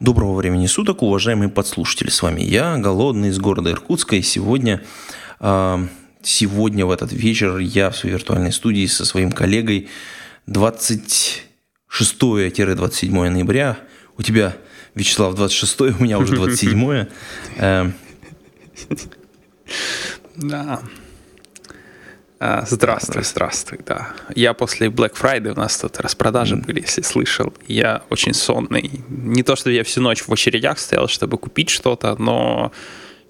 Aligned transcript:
Доброго 0.00 0.34
времени 0.36 0.66
суток, 0.66 1.02
уважаемые 1.02 1.48
подслушатели. 1.48 2.08
С 2.08 2.22
вами 2.22 2.40
я, 2.40 2.76
Голодный, 2.76 3.30
из 3.30 3.40
города 3.40 3.72
Иркутска. 3.72 4.14
И 4.14 4.22
сегодня, 4.22 4.80
э, 5.40 5.86
сегодня 6.22 6.86
в 6.86 6.92
этот 6.92 7.12
вечер 7.12 7.58
я 7.58 7.90
в 7.90 7.96
своей 7.96 8.14
виртуальной 8.14 8.52
студии 8.52 8.86
со 8.86 9.04
своим 9.04 9.32
коллегой 9.32 9.88
26-27 10.46 13.28
ноября. 13.28 13.76
У 14.16 14.22
тебя, 14.22 14.56
Вячеслав, 14.94 15.34
26 15.34 15.80
у 15.80 16.04
меня 16.04 16.20
уже 16.20 16.36
27 16.36 17.06
э, 17.56 17.90
Да. 20.36 20.80
А, 22.40 22.64
Здравствуй, 22.66 23.24
здравствуй, 23.24 23.80
да. 23.84 24.12
Я 24.34 24.54
после 24.54 24.88
Black 24.88 25.14
Friday, 25.14 25.50
у 25.50 25.56
нас 25.56 25.76
тут 25.78 25.98
распродажи 25.98 26.54
были, 26.54 26.80
если 26.80 27.02
слышал. 27.02 27.52
Я 27.66 28.02
очень 28.10 28.32
сонный. 28.32 28.90
Не 29.08 29.42
то, 29.42 29.56
что 29.56 29.70
я 29.70 29.82
всю 29.82 30.00
ночь 30.00 30.22
в 30.22 30.32
очередях 30.32 30.78
стоял, 30.78 31.08
чтобы 31.08 31.36
купить 31.36 31.68
что-то, 31.68 32.14
но 32.16 32.70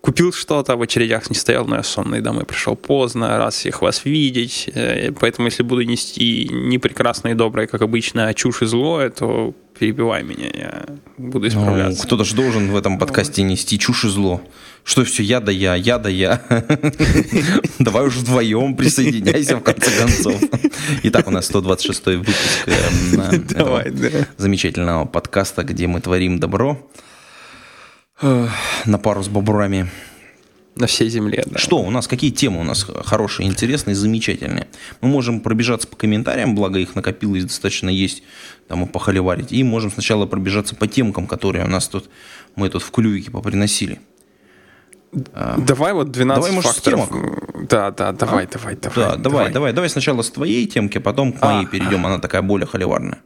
купил 0.08 0.32
что-то, 0.32 0.74
в 0.76 0.80
очередях 0.80 1.28
не 1.28 1.36
стоял, 1.36 1.66
но 1.66 1.76
я 1.76 1.82
сонный 1.82 2.22
домой 2.22 2.46
пришел 2.46 2.76
поздно, 2.76 3.36
раз 3.36 3.56
всех 3.56 3.82
вас 3.82 4.06
видеть. 4.06 4.70
Э, 4.74 5.12
Поэтому, 5.12 5.48
если 5.48 5.62
буду 5.62 5.82
нести 5.82 6.48
не 6.50 6.78
прекрасное 6.78 7.32
и 7.32 7.34
доброе, 7.34 7.66
как 7.66 7.82
обычно, 7.82 8.26
а 8.26 8.32
чушь 8.32 8.62
и 8.62 8.64
злое, 8.64 9.10
то 9.10 9.54
перебивай 9.78 10.22
меня, 10.22 10.46
я 10.54 10.86
буду 11.18 11.40
ну, 11.40 11.48
исправляться. 11.48 12.06
кто-то 12.06 12.24
же 12.24 12.34
должен 12.34 12.70
в 12.70 12.76
этом 12.76 12.98
подкасте 12.98 13.42
нести 13.42 13.78
чушь 13.78 14.06
и 14.06 14.08
зло. 14.08 14.40
Что 14.82 15.04
все, 15.04 15.22
я 15.22 15.40
да 15.40 15.52
я, 15.52 15.74
я 15.74 15.98
да 15.98 16.08
я. 16.08 16.40
Давай 17.78 18.06
уже 18.06 18.20
вдвоем 18.20 18.76
присоединяйся 18.76 19.58
в 19.58 19.62
конце 19.62 19.90
концов. 19.90 20.40
Итак, 21.02 21.28
у 21.28 21.30
нас 21.30 21.44
126 21.44 22.06
выпуск 22.06 22.38
э, 22.64 22.72
Давай, 23.50 23.90
этого 23.90 24.10
да. 24.10 24.26
замечательного 24.38 25.04
подкаста, 25.04 25.64
где 25.64 25.86
мы 25.86 26.00
творим 26.00 26.40
добро 26.40 26.78
на 28.20 28.98
пару 28.98 29.22
с 29.22 29.28
бобрами. 29.28 29.90
На 30.74 30.86
всей 30.86 31.08
земле, 31.08 31.42
да. 31.44 31.58
Что 31.58 31.78
у 31.78 31.90
нас, 31.90 32.06
какие 32.06 32.30
темы 32.30 32.60
у 32.60 32.62
нас 32.62 32.86
хорошие, 33.04 33.48
интересные, 33.48 33.96
замечательные? 33.96 34.68
Мы 35.00 35.08
можем 35.08 35.40
пробежаться 35.40 35.88
по 35.88 35.96
комментариям, 35.96 36.54
благо 36.54 36.78
их 36.78 36.94
накопилось 36.94 37.42
достаточно 37.44 37.88
есть, 37.88 38.22
там 38.68 38.84
и 38.84 38.86
похоливарить. 38.86 39.50
И 39.50 39.64
можем 39.64 39.90
сначала 39.90 40.26
пробежаться 40.26 40.76
по 40.76 40.86
темкам, 40.86 41.26
которые 41.26 41.64
у 41.64 41.68
нас 41.68 41.88
тут, 41.88 42.08
мы 42.54 42.68
тут 42.68 42.82
в 42.82 42.92
клювике 42.92 43.32
поприносили. 43.32 44.00
Давай 45.12 45.94
вот 45.94 46.12
12 46.12 46.40
Давай, 46.40 46.52
может, 46.52 46.70
факторов. 46.70 47.10
Да, 47.68 47.90
да, 47.90 48.12
давай, 48.12 48.46
давай, 48.46 48.76
давай. 48.76 48.94
Да, 48.94 49.16
давай, 49.16 49.52
давай, 49.52 49.72
давай 49.72 49.90
сначала 49.90 50.22
с 50.22 50.30
твоей 50.30 50.66
темки, 50.66 50.98
а 50.98 51.00
потом 51.00 51.32
к 51.32 51.42
моей 51.42 51.64
А. 51.64 51.68
перейдем, 51.68 52.06
она 52.06 52.18
такая 52.18 52.42
более 52.42 52.66
холиварная. 52.66 53.18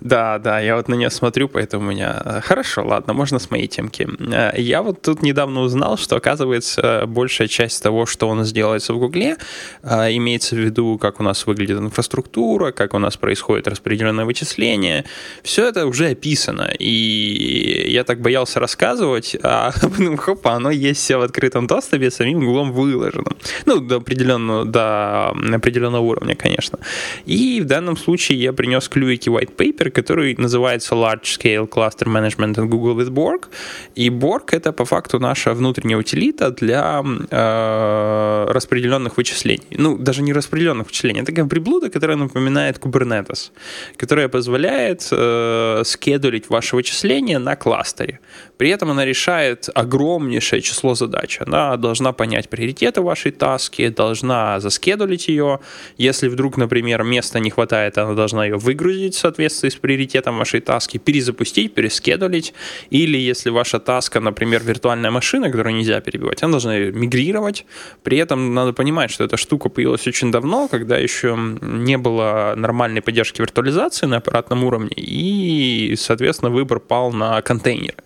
Да, 0.00 0.38
да, 0.38 0.60
я 0.60 0.76
вот 0.76 0.88
на 0.88 0.94
нее 0.94 1.10
смотрю, 1.10 1.48
поэтому 1.48 1.88
у 1.88 1.90
меня... 1.90 2.22
э, 2.24 2.40
Хорошо, 2.42 2.84
ладно, 2.84 3.12
можно 3.12 3.38
с 3.38 3.50
моей 3.50 3.66
темки. 3.68 4.08
Э, 4.32 4.52
Я 4.60 4.82
вот 4.82 5.02
тут 5.02 5.22
недавно 5.22 5.60
узнал, 5.60 5.96
что, 5.98 6.16
оказывается, 6.16 7.04
большая 7.06 7.48
часть 7.48 7.82
того, 7.82 8.06
что 8.06 8.28
у 8.28 8.34
нас 8.34 8.52
делается 8.52 8.94
в 8.94 8.98
Гугле, 8.98 9.36
э, 9.82 10.16
имеется 10.16 10.56
в 10.56 10.58
виду, 10.58 10.98
как 10.98 11.20
у 11.20 11.22
нас 11.22 11.46
выглядит 11.46 11.78
инфраструктура, 11.78 12.72
как 12.72 12.94
у 12.94 12.98
нас 12.98 13.16
происходит 13.16 13.68
распределенное 13.68 14.24
вычисление, 14.24 15.04
все 15.42 15.68
это 15.68 15.86
уже 15.86 16.08
описано. 16.10 16.70
И 16.78 17.86
я 17.88 18.04
так 18.04 18.20
боялся 18.20 18.60
рассказывать, 18.60 19.36
а 19.42 19.72
потом, 19.82 20.16
хопа, 20.16 20.52
оно 20.52 20.70
есть 20.70 21.00
все 21.00 21.16
в 21.16 21.22
открытом 21.22 21.66
доступе, 21.66 22.10
самим 22.10 22.40
Гуглом 22.44 22.72
выложено. 22.72 23.32
Ну, 23.66 23.80
до 23.80 23.96
определенного, 23.96 24.64
до 24.64 25.28
определенного 25.54 26.02
уровня, 26.02 26.34
конечно. 26.34 26.78
И 27.26 27.60
в 27.60 27.64
данном 27.66 27.96
случае 27.96 28.40
я 28.40 28.52
принес 28.52 28.88
клювики 28.88 29.28
white 29.28 29.54
paper, 29.62 29.90
который 29.90 30.34
называется 30.38 30.94
Large 30.94 31.38
Scale 31.38 31.68
Cluster 31.68 32.06
Management 32.06 32.54
in 32.54 32.66
Google 32.66 32.96
with 32.96 33.10
Borg. 33.10 33.46
И 33.94 34.10
Borg— 34.10 34.48
это 34.50 34.72
по 34.72 34.84
факту 34.84 35.18
наша 35.18 35.54
внутренняя 35.54 35.98
утилита 35.98 36.50
для 36.50 37.02
э, 37.30 38.46
распределенных 38.48 39.16
вычислений. 39.16 39.66
Ну, 39.78 39.98
даже 39.98 40.22
не 40.22 40.32
распределенных 40.32 40.86
вычислений, 40.86 41.20
это 41.20 41.32
такая 41.32 41.46
приблуда, 41.46 41.90
которая 41.90 42.16
напоминает 42.16 42.78
Kubernetes, 42.78 43.50
которая 43.96 44.28
позволяет 44.28 45.08
э, 45.12 45.82
скедулить 45.84 46.50
ваши 46.50 46.76
вычисления 46.76 47.38
на 47.38 47.56
кластере. 47.56 48.18
При 48.56 48.70
этом 48.70 48.90
она 48.90 49.04
решает 49.04 49.68
огромнейшее 49.74 50.62
число 50.62 50.94
задач. 50.94 51.38
Она 51.40 51.76
должна 51.76 52.12
понять 52.12 52.48
приоритеты 52.48 53.00
вашей 53.00 53.32
таски, 53.32 53.88
должна 53.88 54.60
заскедулить 54.60 55.28
ее. 55.28 55.58
Если 55.98 56.28
вдруг, 56.28 56.56
например, 56.56 57.02
места 57.02 57.40
не 57.40 57.50
хватает, 57.50 57.98
она 57.98 58.14
должна 58.14 58.44
ее 58.44 58.56
выгрузить 58.56 59.14
в 59.14 59.18
соответствии 59.52 59.68
с 59.68 59.80
приоритетом 59.80 60.38
вашей 60.38 60.60
таски, 60.60 60.98
перезапустить, 60.98 61.74
перескедулить. 61.74 62.54
Или 62.90 63.18
если 63.18 63.50
ваша 63.50 63.78
таска, 63.78 64.20
например, 64.20 64.62
виртуальная 64.64 65.10
машина, 65.10 65.50
которую 65.50 65.76
нельзя 65.76 66.00
перебивать, 66.00 66.42
она 66.42 66.52
должна 66.52 66.78
мигрировать. 66.78 67.66
При 68.02 68.18
этом 68.18 68.54
надо 68.54 68.72
понимать, 68.72 69.10
что 69.10 69.24
эта 69.24 69.36
штука 69.36 69.68
появилась 69.68 70.06
очень 70.06 70.30
давно, 70.30 70.68
когда 70.68 70.98
еще 70.98 71.36
не 71.62 71.98
было 71.98 72.54
нормальной 72.56 73.00
поддержки 73.02 73.40
виртуализации 73.40 74.06
на 74.06 74.16
аппаратном 74.16 74.64
уровне, 74.64 74.94
и, 74.96 75.94
соответственно, 75.96 76.50
выбор 76.50 76.80
пал 76.80 77.12
на 77.12 77.42
контейнеры. 77.42 77.96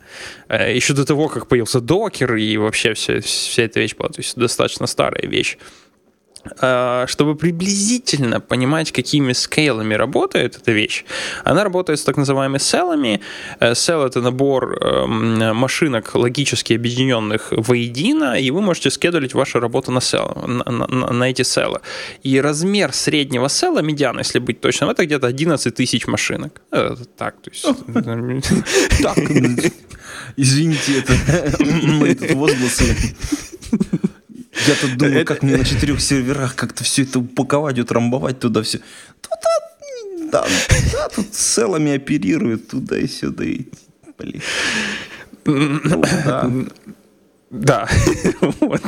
Э, 0.49 0.75
Еще 0.75 0.95
до 0.95 1.05
того, 1.05 1.29
как 1.29 1.47
появился 1.47 1.81
докер, 1.81 2.35
и 2.37 2.57
вообще 2.57 2.93
вся, 2.93 3.21
вся 3.21 3.63
эта 3.63 3.81
вещь 3.81 3.97
была, 3.97 4.09
то 4.09 4.21
есть 4.21 4.37
достаточно 4.37 4.87
старая 4.87 5.27
вещь. 5.29 5.59
Э, 6.61 7.05
Чтобы 7.09 7.35
приблизительно 7.37 8.41
понимать, 8.41 8.93
какими 8.93 9.33
скейлами 9.33 9.95
работает 9.95 10.57
эта 10.57 10.73
вещь, 10.73 11.05
она 11.45 11.65
работает 11.65 11.99
с 11.99 12.05
так 12.05 12.17
называемыми 12.17 12.59
селлами. 12.59 13.21
Э, 13.61 13.73
Cell— 13.73 14.07
это 14.07 14.21
набор 14.21 14.79
эм, 14.81 15.57
машинок, 15.57 16.15
логически 16.15 16.75
объединенных 16.75 17.53
воедино, 17.53 18.39
и 18.39 18.51
вы 18.51 18.61
можете 18.61 18.91
скедулить 18.91 19.35
вашу 19.35 19.61
работу 19.61 19.93
на, 19.93 19.99
cell, 20.01 20.47
на, 20.47 20.87
на- 20.87 21.13
на 21.13 21.25
эти 21.31 21.43
селлы. 21.43 21.81
И 22.23 22.41
размер 22.41 22.93
среднего 22.93 23.49
села, 23.49 23.81
медиана, 23.83 24.21
если 24.21 24.39
быть 24.39 24.61
точным, 24.61 24.91
это 24.91 25.05
где-то 25.05 25.27
11 25.27 25.75
тысяч 25.75 26.07
машинок. 26.07 26.61
Э, 26.73 26.95
Так, 27.17 27.35
то 27.43 27.51
есть... 27.51 27.67
Так, 29.03 29.19
извините, 30.37 30.99
это 31.01 31.65
мои 31.65 32.15
тут 32.15 32.31
возгласы. 32.33 32.95
Я 34.67 34.75
тут 34.81 34.97
думаю, 34.97 35.25
как 35.25 35.43
мне 35.43 35.57
на 35.57 35.65
четырех 35.65 36.01
серверах 36.01 36.55
как-то 36.55 36.85
все 36.85 37.03
это 37.03 37.19
упаковать, 37.19 37.79
утрамбовать 37.79 38.39
туда 38.39 38.63
все. 38.63 38.79
Тут, 39.21 39.33
а, 39.33 39.67
да, 40.33 40.47
да, 40.93 41.09
тут 41.09 41.35
с 41.35 41.55
селами 41.55 41.93
оперируют 41.93 42.69
туда 42.69 42.99
и 42.99 43.07
сюда. 43.07 43.45
И, 43.45 43.67
блин. 44.19 44.43
Ну, 45.45 46.03
да. 46.25 46.51
Да, 47.51 47.89
Вот. 48.61 48.83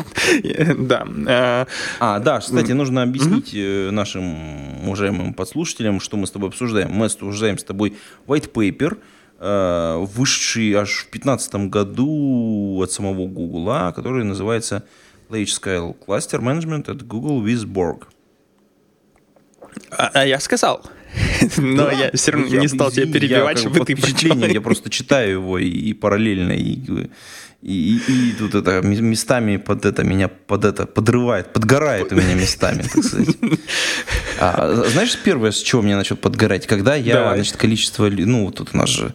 Да. 0.78 1.66
А, 2.00 2.18
да, 2.18 2.40
кстати, 2.40 2.72
нужно 2.72 3.02
объяснить 3.02 3.52
э, 3.54 3.90
нашим 3.90 4.86
уважаемым 4.86 5.32
подслушателям, 5.32 6.00
что 6.00 6.16
мы 6.16 6.26
с 6.26 6.30
тобой 6.32 6.48
обсуждаем. 6.48 6.90
Мы 6.90 7.06
обсуждаем 7.06 7.56
с 7.58 7.64
тобой 7.64 7.96
white 8.26 8.50
paper, 8.52 8.98
э, 9.38 10.04
вышедший 10.12 10.72
аж 10.74 10.90
в 10.90 11.10
2015 11.10 11.54
году 11.68 12.80
от 12.82 12.90
самого 12.90 13.28
Google, 13.28 13.70
а, 13.70 13.92
который 13.92 14.24
называется 14.24 14.82
Large 15.30 15.52
Scale 15.52 15.96
Cluster 16.06 16.40
Management 16.40 16.88
at 16.88 17.06
Google 17.06 17.42
with 17.42 17.64
Borg. 17.66 18.06
А 19.90 20.10
а 20.14 20.26
я 20.26 20.40
сказал. 20.40 20.82
Но 21.56 21.86
Да, 21.86 21.92
я 21.92 22.10
все 22.12 22.32
равно 22.32 22.46
я- 22.48 22.60
не 22.60 22.68
стал 22.68 22.90
тебя 22.90 23.04
извини, 23.04 23.20
перебивать, 23.20 23.56
я 23.56 23.70
чтобы 23.70 23.84
ты 23.84 23.96
прочел. 23.96 24.36
Я 24.44 24.60
просто 24.60 24.90
читаю 24.90 25.30
его 25.32 25.58
и, 25.58 25.68
и 25.68 25.92
параллельно, 25.94 26.52
и, 26.52 27.08
и, 27.60 27.98
и- 28.08 28.30
и 28.30 28.32
тут 28.38 28.54
это 28.54 28.80
местами 28.86 29.56
под 29.56 29.84
это 29.84 30.04
меня 30.04 30.28
под 30.28 30.64
это 30.64 30.86
подрывает, 30.86 31.52
подгорает 31.52 32.12
у 32.12 32.16
меня 32.16 32.34
местами, 32.34 32.82
так 32.82 33.04
сказать. 33.04 33.36
А, 34.40 34.84
знаешь, 34.92 35.18
первое, 35.24 35.50
с 35.50 35.60
чего 35.60 35.82
мне 35.82 35.96
начал 35.96 36.14
подгорать, 36.16 36.68
когда 36.68 36.94
я, 36.94 37.14
Давай. 37.14 37.34
значит, 37.38 37.56
количество, 37.56 38.06
ли- 38.06 38.24
ну, 38.24 38.44
вот 38.44 38.54
тут 38.54 38.70
у 38.74 38.76
нас 38.76 38.88
же 38.88 39.12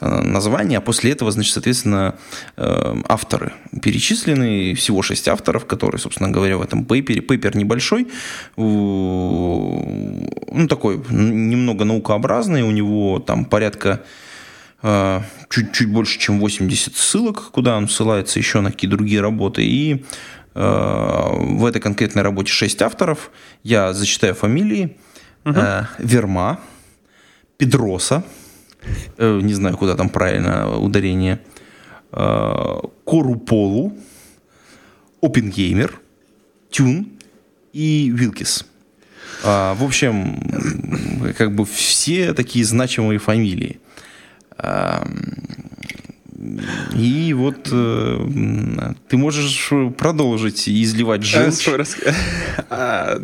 э, 0.00 0.20
название, 0.22 0.78
а 0.78 0.80
после 0.82 1.12
этого, 1.12 1.30
значит, 1.32 1.54
соответственно, 1.54 2.14
э, 2.58 2.94
авторы 3.08 3.52
перечислены, 3.82 4.74
всего 4.74 5.00
шесть 5.00 5.28
авторов, 5.28 5.64
которые, 5.64 5.98
собственно 5.98 6.28
говоря, 6.30 6.58
в 6.58 6.62
этом 6.62 6.84
пейпере. 6.84 7.22
Пейпер 7.22 7.56
небольшой, 7.56 8.08
ну, 8.56 10.28
такой 10.68 11.00
немного 11.10 11.84
наукообразный, 11.84 12.62
у 12.62 12.70
него 12.70 13.18
там 13.20 13.46
порядка 13.46 14.02
э, 14.82 15.20
чуть, 15.50 15.72
чуть 15.72 15.88
больше, 15.88 16.18
чем 16.18 16.40
80 16.40 16.96
ссылок, 16.96 17.50
куда 17.50 17.76
он 17.76 17.88
ссылается 17.88 18.38
еще 18.38 18.60
на 18.60 18.70
какие 18.70 18.90
другие 18.90 19.20
работы. 19.20 19.64
И 19.64 20.04
э, 20.54 20.60
в 20.60 21.64
этой 21.64 21.80
конкретной 21.80 22.22
работе 22.22 22.50
6 22.50 22.82
авторов. 22.82 23.30
Я 23.62 23.92
зачитаю 23.92 24.34
фамилии. 24.34 24.96
Угу. 25.44 25.60
Верма, 25.98 26.58
Педроса, 27.56 28.24
не 29.16 29.54
знаю, 29.54 29.76
куда 29.76 29.94
там 29.94 30.08
правильно 30.08 30.76
ударение, 30.76 31.40
Коруполу, 32.10 33.96
Опенгеймер, 35.22 36.00
Тюн 36.70 37.08
и 37.72 38.10
Вилкис. 38.14 38.66
А, 39.44 39.74
в 39.74 39.84
общем, 39.84 40.40
как 41.36 41.54
бы 41.54 41.64
все 41.64 42.32
такие 42.32 42.64
значимые 42.64 43.18
фамилии. 43.18 43.80
А, 44.58 45.04
и 46.94 47.32
вот 47.34 47.68
э, 47.72 48.92
ты 49.08 49.16
можешь 49.16 49.70
продолжить 49.96 50.68
изливать 50.68 51.22
желчь. 51.22 51.68
А, 52.68 53.18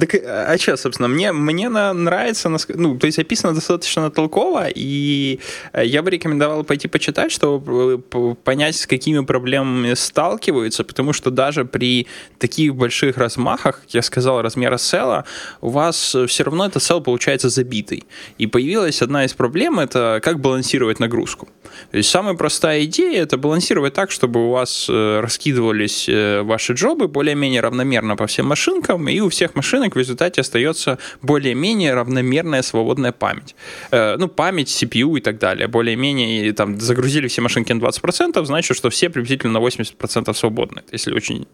так, 0.00 0.14
а 0.14 0.56
что, 0.58 0.76
собственно, 0.76 1.08
мне, 1.08 1.32
мне 1.32 1.68
нравится, 1.68 2.50
ну, 2.74 2.98
то 2.98 3.06
есть 3.06 3.18
описано 3.18 3.54
достаточно 3.54 4.10
толково, 4.10 4.66
и 4.68 5.40
я 5.74 6.02
бы 6.02 6.10
рекомендовал 6.10 6.64
пойти 6.64 6.88
почитать, 6.88 7.32
чтобы 7.32 7.98
понять, 8.44 8.76
с 8.76 8.86
какими 8.86 9.24
проблемами 9.24 9.94
сталкиваются, 9.94 10.84
потому 10.84 11.12
что 11.12 11.30
даже 11.30 11.64
при 11.64 12.06
таких 12.38 12.74
больших 12.74 13.16
размахах, 13.16 13.80
как 13.80 13.94
я 13.94 14.02
сказал, 14.02 14.42
размера 14.42 14.78
села, 14.78 15.24
у 15.60 15.70
вас 15.70 16.16
все 16.26 16.44
равно 16.44 16.66
этот 16.66 16.82
сел 16.82 17.00
получается 17.00 17.48
забитый. 17.48 18.04
И 18.38 18.46
появилась 18.46 19.02
одна 19.02 19.24
из 19.24 19.34
проблем, 19.34 19.78
это 19.80 20.20
как 20.22 20.40
балансировать 20.40 21.00
нагрузку. 21.00 21.48
То 21.90 21.98
есть 21.98 22.10
самая 22.10 22.34
простая 22.34 22.67
идея 22.84 23.22
это 23.22 23.36
балансировать 23.38 23.94
так, 23.94 24.10
чтобы 24.10 24.46
у 24.46 24.50
вас 24.50 24.86
э, 24.88 25.20
раскидывались 25.20 26.08
э, 26.08 26.42
ваши 26.42 26.72
джобы 26.72 27.08
более-менее 27.08 27.60
равномерно 27.60 28.16
по 28.16 28.26
всем 28.26 28.46
машинкам, 28.46 29.08
и 29.08 29.20
у 29.20 29.28
всех 29.28 29.54
машинок 29.54 29.94
в 29.94 29.98
результате 29.98 30.40
остается 30.40 30.98
более-менее 31.22 31.94
равномерная 31.94 32.62
свободная 32.62 33.12
память. 33.12 33.54
Э, 33.90 34.16
ну, 34.18 34.28
память, 34.28 34.68
CPU 34.68 35.18
и 35.18 35.20
так 35.20 35.38
далее. 35.38 35.68
Более-менее 35.68 36.52
там 36.52 36.80
загрузили 36.80 37.28
все 37.28 37.42
машинки 37.42 37.72
на 37.72 37.80
20%, 37.80 38.44
значит, 38.44 38.76
что 38.76 38.90
все 38.90 39.10
приблизительно 39.10 39.60
на 39.60 39.64
80% 39.64 40.34
свободны, 40.34 40.82
если 40.92 41.12
очень 41.14 41.46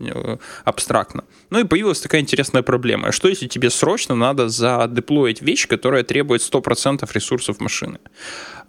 абстрактно. 0.65 1.25
Ну 1.51 1.61
и 1.61 1.65
появилась 1.65 2.01
такая 2.01 2.21
интересная 2.21 2.63
проблема. 2.63 3.13
Что 3.13 3.29
если 3.29 3.47
тебе 3.47 3.71
срочно 3.71 4.15
надо 4.15 4.49
задеплоить 4.49 5.43
вещь, 5.43 5.69
которая 5.69 6.03
требует 6.03 6.43
100% 6.43 7.09
ресурсов 7.13 7.61
машины? 7.61 7.99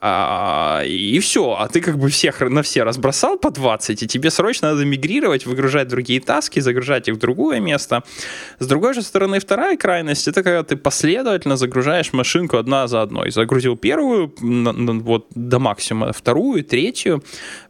А, 0.01 0.83
и 0.85 1.19
все, 1.19 1.55
а 1.57 1.67
ты 1.67 1.81
как 1.81 1.97
бы 1.97 2.09
всех 2.09 2.41
на 2.41 2.61
все 2.61 2.83
разбросал 2.83 3.37
по 3.37 3.49
20, 3.49 4.03
и 4.03 4.07
тебе 4.07 4.29
срочно 4.29 4.71
надо 4.71 4.85
мигрировать, 4.85 5.45
выгружать 5.45 5.87
другие 5.87 6.19
таски, 6.19 6.59
загружать 6.59 7.07
их 7.07 7.15
в 7.15 7.17
другое 7.17 7.59
место. 7.59 8.03
С 8.59 8.67
другой 8.67 8.93
же 8.93 9.01
стороны, 9.01 9.39
вторая 9.39 9.77
крайность, 9.77 10.27
это 10.27 10.43
когда 10.43 10.63
ты 10.63 10.75
последовательно 10.75 11.57
загружаешь 11.57 12.13
машинку 12.13 12.57
одна 12.57 12.87
за 12.87 13.01
одной. 13.01 13.31
Загрузил 13.31 13.77
первую, 13.77 14.33
вот 14.39 15.27
до 15.33 15.59
максимума, 15.59 16.13
вторую, 16.13 16.63
третью. 16.63 17.23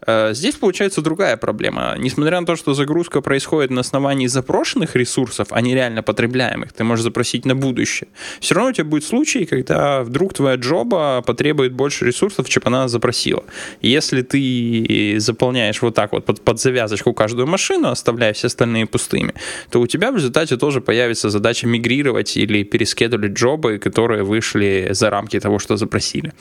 Э, 0.06 0.33
здесь 0.33 0.56
получается 0.56 1.01
другая 1.01 1.38
проблема. 1.38 1.95
Несмотря 1.98 2.39
на 2.39 2.45
то, 2.45 2.56
что 2.56 2.74
загрузка 2.74 3.22
происходит 3.22 3.72
на 3.72 3.81
основании 3.81 4.27
запрошенных 4.27 4.95
ресурсов, 4.95 5.48
а 5.51 5.62
не 5.62 5.74
реально 5.74 6.04
потребляемых, 6.04 6.74
ты 6.74 6.83
можешь 6.83 7.04
запросить 7.04 7.45
на 7.45 7.56
будущее. 7.56 8.10
Все 8.39 8.56
равно 8.56 8.72
у 8.72 8.74
тебя 8.74 8.86
будет 8.86 9.04
случай, 9.04 9.45
когда 9.45 10.04
вдруг 10.04 10.33
твоя 10.33 10.57
джоба 10.57 11.22
потребует 11.25 11.74
больше 11.74 12.06
ресурсов, 12.06 12.14
ресурсов, 12.15 12.50
чем 12.50 12.63
она 12.65 12.88
запросила. 12.88 13.44
Если 13.81 14.21
ты 14.21 15.19
заполняешь 15.19 15.81
вот 15.81 15.95
так 15.95 16.12
вот 16.12 16.25
под, 16.25 16.41
под 16.41 16.59
завязочку 16.59 17.13
каждую 17.13 17.47
машину, 17.47 17.89
оставляя 17.89 18.31
все 18.31 18.47
остальные 18.47 18.85
пустыми, 18.85 19.33
то 19.69 19.81
у 19.81 19.88
тебя 19.88 20.12
в 20.12 20.15
результате 20.15 20.57
тоже 20.57 20.81
появится 20.81 21.29
задача 21.29 21.67
мигрировать 21.67 22.38
или 22.38 22.63
перескедулить 22.63 23.33
джобы, 23.33 23.77
которые 23.77 24.23
вышли 24.23 24.89
за 24.91 25.09
рамки 25.09 25.39
того, 25.39 25.59
что 25.59 25.77
запросили. 25.77 26.31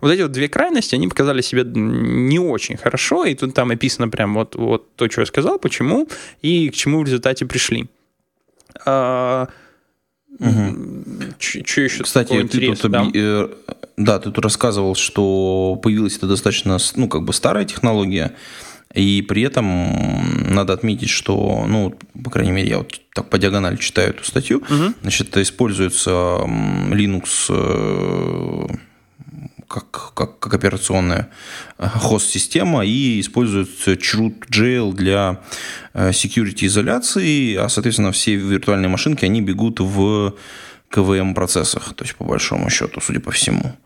Вот 0.00 0.12
эти 0.12 0.22
вот 0.22 0.32
две 0.32 0.48
крайности, 0.48 0.96
они 0.96 1.08
показали 1.08 1.42
себя 1.42 1.62
не 1.64 2.38
очень 2.38 2.76
хорошо, 2.76 3.24
и 3.24 3.34
тут 3.34 3.54
там 3.54 3.70
описано 3.70 4.08
прям 4.08 4.34
вот, 4.34 4.56
вот 4.56 4.96
то, 4.96 5.10
что 5.10 5.22
я 5.22 5.26
сказал, 5.26 5.58
почему 5.58 6.08
и 6.42 6.70
к 6.70 6.74
чему 6.74 7.00
в 7.00 7.04
результате 7.04 7.46
пришли. 7.46 7.86
А, 8.86 9.46
Угу. 10.38 11.34
Что 11.38 11.80
еще 11.80 12.04
Кстати, 12.04 12.42
ты 12.44 12.74
тут, 12.74 12.90
да? 12.90 13.04
Да, 14.00 14.18
ты 14.18 14.30
тут 14.30 14.42
рассказывал, 14.42 14.94
что 14.94 15.78
появилась 15.82 16.16
это 16.16 16.26
достаточно, 16.26 16.78
ну, 16.96 17.06
как 17.06 17.22
бы 17.22 17.34
старая 17.34 17.66
технология, 17.66 18.34
и 18.94 19.20
при 19.20 19.42
этом 19.42 20.54
надо 20.54 20.72
отметить, 20.72 21.10
что, 21.10 21.66
ну, 21.68 21.94
по 22.24 22.30
крайней 22.30 22.52
мере, 22.52 22.70
я 22.70 22.78
вот 22.78 22.98
так 23.12 23.28
по 23.28 23.36
диагонали 23.36 23.76
читаю 23.76 24.10
эту 24.10 24.24
статью, 24.24 24.58
угу. 24.58 24.94
значит, 25.02 25.36
используется 25.36 26.10
Linux 26.10 27.26
э, 27.50 28.66
как, 29.68 30.14
как, 30.14 30.38
как 30.38 30.54
операционная 30.54 31.28
э, 31.76 31.86
хост-система 31.86 32.86
и 32.86 33.20
используется 33.20 33.92
Chroot.jl 33.92 34.94
для 34.94 35.42
э, 35.92 36.08
security 36.10 36.64
изоляции, 36.64 37.54
а, 37.54 37.68
соответственно, 37.68 38.12
все 38.12 38.34
виртуальные 38.36 38.88
машинки, 38.88 39.26
они 39.26 39.42
бегут 39.42 39.78
в 39.80 40.34
КВМ-процессах, 40.88 41.92
то 41.94 42.04
есть 42.04 42.16
по 42.16 42.24
большому 42.24 42.70
счету, 42.70 43.02
судя 43.02 43.20
по 43.20 43.30
всему. 43.30 43.76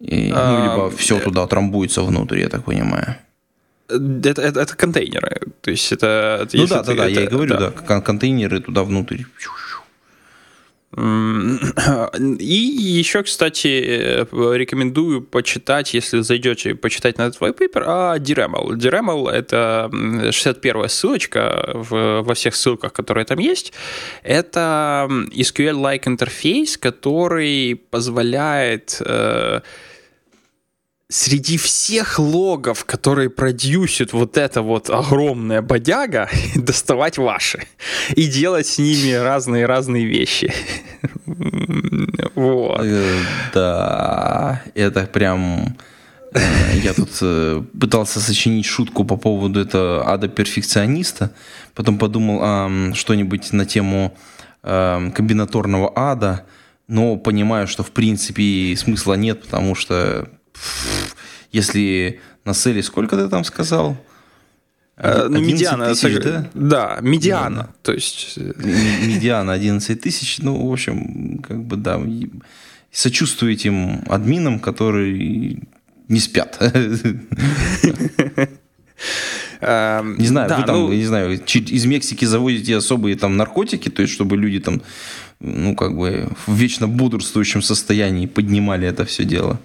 И, 0.00 0.28
ну, 0.30 0.36
а, 0.36 0.62
либо 0.62 0.96
все 0.96 1.20
туда 1.20 1.46
трамбуется 1.46 2.02
внутрь, 2.02 2.40
я 2.40 2.48
так 2.48 2.64
понимаю. 2.64 3.16
Это, 3.88 4.42
это, 4.42 4.60
это 4.60 4.76
контейнеры. 4.76 5.40
То 5.60 5.70
есть 5.70 5.92
это... 5.92 6.46
Ну 6.52 6.66
да, 6.66 6.82
да, 6.82 6.94
да, 6.94 7.06
я 7.06 7.22
и 7.22 7.26
говорю, 7.26 7.56
да. 7.56 7.70
да, 7.70 8.00
контейнеры 8.00 8.60
туда 8.60 8.82
внутрь. 8.82 9.22
И 10.98 12.54
еще, 12.98 13.22
кстати, 13.22 13.66
рекомендую 14.32 15.20
почитать, 15.20 15.92
если 15.92 16.20
зайдете 16.20 16.74
почитать 16.74 17.18
на 17.18 17.26
этот 17.26 17.40
white 17.42 17.58
paper, 17.58 17.82
о 17.86 18.18
DREML. 18.18 18.76
DREML— 18.76 19.30
это 19.32 19.90
61-я 19.92 20.88
ссылочка 20.88 21.70
в, 21.74 22.22
во 22.22 22.34
всех 22.34 22.54
ссылках, 22.54 22.94
которые 22.94 23.26
там 23.26 23.38
есть. 23.38 23.74
Это 24.22 25.06
SQL-like 25.10 26.08
интерфейс, 26.08 26.78
который 26.78 27.76
позволяет 27.90 28.96
э, 29.04 29.60
среди 31.08 31.56
всех 31.56 32.18
логов, 32.18 32.84
которые 32.84 33.30
продюсит 33.30 34.12
вот 34.12 34.36
эта 34.36 34.62
вот 34.62 34.90
огромная 34.90 35.62
бодяга, 35.62 36.28
доставать 36.54 37.18
ваши 37.18 37.64
и 38.14 38.26
делать 38.26 38.66
с 38.66 38.78
ними 38.78 39.12
разные-разные 39.12 40.06
вещи. 40.06 40.52
Вот. 42.34 42.82
Э, 42.84 43.18
да, 43.54 44.62
это 44.74 45.06
прям... 45.06 45.74
Э, 46.34 46.40
я 46.82 46.92
тут 46.92 47.08
э, 47.22 47.62
пытался 47.80 48.20
сочинить 48.20 48.66
шутку 48.66 49.04
по 49.04 49.16
поводу 49.16 49.60
этого 49.60 50.06
ада-перфекциониста, 50.06 51.32
потом 51.74 51.98
подумал 51.98 52.40
а, 52.42 52.92
что-нибудь 52.92 53.52
на 53.52 53.64
тему 53.64 54.14
а, 54.62 55.10
комбинаторного 55.12 55.90
ада, 55.94 56.44
но 56.88 57.16
понимаю, 57.16 57.66
что 57.66 57.82
в 57.82 57.90
принципе 57.90 58.76
смысла 58.76 59.14
нет, 59.14 59.42
потому 59.42 59.74
что 59.74 60.28
если 61.52 62.20
на 62.44 62.54
селе 62.54 62.82
сколько 62.82 63.16
ты 63.16 63.28
там 63.28 63.44
сказал? 63.44 63.96
Э, 64.96 65.26
ну, 65.28 65.40
медиана. 65.40 65.88
Тысяч, 65.94 66.22
да? 66.22 66.48
да, 66.54 66.98
медиана. 67.02 67.62
Да. 67.62 67.74
То 67.82 67.92
есть... 67.92 68.34
Э, 68.36 68.52
медиана 69.06 69.52
11 69.52 70.00
тысяч. 70.00 70.38
Ну, 70.38 70.68
в 70.68 70.72
общем, 70.72 71.38
как 71.46 71.62
бы, 71.64 71.76
да. 71.76 72.00
Сочувствую 72.90 73.52
этим 73.52 74.04
админам, 74.08 74.58
которые 74.58 75.60
не 76.08 76.20
спят. 76.20 76.58
Эм, 79.60 80.18
не 80.18 80.26
знаю, 80.26 80.54
вы 80.56 80.64
там, 80.64 80.76
ну... 80.76 80.92
не 80.92 81.04
знаю, 81.04 81.40
из 81.40 81.86
Мексики 81.86 82.24
завозите 82.24 82.76
особые 82.76 83.16
там 83.16 83.36
наркотики, 83.36 83.88
то 83.88 84.02
есть 84.02 84.14
чтобы 84.14 84.36
люди 84.36 84.60
там, 84.60 84.82
ну, 85.40 85.74
как 85.74 85.96
бы 85.96 86.28
в 86.46 86.54
вечно 86.54 86.88
бодрствующем 86.88 87.62
состоянии 87.62 88.26
поднимали 88.26 88.86
это 88.86 89.04
все 89.04 89.24
дело. 89.24 89.58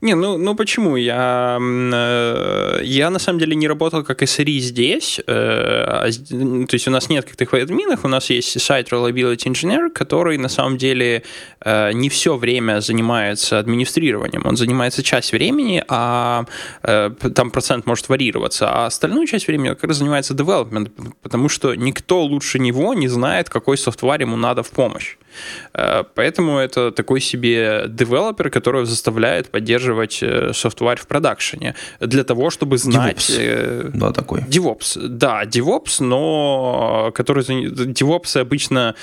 Не, 0.00 0.14
ну, 0.14 0.36
ну 0.38 0.54
почему? 0.54 0.96
Я, 0.96 1.58
э, 1.60 2.80
я 2.82 3.10
на 3.10 3.18
самом 3.18 3.38
деле 3.38 3.56
не 3.56 3.68
работал 3.68 4.04
как 4.04 4.22
SRE 4.22 4.58
здесь. 4.58 5.20
Э, 5.26 6.10
то 6.10 6.74
есть 6.74 6.88
у 6.88 6.90
нас 6.90 7.08
нет 7.08 7.24
как 7.24 7.36
таковых 7.36 7.64
админов, 7.64 8.04
у 8.04 8.08
нас 8.08 8.30
есть 8.30 8.60
сайт 8.60 8.92
Reliability 8.92 9.46
Engineer, 9.46 9.90
который 9.90 10.38
на 10.38 10.48
самом 10.48 10.76
деле 10.76 11.22
э, 11.64 11.92
не 11.92 12.08
все 12.08 12.36
время 12.36 12.80
занимается 12.80 13.58
администрированием. 13.58 14.42
Он 14.44 14.56
занимается 14.56 15.02
часть 15.02 15.32
времени, 15.32 15.82
а 15.88 16.44
там 16.82 17.50
процент 17.50 17.86
может 17.86 18.08
варьироваться, 18.08 18.68
а 18.70 18.86
остальную 18.86 19.26
часть 19.26 19.46
времени 19.46 19.68
как 19.68 19.84
раз 19.84 19.96
занимается 19.96 20.34
development, 20.34 20.90
потому 21.22 21.48
что 21.48 21.74
никто 21.74 22.22
лучше 22.22 22.58
него 22.58 22.94
не 22.94 23.08
знает, 23.08 23.48
какой 23.48 23.78
софтвар 23.78 24.20
ему 24.20 24.36
надо 24.36 24.62
в 24.62 24.70
помощь. 24.70 25.16
Э, 25.74 26.04
поэтому 26.14 26.58
это 26.58 26.90
такой 26.90 27.20
себе 27.20 27.84
девелопер, 27.88 28.50
который 28.50 28.86
заставляет 28.86 29.50
поддерживать 29.50 30.22
э, 30.22 30.52
софтварь 30.52 30.98
в 30.98 31.06
продакшене 31.06 31.74
для 32.00 32.24
того, 32.24 32.50
чтобы 32.50 32.78
знать... 32.78 33.30
DevOps. 33.30 33.90
Да, 33.94 34.12
такой. 34.12 34.40
DevOps, 34.40 35.08
да, 35.08 35.44
DevOps, 35.44 36.04
но 36.04 37.12
который... 37.14 37.42
DevOps 37.44 38.40
обычно 38.40 38.94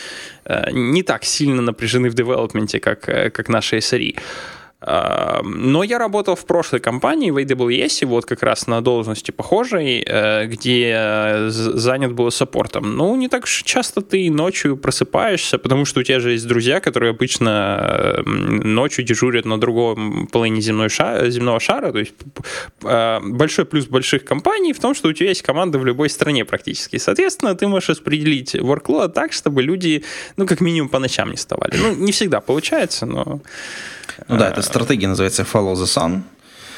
не 0.72 1.04
так 1.04 1.24
сильно 1.24 1.62
напряжены 1.62 2.10
в 2.10 2.14
девелопменте, 2.14 2.80
как, 2.80 3.02
как 3.02 3.50
наши 3.50 3.78
SRE. 3.78 4.18
Но 4.86 5.84
я 5.84 5.98
работал 5.98 6.36
в 6.36 6.46
прошлой 6.46 6.80
компании 6.80 7.32
в 7.32 7.38
AWS, 7.38 8.06
вот 8.06 8.26
как 8.26 8.44
раз 8.44 8.68
на 8.68 8.82
должности 8.82 9.32
похожей, 9.32 10.04
э, 10.06 10.46
где 10.48 11.48
занят 11.50 12.14
был 12.14 12.32
саппортом. 12.32 12.98
Ну, 12.98 13.16
не 13.16 13.28
так 13.28 13.44
уж 13.44 13.64
часто 13.64 14.02
ты 14.02 14.30
ночью 14.32 14.78
просыпаешься, 14.78 15.58
потому 15.58 15.86
что 15.86 16.02
у 16.02 16.04
тебя 16.04 16.20
же 16.20 16.32
есть 16.32 16.48
друзья, 16.48 16.80
которые 16.80 17.12
обычно 17.12 18.16
э, 18.18 18.22
ночью 18.24 19.06
дежурят 19.06 19.46
на 19.46 19.60
другом 19.60 20.28
половине 20.28 20.62
земной 20.62 20.90
шара, 20.90 21.30
земного 21.30 21.60
шара. 21.60 21.92
То 21.92 22.00
есть 22.00 22.14
э, 22.84 23.20
большой 23.24 23.66
плюс 23.66 23.86
больших 23.86 24.26
компаний 24.26 24.74
в 24.74 24.80
том, 24.80 24.96
что 24.96 25.10
у 25.10 25.14
тебя 25.14 25.30
есть 25.30 25.42
команда 25.42 25.80
в 25.80 25.86
любой 25.86 26.10
стране 26.10 26.46
практически. 26.46 26.98
Соответственно, 26.98 27.56
ты 27.56 27.68
можешь 27.68 27.90
распределить 27.90 28.56
workload 28.56 29.10
так, 29.10 29.34
чтобы 29.34 29.64
люди, 29.64 30.04
ну, 30.38 30.46
как 30.46 30.62
минимум, 30.62 30.90
по 30.90 31.00
ночам 31.00 31.30
не 31.30 31.36
вставали. 31.36 31.78
Ну, 31.78 31.96
не 31.96 32.12
всегда 32.12 32.42
получается, 32.42 33.06
но... 33.06 33.42
Ну 34.28 34.38
да, 34.38 34.50
эта 34.50 34.62
стратегия 34.62 35.08
называется 35.08 35.44
Follow 35.44 35.74
the 35.74 35.86
Sun. 35.86 36.24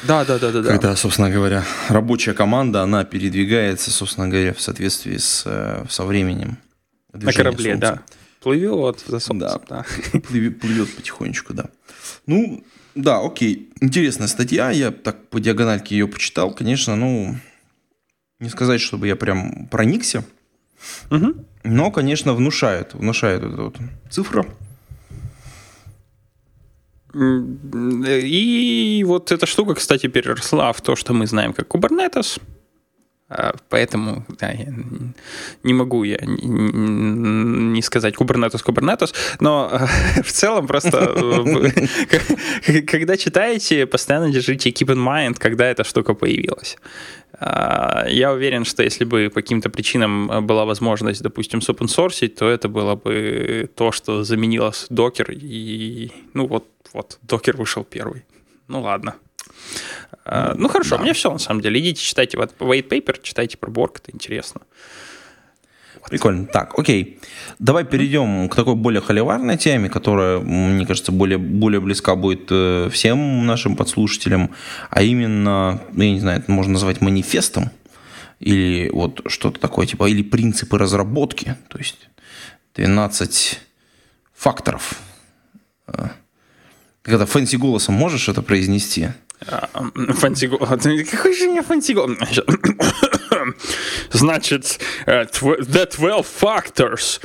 Да, 0.02 0.24
да, 0.24 0.38
да, 0.38 0.52
да. 0.52 0.62
Когда, 0.62 0.94
собственно 0.94 1.30
говоря, 1.30 1.64
рабочая 1.88 2.34
команда, 2.34 2.82
она 2.82 3.04
передвигается, 3.04 3.90
собственно 3.90 4.28
говоря, 4.28 4.52
в 4.52 4.60
соответствии 4.60 5.16
с, 5.16 5.42
э, 5.46 5.84
со 5.88 6.04
временем. 6.04 6.58
На 7.12 7.32
корабле, 7.32 7.72
солнца. 7.72 7.80
да. 7.80 8.02
Плывет 8.42 9.02
за 9.06 9.18
солнцем. 9.18 9.38
Да, 9.38 9.60
да. 9.68 10.20
Плывет, 10.20 10.60
плывет 10.60 10.94
потихонечку, 10.94 11.54
да. 11.54 11.66
Ну, 12.26 12.62
да, 12.94 13.20
окей. 13.20 13.70
Интересная 13.80 14.28
статья. 14.28 14.70
Я 14.70 14.90
так 14.90 15.28
по 15.28 15.40
диагональке 15.40 15.96
ее 15.96 16.06
почитал. 16.06 16.54
Конечно, 16.54 16.94
ну, 16.94 17.36
не 18.38 18.48
сказать, 18.48 18.80
чтобы 18.80 19.06
я 19.06 19.16
прям 19.16 19.66
проникся. 19.66 20.24
Угу. 21.10 21.34
Но, 21.64 21.90
конечно, 21.90 22.34
внушает, 22.34 22.94
внушает 22.94 23.42
эта 23.42 23.62
вот 23.62 23.76
цифра. 24.10 24.46
И 27.16 29.04
вот 29.06 29.32
эта 29.32 29.46
штука, 29.46 29.74
кстати, 29.74 30.06
переросла 30.06 30.72
в 30.72 30.80
то, 30.82 30.96
что 30.96 31.14
мы 31.14 31.26
знаем 31.26 31.52
как 31.52 31.68
Kubernetes. 31.68 32.40
А, 33.28 33.54
поэтому 33.70 34.24
да, 34.38 34.54
не 35.64 35.74
могу 35.74 36.04
я 36.04 36.18
не 36.22 37.82
сказать 37.82 38.14
Kubernetes, 38.14 38.64
Kubernetes, 38.64 39.12
но 39.40 39.80
в 40.22 40.30
целом 40.30 40.68
просто 40.68 41.12
когда 42.86 43.16
читаете, 43.16 43.86
постоянно 43.86 44.30
держите 44.30 44.70
keep 44.70 44.94
in 44.94 45.04
mind, 45.04 45.38
когда 45.40 45.66
эта 45.66 45.82
штука 45.82 46.14
появилась. 46.14 46.78
А, 47.40 48.06
я 48.08 48.32
уверен, 48.32 48.64
что 48.64 48.84
если 48.84 49.04
бы 49.04 49.28
по 49.28 49.42
каким-то 49.42 49.70
причинам 49.70 50.46
была 50.46 50.64
возможность, 50.64 51.20
допустим, 51.20 51.60
с 51.60 51.68
open 51.68 51.88
source, 51.88 52.28
то 52.28 52.48
это 52.48 52.68
было 52.68 52.94
бы 52.94 53.68
то, 53.74 53.90
что 53.90 54.22
заменило 54.22 54.72
докер, 54.88 55.32
и 55.32 56.12
ну 56.32 56.46
вот, 56.46 56.68
вот, 56.92 57.18
докер 57.22 57.56
вышел 57.56 57.82
первый. 57.82 58.24
Ну 58.68 58.82
ладно. 58.82 59.16
А, 60.24 60.54
ну, 60.56 60.68
хорошо, 60.68 60.96
да. 60.96 61.02
мне 61.02 61.12
все 61.12 61.32
на 61.32 61.38
самом 61.38 61.60
деле. 61.60 61.80
Идите, 61.80 62.02
читайте 62.02 62.36
вот 62.36 62.54
white 62.58 62.88
paper, 62.88 63.20
читайте 63.22 63.56
про 63.56 63.70
Borg, 63.70 63.98
это 64.02 64.10
интересно. 64.12 64.62
Прикольно. 66.08 66.46
Так, 66.46 66.78
окей. 66.78 67.18
Давай 67.58 67.84
перейдем 67.84 68.48
к 68.48 68.54
такой 68.54 68.76
более 68.76 69.00
холиварной 69.00 69.56
теме, 69.56 69.88
которая, 69.88 70.38
мне 70.38 70.86
кажется, 70.86 71.10
более, 71.10 71.38
более 71.38 71.80
близка 71.80 72.14
будет 72.14 72.46
э, 72.50 72.88
всем 72.92 73.44
нашим 73.44 73.76
подслушателям, 73.76 74.52
а 74.90 75.02
именно, 75.02 75.82
ну, 75.92 76.02
я 76.04 76.12
не 76.12 76.20
знаю, 76.20 76.40
это 76.40 76.50
можно 76.50 76.74
назвать 76.74 77.00
манифестом, 77.00 77.70
или 78.38 78.88
вот 78.90 79.22
что-то 79.26 79.58
такое, 79.58 79.86
типа, 79.86 80.08
или 80.08 80.22
принципы 80.22 80.78
разработки, 80.78 81.56
то 81.68 81.78
есть 81.78 82.08
12 82.76 83.60
факторов. 84.32 85.00
Э, 85.88 86.10
когда 87.02 87.26
fancy 87.26 87.56
голосом 87.56 87.94
можешь 87.94 88.28
это 88.28 88.42
произнести? 88.42 89.08
Fancy 89.40 89.99
го... 89.99 90.58
Какой 90.58 91.34
же 91.34 91.46
у 91.46 91.52
меня 91.52 91.62
фантиго? 91.62 92.08
Значит, 94.10 94.80
э, 95.06 95.24
the 95.24 95.86
12 95.96 96.26
factors. 96.40 97.20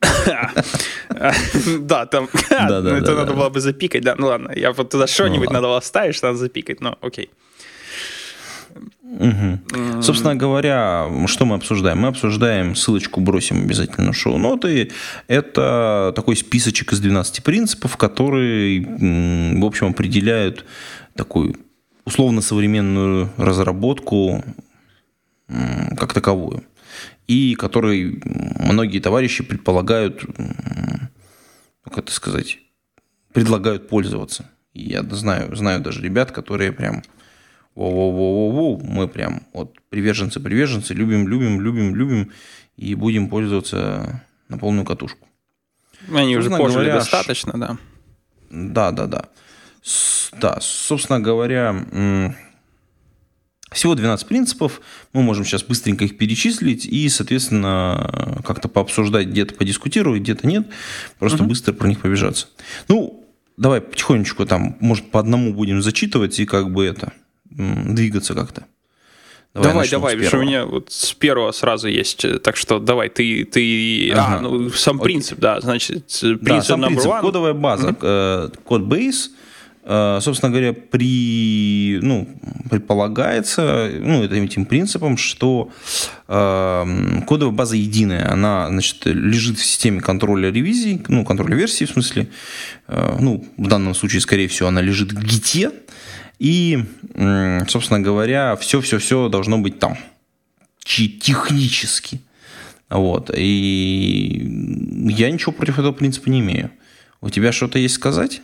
Да, 1.80 2.06
там... 2.06 2.28
Ну, 2.50 2.96
это 2.96 3.14
надо 3.14 3.32
было 3.32 3.48
бы 3.48 3.60
запикать, 3.60 4.02
да. 4.02 4.14
Ну 4.18 4.26
ладно, 4.26 4.52
я 4.54 4.72
вот 4.72 4.90
туда 4.90 5.06
что-нибудь 5.06 5.48
ну 5.48 5.54
надо 5.54 5.66
было 5.66 5.80
вставить, 5.80 6.22
надо 6.22 6.38
запикать, 6.38 6.80
но 6.80 6.98
окей. 7.00 7.30
Угу. 9.18 10.02
Собственно 10.02 10.36
говоря, 10.36 11.08
что 11.26 11.44
мы 11.44 11.56
обсуждаем? 11.56 11.98
Мы 11.98 12.08
обсуждаем, 12.08 12.76
ссылочку 12.76 13.20
бросим 13.20 13.64
обязательно 13.64 14.12
в 14.12 14.16
шоу-ноты. 14.16 14.92
Это 15.26 16.12
такой 16.14 16.36
списочек 16.36 16.92
из 16.92 17.00
12 17.00 17.42
принципов, 17.42 17.96
которые, 17.96 18.80
в 18.80 19.64
общем, 19.64 19.88
определяют 19.88 20.64
такую 21.20 21.54
условно-современную 22.06 23.28
разработку 23.36 24.42
как 25.46 26.14
таковую. 26.14 26.64
И 27.26 27.54
который 27.56 28.22
многие 28.24 29.00
товарищи 29.00 29.44
предполагают, 29.44 30.24
как 31.84 31.98
это 31.98 32.10
сказать, 32.10 32.58
предлагают 33.34 33.88
пользоваться. 33.88 34.50
И 34.72 34.88
я 34.88 35.02
знаю, 35.02 35.54
знаю 35.54 35.80
даже 35.80 36.00
ребят, 36.00 36.32
которые 36.32 36.72
прям 36.72 37.02
воу-воу-воу-воу, 37.76 38.82
мы 38.82 39.06
прям 39.06 39.42
вот 39.52 39.78
приверженцы-приверженцы, 39.90 40.94
любим, 40.94 41.28
любим, 41.28 41.60
любим, 41.60 41.94
любим, 41.94 42.32
и 42.76 42.94
будем 42.94 43.28
пользоваться 43.28 44.24
на 44.48 44.56
полную 44.56 44.86
катушку. 44.86 45.28
Они 46.14 46.34
уже 46.36 46.48
пожили 46.48 46.84
говоря, 46.84 46.94
достаточно, 46.94 47.52
да. 47.60 47.76
Да, 48.50 48.90
да, 48.90 49.06
да. 49.06 49.24
Да, 50.40 50.58
собственно 50.60 51.20
говоря, 51.20 51.74
всего 53.72 53.94
12 53.94 54.26
принципов. 54.26 54.80
Мы 55.12 55.22
можем 55.22 55.44
сейчас 55.44 55.62
быстренько 55.62 56.04
их 56.04 56.18
перечислить 56.18 56.84
и, 56.86 57.08
соответственно, 57.08 58.40
как-то 58.44 58.68
пообсуждать, 58.68 59.28
где-то 59.28 59.54
подискутировать, 59.54 60.22
где-то 60.22 60.46
нет. 60.46 60.66
Просто 61.18 61.42
угу. 61.42 61.50
быстро 61.50 61.72
про 61.72 61.88
них 61.88 62.00
побежаться. 62.00 62.48
Ну, 62.88 63.24
давай 63.56 63.80
потихонечку 63.80 64.46
там, 64.46 64.76
может, 64.80 65.10
по 65.10 65.20
одному 65.20 65.54
будем 65.54 65.82
зачитывать 65.82 66.40
и 66.40 66.46
как 66.46 66.72
бы 66.72 66.84
это, 66.84 67.12
двигаться 67.50 68.34
как-то. 68.34 68.64
Давай, 69.52 69.88
давай, 69.88 70.16
давай 70.16 70.38
у 70.38 70.42
меня 70.42 70.64
вот 70.64 70.92
с 70.92 71.12
первого 71.12 71.50
сразу 71.50 71.88
есть, 71.88 72.24
э, 72.24 72.38
так 72.38 72.56
что 72.56 72.78
давай, 72.78 73.08
ты, 73.08 73.44
ты, 73.44 74.12
а, 74.12 74.14
ага. 74.14 74.36
а, 74.36 74.40
ну, 74.42 74.70
сам 74.70 74.98
Окей. 74.98 75.04
принцип, 75.06 75.40
да, 75.40 75.60
значит, 75.60 76.06
принцип 76.06 76.42
да, 76.42 76.62
сам 76.62 76.82
принцип, 76.84 77.10
one. 77.10 77.20
кодовая 77.20 77.52
база, 77.52 77.88
mm-hmm. 77.88 78.60
код 78.62 78.82
base, 78.82 79.30
собственно 79.82 80.50
говоря, 80.50 80.72
при, 80.72 81.98
ну, 82.02 82.28
предполагается 82.68 83.90
ну, 84.00 84.22
этим 84.24 84.66
принципом, 84.66 85.16
что 85.16 85.70
э, 86.28 87.22
кодовая 87.26 87.54
база 87.54 87.76
единая, 87.76 88.30
она 88.30 88.68
значит, 88.68 89.06
лежит 89.06 89.58
в 89.58 89.64
системе 89.64 90.00
контроля 90.00 90.50
ревизий, 90.50 91.02
ну, 91.08 91.24
контроля 91.24 91.56
версии 91.56 91.86
в 91.86 91.90
смысле, 91.90 92.28
э, 92.88 93.16
ну, 93.20 93.44
в 93.56 93.68
данном 93.68 93.94
случае, 93.94 94.20
скорее 94.20 94.48
всего, 94.48 94.68
она 94.68 94.82
лежит 94.82 95.12
в 95.12 95.22
гите, 95.24 95.70
и, 96.38 96.84
э, 97.14 97.60
собственно 97.68 98.00
говоря, 98.00 98.56
все-все-все 98.56 99.28
должно 99.28 99.58
быть 99.58 99.78
там, 99.78 99.96
технически. 100.84 102.20
Вот. 102.88 103.30
И 103.34 104.46
я 105.10 105.30
ничего 105.30 105.52
против 105.52 105.78
этого 105.78 105.92
принципа 105.92 106.28
не 106.28 106.40
имею. 106.40 106.70
У 107.20 107.30
тебя 107.30 107.52
что-то 107.52 107.78
есть 107.78 107.94
сказать? 107.94 108.42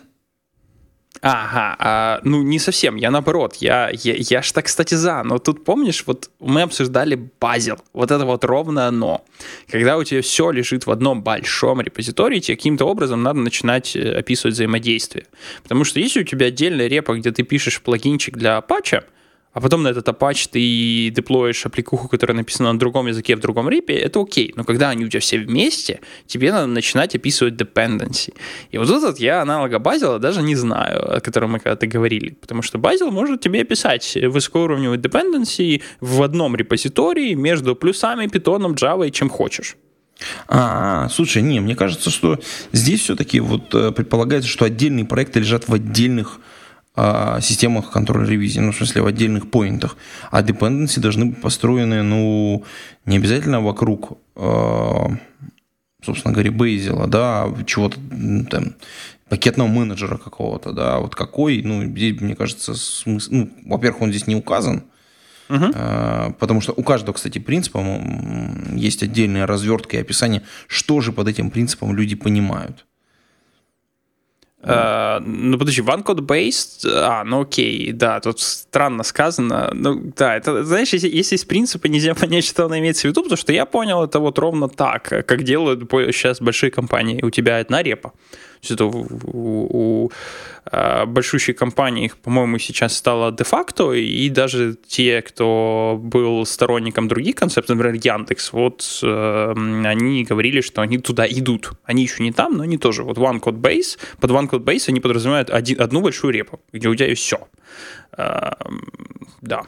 Ага, 1.23 1.77
а, 1.79 2.21
ну 2.25 2.43
не 2.43 2.59
совсем, 2.59 2.97
я 2.97 3.11
наоборот, 3.11 3.57
я, 3.57 3.91
я, 3.93 4.15
я 4.17 4.43
ж 4.43 4.53
так, 4.53 4.67
кстати, 4.67 4.95
за, 4.95 5.23
но 5.23 5.39
тут 5.39 5.65
помнишь, 5.65 6.05
вот 6.07 6.31
мы 6.41 6.63
обсуждали 6.63 7.31
базил, 7.41 7.79
вот 7.93 8.11
это 8.11 8.25
вот 8.25 8.45
ровно 8.45 8.89
оно. 8.89 9.25
Когда 9.71 9.97
у 9.97 10.05
тебя 10.05 10.23
все 10.23 10.51
лежит 10.51 10.87
в 10.87 10.91
одном 10.91 11.23
большом 11.23 11.81
репозитории, 11.81 12.41
тебе 12.41 12.57
каким-то 12.57 12.85
образом 12.85 13.23
надо 13.23 13.41
начинать 13.41 13.97
э, 13.97 14.19
описывать 14.19 14.55
взаимодействие. 14.55 15.27
Потому 15.63 15.85
что 15.85 16.01
если 16.01 16.21
у 16.21 16.25
тебя 16.25 16.47
отдельная 16.47 16.87
репа, 16.87 17.15
где 17.17 17.31
ты 17.33 17.43
пишешь 17.43 17.81
плагинчик 17.81 18.37
для 18.37 18.61
патча, 18.61 19.05
а 19.57 19.61
потом 19.61 19.83
на 19.83 19.89
этот 19.89 20.07
Apache 20.07 20.51
ты 20.53 21.11
деплоишь 21.11 21.65
аппликуху, 21.65 22.09
которая 22.09 22.37
написана 22.37 22.75
на 22.75 22.79
другом 22.79 23.07
языке 23.07 23.37
в 23.37 23.41
другом 23.41 23.71
рипе, 23.71 23.95
это 23.95 24.21
окей. 24.21 24.53
Но 24.55 24.65
когда 24.65 24.91
они 24.91 25.07
у 25.07 25.09
тебя 25.09 25.21
все 25.21 25.39
вместе, 25.39 26.01
тебе 26.27 26.53
надо 26.53 26.67
начинать 26.67 27.15
описывать 27.15 27.55
dependency. 27.55 28.35
И 28.71 28.77
вот 28.77 28.91
этот 28.91 29.19
я 29.19 29.41
аналога 29.41 29.79
Bazel 29.79 30.19
даже 30.19 30.43
не 30.43 30.57
знаю, 30.57 31.17
о 31.17 31.21
котором 31.21 31.53
мы 31.53 31.61
когда-то 31.61 31.87
говорили. 31.87 32.37
Потому 32.39 32.61
что 32.61 32.77
Bazel 32.77 33.11
может 33.11 33.41
тебе 33.41 33.63
описать 33.63 34.19
высокоуровневые 34.23 35.01
dependency 35.01 35.81
в 36.01 36.23
одном 36.23 36.55
репозитории 36.55 37.33
между 37.33 37.75
плюсами, 37.75 38.27
питоном, 38.27 38.75
Java 38.75 39.09
и 39.09 39.11
чем 39.11 39.31
хочешь. 39.31 39.77
А, 40.49 41.09
слушай, 41.09 41.41
не, 41.41 41.61
мне 41.61 41.75
кажется, 41.75 42.11
что 42.11 42.39
здесь 42.73 43.01
все-таки 43.01 43.41
вот 43.41 43.75
э, 43.75 43.91
предполагается, 43.93 44.51
что 44.51 44.67
отдельные 44.67 45.07
проекты 45.07 45.41
лежат 45.41 45.67
в 45.67 45.73
отдельных 45.73 46.41
а, 46.97 47.41
системах 47.41 47.91
контроля 47.91 48.27
ревизии, 48.27 48.61
ну, 48.61 48.73
в 48.73 48.77
смысле, 48.77 49.03
в 49.03 49.07
отдельных 49.07 49.51
поинтах. 49.51 49.97
А 50.31 50.43
dependency 50.43 50.99
должны 50.99 51.27
быть 51.27 51.41
построены, 51.41 52.03
ну, 52.03 52.65
не 53.05 53.19
обязательно 53.19 53.61
вокруг, 53.61 54.19
а, 54.35 55.11
собственно 56.03 56.33
говоря, 56.33 56.51
Бейзела, 56.51 57.07
да, 57.07 57.49
чего-то 57.67 57.99
там, 58.51 58.75
пакетного 59.29 59.69
менеджера 59.69 60.17
какого-то, 60.17 60.73
да, 60.73 60.99
вот 60.99 61.15
какой, 61.15 61.63
ну, 61.63 61.85
здесь, 61.85 62.21
мне 62.21 62.35
кажется, 62.35 62.75
смысл, 62.75 63.29
ну, 63.31 63.51
во-первых, 63.67 64.03
он 64.03 64.11
здесь 64.11 64.27
не 64.27 64.35
указан, 64.35 64.85
Угу. 65.49 65.73
Потому 66.41 66.61
что 66.61 66.73
у 66.77 66.83
каждого, 66.83 67.15
кстати, 67.15 67.39
принципа 67.39 67.79
есть 68.75 69.05
отдельная 69.05 69.47
развертка 69.47 69.97
и 69.97 70.01
описание, 70.01 70.43
что 70.67 71.01
же 71.01 71.13
под 71.13 71.29
этим 71.29 71.51
принципом 71.51 71.95
люди 71.95 72.17
понимают. 72.17 72.85
Uh, 74.63 75.21
ну, 75.21 75.59
подожди, 75.59 75.83
one 75.83 76.03
code 76.03 76.21
based, 76.21 76.89
а, 76.91 77.23
ну 77.25 77.43
окей, 77.43 77.93
да, 77.93 78.19
тут 78.21 78.41
странно 78.41 79.05
сказано. 79.05 79.71
Ну, 79.75 80.13
да, 80.17 80.35
это, 80.35 80.65
знаешь, 80.65 80.93
если, 80.93 81.09
если 81.09 81.37
из 81.37 81.45
принципа 81.45 81.87
нельзя 81.87 82.15
понять, 82.21 82.45
что 82.45 82.65
она 82.65 82.79
имеется 82.79 83.03
в 83.03 83.05
виду, 83.05 83.23
потому 83.23 83.37
что 83.37 83.53
я 83.53 83.67
понял 83.67 84.03
это 84.03 84.19
вот 84.19 84.39
ровно 84.39 84.69
так, 84.69 85.03
как 85.03 85.43
делают 85.43 85.89
сейчас 85.91 86.41
большие 86.41 86.71
компании. 86.71 87.23
У 87.23 87.31
тебя 87.31 87.59
одна 87.59 87.83
репа, 87.83 88.13
у, 88.71 89.07
у, 89.25 90.05
у 90.05 90.13
а, 90.65 91.07
большущей 91.07 91.55
компании, 91.55 92.13
по-моему, 92.23 92.59
сейчас 92.59 92.97
стало 92.97 93.31
де-факто, 93.31 93.93
и 93.93 94.29
даже 94.31 94.77
те, 94.87 95.23
кто 95.23 95.99
был 96.03 96.45
сторонником 96.45 97.07
других 97.09 97.37
концептов, 97.37 97.77
например, 97.77 98.01
Яндекс, 98.03 98.53
вот 98.53 99.01
э, 99.03 99.55
они 99.85 100.25
говорили, 100.25 100.61
что 100.61 100.83
они 100.83 100.99
туда 100.99 101.27
идут. 101.27 101.73
Они 101.85 102.03
еще 102.03 102.23
не 102.23 102.33
там, 102.33 102.57
но 102.57 102.65
они 102.65 102.79
тоже. 102.79 103.05
Вот 103.05 103.17
One 103.17 103.41
Code 103.41 103.61
Base, 103.61 103.99
под 104.21 104.31
One 104.31 104.51
Code 104.51 104.65
Base 104.65 104.89
они 104.89 105.01
подразумевают 105.01 105.51
один, 105.51 105.81
одну 105.81 106.01
большую 106.01 106.33
репу, 106.33 106.61
где 106.73 106.89
у 106.89 106.95
тебя 106.95 107.09
есть 107.09 107.23
все. 107.23 107.47
Э, 108.17 108.51
да. 109.41 109.63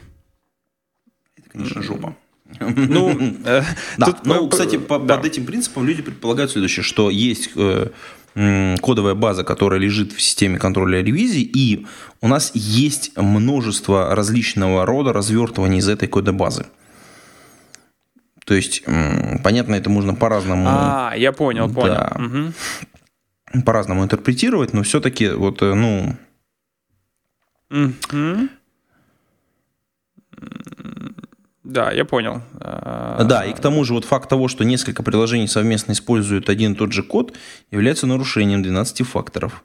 Это, 1.36 1.50
конечно, 1.50 1.82
жопа. 1.82 2.16
Ну, 2.60 3.10
э, 3.44 3.62
да. 3.98 4.06
Тут, 4.06 4.24
ну, 4.24 4.48
кстати, 4.48 4.78
по, 4.78 4.98
да. 4.98 5.16
под 5.16 5.26
этим 5.26 5.44
принципом 5.44 5.86
люди 5.86 6.02
предполагают 6.02 6.50
следующее, 6.50 6.82
что 6.82 7.10
есть 7.10 7.50
э, 7.56 7.90
кодовая 8.80 9.14
база, 9.14 9.44
которая 9.44 9.80
лежит 9.80 10.12
в 10.12 10.20
системе 10.20 10.58
контроля 10.58 11.02
ревизии, 11.02 11.42
и 11.42 11.86
у 12.20 12.28
нас 12.28 12.52
есть 12.54 13.16
множество 13.16 14.14
различного 14.14 14.86
рода 14.86 15.12
развертываний 15.12 15.78
из 15.78 15.88
этой 15.88 16.08
кодобазы. 16.08 16.66
То 18.44 18.54
есть, 18.54 18.82
понятно, 19.44 19.74
это 19.74 19.90
можно 19.90 20.14
по-разному... 20.14 20.64
А, 20.68 21.12
я 21.16 21.32
понял, 21.32 21.68
понял. 21.68 21.94
Да, 21.94 22.16
угу. 22.16 23.62
По-разному 23.64 24.04
интерпретировать, 24.04 24.72
но 24.72 24.82
все-таки 24.82 25.28
вот, 25.28 25.60
э, 25.62 25.74
ну... 25.74 26.16
Угу. 27.70 28.48
Да, 31.68 31.92
я 31.92 32.06
понял. 32.06 32.40
Да, 32.58 33.44
и 33.44 33.52
к 33.52 33.60
тому 33.60 33.84
же 33.84 33.92
вот 33.92 34.06
факт 34.06 34.26
того, 34.26 34.48
что 34.48 34.64
несколько 34.64 35.02
приложений 35.02 35.48
совместно 35.48 35.92
используют 35.92 36.48
один 36.48 36.72
и 36.72 36.74
тот 36.74 36.92
же 36.92 37.02
код, 37.02 37.36
является 37.70 38.06
нарушением 38.06 38.62
12 38.62 39.06
факторов. 39.06 39.62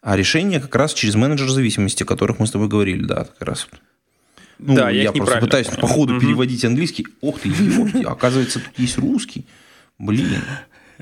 А 0.00 0.16
решение 0.16 0.60
как 0.60 0.72
раз 0.76 0.94
через 0.94 1.16
менеджер 1.16 1.48
зависимости, 1.48 2.04
о 2.04 2.06
которых 2.06 2.38
мы 2.38 2.46
с 2.46 2.52
тобой 2.52 2.68
говорили, 2.68 3.04
да, 3.04 3.24
как 3.24 3.48
раз. 3.48 3.66
Ну, 4.60 4.76
да, 4.76 4.90
я, 4.90 5.02
я 5.02 5.12
просто 5.12 5.38
пытаюсь 5.40 5.66
понял. 5.66 5.80
по 5.80 5.88
ходу 5.88 6.14
угу. 6.14 6.20
переводить 6.20 6.64
английский. 6.64 7.08
Ох 7.20 7.40
ты, 7.40 7.48
ё, 7.48 8.10
оказывается, 8.10 8.60
тут 8.60 8.78
есть 8.78 8.96
русский. 8.98 9.44
Блин. 9.98 10.40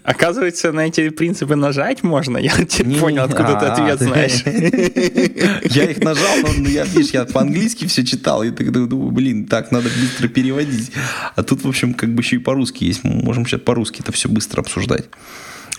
Оказывается, 0.05 0.73
на 0.73 0.87
эти 0.87 1.11
принципы 1.11 1.55
нажать 1.55 2.03
можно. 2.03 2.39
Я 2.39 2.53
не, 2.85 2.97
понял, 2.97 3.23
откуда 3.23 3.57
ты 3.57 3.67
ответ 3.67 4.01
знаешь. 4.01 4.43
Я 5.75 5.85
их 5.85 6.01
нажал, 6.01 6.37
но 6.59 6.69
я, 6.69 6.85
видишь, 6.85 7.11
я 7.11 7.25
по-английски 7.25 7.87
все 7.87 8.05
читал, 8.05 8.43
и 8.43 8.51
тогда 8.51 8.81
думаю, 8.87 9.13
блин, 9.13 9.47
так, 9.47 9.71
надо 9.71 9.89
быстро 9.89 10.29
переводить. 10.29 10.91
А 11.37 11.43
тут, 11.43 11.65
в 11.65 11.69
общем, 11.69 11.95
как 11.95 12.15
бы 12.15 12.23
еще 12.23 12.37
и 12.37 12.39
по-русски 12.39 12.85
есть. 12.85 13.05
Мы 13.05 13.15
можем 13.23 13.47
сейчас 13.47 13.61
по-русски 13.61 14.01
это 14.01 14.13
все 14.13 14.29
быстро 14.29 14.61
обсуждать. 14.61 15.05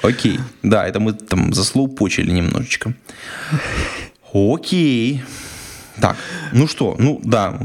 Окей. 0.01 0.39
Да, 0.63 0.87
это 0.87 0.99
мы 0.99 1.13
там 1.13 1.53
заслоупочили 1.53 2.31
немножечко. 2.31 2.93
Окей. 4.33 5.23
Так, 5.99 6.17
ну 6.51 6.67
что, 6.67 6.95
ну 6.97 7.21
да. 7.23 7.57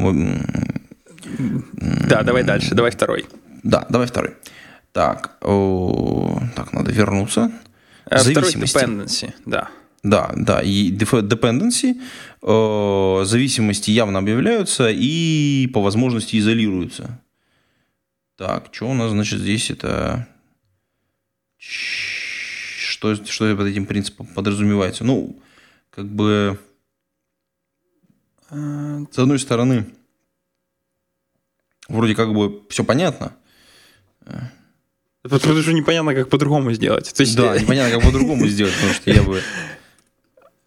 Да, 2.08 2.22
давай 2.22 2.42
дальше, 2.42 2.74
давай 2.74 2.90
второй. 2.90 3.26
Да, 3.62 3.86
давай 3.88 4.06
второй. 4.06 4.34
Так, 4.98 5.38
о, 5.42 6.40
так, 6.56 6.72
надо 6.72 6.90
вернуться. 6.90 7.52
А, 8.06 8.18
зависимости. 8.18 8.76
dependency, 8.76 9.32
да. 9.46 9.70
Да, 10.02 10.32
да, 10.34 10.60
и 10.60 10.90
dependency, 10.90 12.00
э, 12.42 13.24
зависимости 13.24 13.92
явно 13.92 14.18
объявляются 14.18 14.88
и 14.90 15.68
по 15.72 15.82
возможности 15.82 16.36
изолируются. 16.36 17.22
Так, 18.36 18.70
что 18.72 18.90
у 18.90 18.94
нас, 18.94 19.12
значит, 19.12 19.38
здесь 19.38 19.70
это... 19.70 20.26
Что, 21.58 23.14
что 23.24 23.54
под 23.54 23.68
этим 23.68 23.86
принципом 23.86 24.26
подразумевается? 24.26 25.04
Ну, 25.04 25.40
как 25.90 26.06
бы... 26.06 26.58
С 28.50 29.16
одной 29.16 29.38
стороны, 29.38 29.86
вроде 31.86 32.16
как 32.16 32.34
бы 32.34 32.64
все 32.68 32.82
понятно. 32.82 33.36
Потому 35.30 35.62
что 35.62 35.72
непонятно, 35.72 36.14
как 36.14 36.28
по-другому 36.28 36.72
сделать. 36.72 37.12
То 37.14 37.22
есть... 37.22 37.36
Да, 37.36 37.58
непонятно, 37.58 37.96
как 37.96 38.04
по-другому 38.04 38.46
сделать, 38.48 38.74
потому 38.74 38.94
что 38.94 39.10
я 39.10 39.22
бы... 39.22 39.40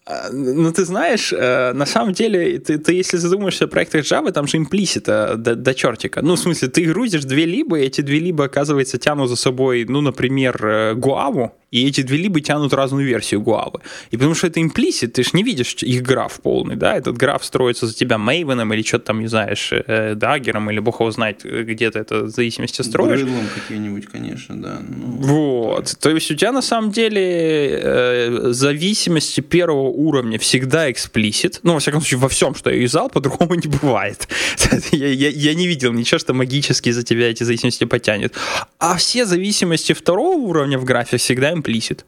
А, 0.04 0.30
ну, 0.32 0.72
ты 0.74 0.84
знаешь, 0.84 1.32
э, 1.32 1.74
на 1.74 1.86
самом 1.86 2.14
деле, 2.14 2.58
ты, 2.60 2.80
ты 2.80 2.94
если 2.94 3.18
задумаешься 3.18 3.66
о 3.66 3.68
проектах 3.68 4.04
Java, 4.04 4.32
там 4.32 4.48
же 4.48 4.58
имплисита 4.58 5.36
до, 5.38 5.56
до 5.56 5.74
чертика. 5.74 6.22
Ну, 6.24 6.36
в 6.36 6.40
смысле, 6.40 6.70
ты 6.70 6.84
грузишь 6.86 7.24
две 7.24 7.46
либо, 7.46 7.80
и 7.80 7.86
эти 7.86 8.02
две 8.02 8.20
либо, 8.20 8.46
оказывается, 8.46 8.98
тянут 8.98 9.30
за 9.30 9.36
собой, 9.36 9.86
ну, 9.88 10.02
например, 10.02 10.58
Guava, 10.96 11.52
и 11.72 11.88
эти 11.88 12.02
две 12.02 12.18
либо 12.18 12.42
тянут 12.42 12.74
разную 12.74 13.06
версию 13.06 13.42
Guava. 13.42 13.82
И 14.12 14.18
потому 14.18 14.36
что 14.36 14.48
это 14.48 14.62
имплисит, 14.62 15.14
ты 15.14 15.24
же 15.24 15.30
не 15.34 15.44
видишь 15.44 15.76
их 15.82 16.04
граф 16.04 16.40
полный, 16.42 16.76
да, 16.76 16.98
этот 16.98 17.18
граф 17.18 17.44
строится 17.46 17.88
за 17.88 17.94
тебя 17.96 18.18
Maven 18.18 18.74
или 18.74 18.84
что-то 18.84 19.06
там, 19.06 19.22
не 19.22 19.28
знаешь, 19.28 19.72
э, 19.72 20.16
Даггером, 20.16 20.70
или 20.70 20.80
бог 20.80 21.00
его 21.00 21.12
знает, 21.12 21.44
где-то 21.44 22.00
это 22.00 22.24
в 22.26 22.30
зависимости 22.30 22.82
строишь. 22.82 23.22
Грыдлом 23.22 23.48
какие-нибудь, 23.56 24.08
конечно, 24.08 24.62
да. 24.62 24.82
Ну... 24.88 25.18
Вот. 25.22 25.96
То 26.00 26.10
есть 26.10 26.30
у 26.32 26.36
тебя 26.36 26.52
на 26.52 26.62
самом 26.62 26.92
деле 26.92 27.80
э, 27.82 28.52
зависимости 28.52 29.40
первого 29.40 29.88
уровня 29.88 30.38
всегда 30.40 30.92
эксплисит. 30.92 31.62
Ну, 31.64 31.74
во 31.74 31.80
всяком 31.80 32.02
случае, 32.02 32.20
во 32.20 32.30
всем, 32.30 32.54
что 32.54 32.70
я 32.70 32.82
юзал, 32.82 33.10
по-другому 33.10 33.56
не 33.56 33.68
бывает. 33.68 34.28
я, 34.92 35.08
я, 35.08 35.30
я 35.30 35.54
не 35.54 35.68
видел 35.68 35.94
ничего, 35.94 36.20
что 36.20 36.34
магически 36.34 36.92
за 36.92 37.04
тебя 37.04 37.30
эти 37.30 37.44
зависимости 37.44 37.86
потянет. 37.86 38.36
А 38.78 38.98
все 38.98 39.26
зависимости 39.26 39.94
второго 39.94 40.36
уровня 40.36 40.78
в 40.78 40.84
графе 40.84 41.18
всегда 41.18 41.54
имплисит. 41.62 42.06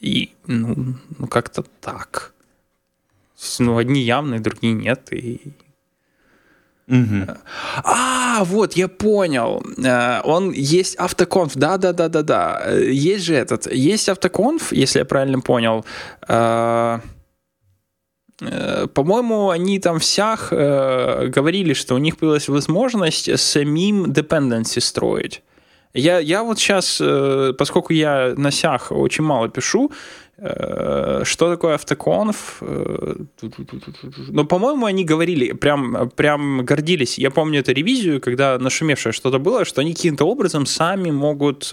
И, 0.00 0.30
ну, 0.46 0.94
ну 1.18 1.26
как-то 1.26 1.64
так. 1.80 2.32
Ну, 3.58 3.76
одни 3.76 4.00
явные, 4.00 4.40
другие 4.40 4.72
нет. 4.74 5.12
И... 5.12 5.40
Угу. 6.88 7.26
А, 7.84 8.44
вот, 8.44 8.72
я 8.72 8.88
понял. 8.88 9.62
Э, 9.84 10.20
он 10.24 10.52
есть 10.52 10.96
автоконф. 10.96 11.54
Да, 11.54 11.76
да, 11.76 11.92
да, 11.92 12.08
да, 12.08 12.22
да. 12.22 12.70
Есть 12.78 13.24
же 13.24 13.34
этот. 13.34 13.72
Есть 13.72 14.08
автоконф, 14.08 14.72
если 14.72 14.98
я 14.98 15.04
правильно 15.04 15.40
понял. 15.40 15.84
Э, 16.28 16.98
э, 18.40 18.86
по-моему, 18.88 19.50
они 19.50 19.78
там 19.78 19.98
всях 19.98 20.50
говорили, 20.50 21.74
что 21.74 21.94
у 21.94 21.98
них 21.98 22.16
появилась 22.16 22.48
возможность 22.48 23.38
самим 23.38 24.06
dependency 24.06 24.80
строить. 24.80 25.42
Я, 25.92 26.20
я 26.20 26.44
вот 26.44 26.58
сейчас, 26.58 27.00
э, 27.00 27.52
поскольку 27.58 27.92
я 27.92 28.34
на 28.36 28.52
сях 28.52 28.92
очень 28.92 29.24
мало 29.24 29.48
пишу, 29.48 29.90
э, 30.38 31.22
что 31.24 31.50
такое 31.50 31.74
автоконф? 31.74 32.58
Э, 32.60 33.14
Но, 34.28 34.44
по-моему, 34.44 34.86
они 34.86 35.04
говорили, 35.04 35.50
прям, 35.52 36.08
прям 36.10 36.64
гордились. 36.64 37.18
Я 37.18 37.32
помню 37.32 37.58
эту 37.60 37.72
ревизию, 37.72 38.20
когда 38.20 38.56
нашумевшее 38.58 39.12
что-то 39.12 39.40
было, 39.40 39.64
что 39.64 39.80
они 39.80 39.94
каким-то 39.94 40.24
образом 40.26 40.64
сами 40.64 41.10
могут 41.10 41.72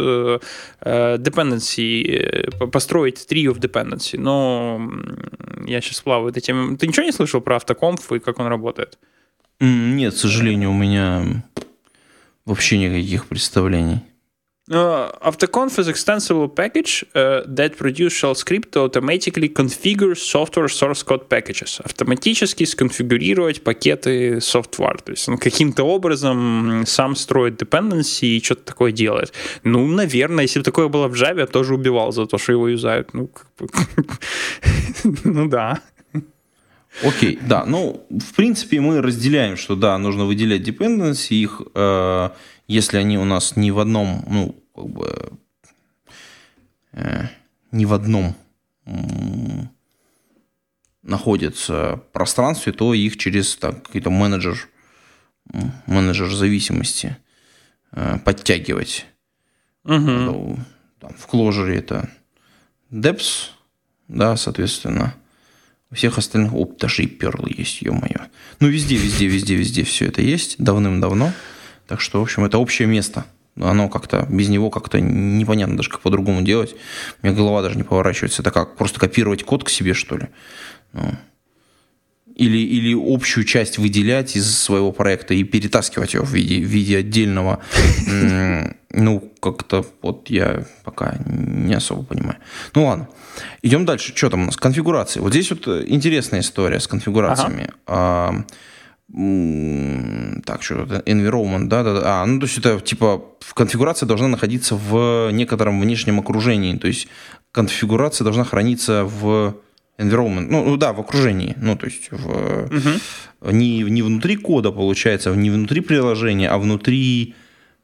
dependency, 0.82 2.70
построить 2.72 3.28
trio 3.30 3.54
of 3.54 3.60
dependency. 3.60 4.18
Но 4.18 4.82
я 5.68 5.80
сейчас 5.80 6.02
плаваю 6.02 6.30
этой 6.32 6.42
теме. 6.42 6.76
Ты 6.76 6.88
ничего 6.88 7.06
не 7.06 7.12
слышал 7.12 7.40
про 7.40 7.58
автоконф 7.58 8.12
и 8.14 8.20
как 8.20 8.40
он 8.40 8.48
работает? 8.48 8.98
Нет, 9.60 10.14
к 10.16 10.18
сожалению, 10.18 10.72
у 10.72 10.74
меня 10.74 11.44
вообще 12.48 12.78
никаких 12.78 13.28
представлений. 13.28 14.02
Uh, 14.70 15.10
Autoconf 15.22 15.80
is 15.80 15.88
extensible 15.88 16.50
package 16.50 17.06
uh, 17.16 17.42
that 17.48 17.78
produce 17.78 18.12
shell 18.12 18.36
script 18.36 18.74
to 18.74 18.82
automatically 18.82 19.48
configure 19.48 20.14
software 20.14 20.68
source 20.68 21.04
code 21.04 21.30
packages. 21.30 21.80
Автоматически 21.86 22.66
сконфигурировать 22.66 23.64
пакеты 23.64 24.40
software. 24.40 25.02
То 25.02 25.12
есть 25.14 25.30
он 25.30 25.38
каким-то 25.38 25.86
образом 25.86 26.84
сам 26.86 27.16
строит 27.16 27.62
dependency 27.62 28.26
и 28.26 28.44
что-то 28.44 28.66
такое 28.66 28.92
делает. 28.92 29.32
Ну, 29.64 29.88
наверное, 29.88 30.44
если 30.44 30.60
бы 30.60 30.66
такое 30.66 30.90
было 30.90 31.08
в 31.08 31.14
Java, 31.14 31.40
я 31.40 31.48
тоже 31.48 31.74
убивал 31.74 32.12
за 32.12 32.26
то, 32.26 32.38
что 32.38 32.52
его 32.52 32.68
юзают. 32.68 33.14
Ну, 33.14 33.30
ну 35.24 35.48
да. 35.48 35.82
Окей, 37.04 37.40
да. 37.42 37.66
Ну, 37.66 38.06
в 38.10 38.34
принципе, 38.34 38.82
мы 38.82 39.02
разделяем, 39.02 39.58
что 39.58 39.76
да, 39.76 39.98
нужно 39.98 40.26
выделять 40.26 40.68
dependency, 40.68 41.36
их... 41.36 41.62
Э 41.76 42.30
если 42.68 42.98
они 42.98 43.18
у 43.18 43.24
нас 43.24 43.56
не 43.56 43.72
в 43.72 43.80
одном, 43.80 44.24
ну, 44.28 44.56
как 44.76 44.90
бы, 44.90 45.40
э, 46.92 47.28
не 47.72 47.86
в 47.86 47.94
одном 47.94 48.36
э, 48.86 48.92
находятся 51.02 52.04
пространстве, 52.12 52.74
то 52.74 52.94
их 52.94 53.18
через 53.18 53.56
так, 53.56 53.84
какой-то 53.84 54.10
менеджер, 54.10 54.68
менеджер 55.86 56.30
зависимости 56.30 57.16
э, 57.94 58.20
подтягивать. 58.20 59.06
Угу. 59.86 60.60
Там, 61.00 61.14
в 61.14 61.28
Clojure 61.32 61.74
это 61.74 62.10
Deps, 62.92 63.52
да, 64.10 64.36
соответственно. 64.36 65.16
У 65.92 65.96
всех 65.96 66.18
остальных, 66.18 66.54
оп, 66.54 66.78
даже 66.78 67.04
и 67.04 67.08
Perl 67.08 67.46
есть, 67.58 67.82
ё-моё. 67.82 68.28
Ну, 68.60 68.68
везде, 68.68 68.96
везде, 68.98 69.28
везде, 69.28 69.56
везде 69.56 69.84
все 69.84 70.08
это 70.08 70.22
есть, 70.22 70.56
давным-давно. 70.58 71.32
Так 71.88 72.02
что, 72.02 72.20
в 72.20 72.24
общем, 72.24 72.44
это 72.44 72.58
общее 72.58 72.88
место. 72.88 73.26
Оно 73.56 73.88
как-то, 73.88 74.28
без 74.30 74.50
него 74.50 74.70
как-то 74.70 75.00
непонятно 75.00 75.78
даже, 75.78 75.90
как 75.90 76.02
по-другому 76.02 76.42
делать. 76.42 76.76
У 77.24 77.26
меня 77.26 77.36
голова 77.36 77.62
даже 77.62 77.78
не 77.78 77.84
поворачивается. 77.84 78.42
Это 78.42 78.52
как, 78.52 78.76
просто 78.76 79.00
копировать 79.00 79.44
код 79.44 79.64
к 79.64 79.70
себе, 79.70 79.94
что 79.94 80.18
ли? 80.18 80.28
Ну. 80.92 81.18
Или, 82.38 82.58
или 82.58 82.94
общую 82.94 83.46
часть 83.46 83.80
выделять 83.80 84.36
из 84.36 84.58
своего 84.58 84.92
проекта 84.92 85.34
и 85.34 85.44
перетаскивать 85.44 86.14
его 86.14 86.24
в 86.24 86.32
виде, 86.32 86.64
в 86.64 86.68
виде 86.68 86.98
отдельного. 86.98 87.60
Ну, 88.90 89.34
как-то 89.42 89.86
вот 90.02 90.30
я 90.30 90.66
пока 90.84 91.18
не 91.26 91.74
особо 91.74 92.04
понимаю. 92.04 92.38
Ну 92.74 92.86
ладно. 92.86 93.10
Идем 93.64 93.86
дальше. 93.86 94.16
Что 94.16 94.30
там 94.30 94.44
у 94.44 94.46
нас? 94.46 94.56
Конфигурации. 94.56 95.20
Вот 95.20 95.34
здесь 95.34 95.50
вот 95.50 95.68
интересная 95.68 96.40
история 96.40 96.80
с 96.80 96.88
конфигурациями. 96.88 97.72
Ага 97.86 98.46
так, 99.10 100.64
что 100.64 100.84
это 100.84 101.02
environment, 101.06 101.68
да, 101.68 101.84
да, 101.84 101.94
да. 101.94 102.02
А, 102.04 102.26
ну, 102.26 102.40
то 102.40 102.46
есть 102.46 102.58
это 102.58 102.80
типа 102.82 103.24
конфигурация 103.54 104.06
должна 104.06 104.28
находиться 104.28 104.76
в 104.76 105.32
некотором 105.32 105.80
внешнем 105.80 106.20
окружении. 106.20 106.76
То 106.78 106.88
есть 106.88 107.08
конфигурация 107.54 108.26
должна 108.26 108.44
храниться 108.44 109.06
в 109.06 109.56
environment, 109.98 110.48
ну, 110.50 110.64
ну 110.64 110.78
да, 110.78 110.94
в 110.94 111.00
окружении. 111.00 111.56
Ну, 111.58 111.76
то 111.76 111.86
есть 111.86 112.12
в, 112.12 112.66
угу. 112.66 113.52
не, 113.52 113.82
не 113.82 114.02
внутри 114.02 114.36
кода, 114.36 114.72
получается, 114.72 115.36
не 115.36 115.50
внутри 115.50 115.82
приложения, 115.82 116.50
а 116.50 116.58
внутри 116.58 117.36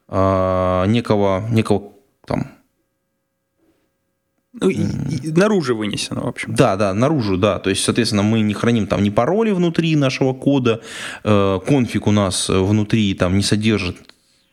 а, 0.08 0.86
некого, 0.86 1.46
некого 1.50 1.92
там 2.26 2.52
ну, 4.60 4.68
и, 4.68 4.76
и 4.76 5.32
наружу 5.32 5.76
вынесено, 5.76 6.20
в 6.22 6.28
общем. 6.28 6.54
Да, 6.54 6.76
да, 6.76 6.94
наружу, 6.94 7.36
да. 7.36 7.58
То 7.58 7.70
есть, 7.70 7.82
соответственно, 7.82 8.22
мы 8.22 8.40
не 8.40 8.54
храним 8.54 8.86
там 8.86 9.02
ни 9.02 9.10
пароли 9.10 9.50
внутри 9.50 9.96
нашего 9.96 10.32
кода, 10.32 10.80
э, 11.24 11.60
конфиг 11.66 12.06
у 12.06 12.12
нас 12.12 12.48
внутри 12.48 13.14
там 13.14 13.36
не 13.36 13.42
содержит, 13.42 13.96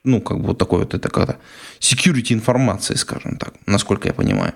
ну, 0.03 0.19
как 0.19 0.39
бы 0.39 0.47
вот 0.47 0.57
такой 0.57 0.79
вот 0.79 0.95
это 0.95 1.07
как-то 1.09 1.37
security 1.79 2.33
информации, 2.33 2.95
скажем 2.95 3.37
так, 3.37 3.53
насколько 3.67 4.07
я 4.07 4.13
понимаю. 4.15 4.53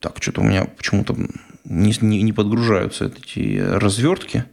Так, 0.00 0.16
что-то 0.20 0.40
у 0.40 0.44
меня 0.44 0.64
почему-то 0.64 1.16
не, 1.64 1.94
не, 2.00 2.22
не 2.22 2.32
подгружаются 2.32 3.06
эти 3.06 3.58
развертки. 3.58 4.44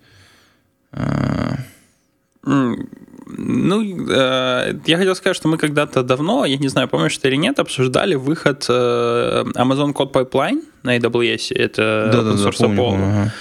Э, 0.92 1.56
ну, 2.44 4.08
э, 4.10 4.80
я 4.86 4.98
хотел 4.98 5.16
сказать, 5.16 5.36
что 5.36 5.48
мы 5.48 5.58
когда-то 5.58 6.04
давно, 6.04 6.46
я 6.46 6.58
не 6.58 6.70
знаю, 6.70 6.88
помнишь 6.88 7.18
ты 7.18 7.28
или 7.28 7.36
нет, 7.36 7.60
обсуждали 7.60 8.16
выход 8.16 8.66
э, 8.70 9.44
Amazon 9.56 9.94
Code 9.94 10.12
Pipeline 10.12 10.64
на 10.84 10.98
AWS. 10.98 11.54
Это 11.56 12.10
да, 12.12 12.20
open 12.20 12.36
source 12.36 12.60
да, 12.60 12.66
помню, 12.66 12.78
помню, 12.78 13.06
ага. 13.06 13.34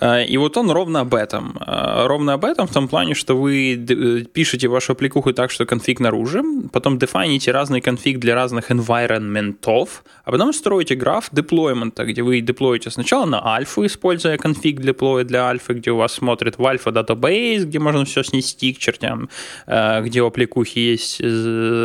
Э, 0.00 0.24
и 0.24 0.36
вот 0.36 0.56
он 0.56 0.70
ровно 0.70 1.00
об 1.00 1.14
этом. 1.14 1.58
Э, 1.60 2.06
ровно 2.06 2.34
об 2.34 2.44
этом 2.44 2.66
в 2.66 2.72
том 2.72 2.88
плане, 2.88 3.14
что 3.14 3.34
вы 3.34 3.74
э, 3.74 4.24
пишете 4.32 4.68
вашу 4.68 4.92
аппликуху 4.92 5.32
так, 5.32 5.50
что 5.50 5.66
конфиг 5.66 6.00
наружу, 6.00 6.42
потом 6.72 6.98
дефайните 6.98 7.52
разный 7.52 7.80
конфиг 7.80 8.18
для 8.18 8.34
разных 8.34 8.70
environment 8.70 9.63
ов, 9.63 9.88
а 10.24 10.30
потом 10.30 10.52
строите 10.52 10.94
граф 10.94 11.28
deployment 11.32 11.92
а, 11.92 12.04
где 12.04 12.22
вы 12.22 12.40
деплоите 12.40 12.90
сначала 12.90 13.26
на 13.26 13.54
альфу, 13.54 13.84
используя 13.86 14.36
конфиг 14.36 14.80
деплоя 14.80 15.24
для 15.24 15.48
альфы, 15.48 15.74
где 15.74 15.90
у 15.90 15.96
вас 15.96 16.12
смотрит 16.12 16.58
в 16.58 16.66
альфа 16.66 16.90
database, 16.90 17.64
где 17.64 17.78
можно 17.78 18.04
все 18.04 18.22
снести 18.22 18.72
к 18.72 18.78
чертям, 18.78 19.28
где 19.66 20.22
у 20.22 20.26
аппликухи 20.26 20.78
есть 20.78 21.22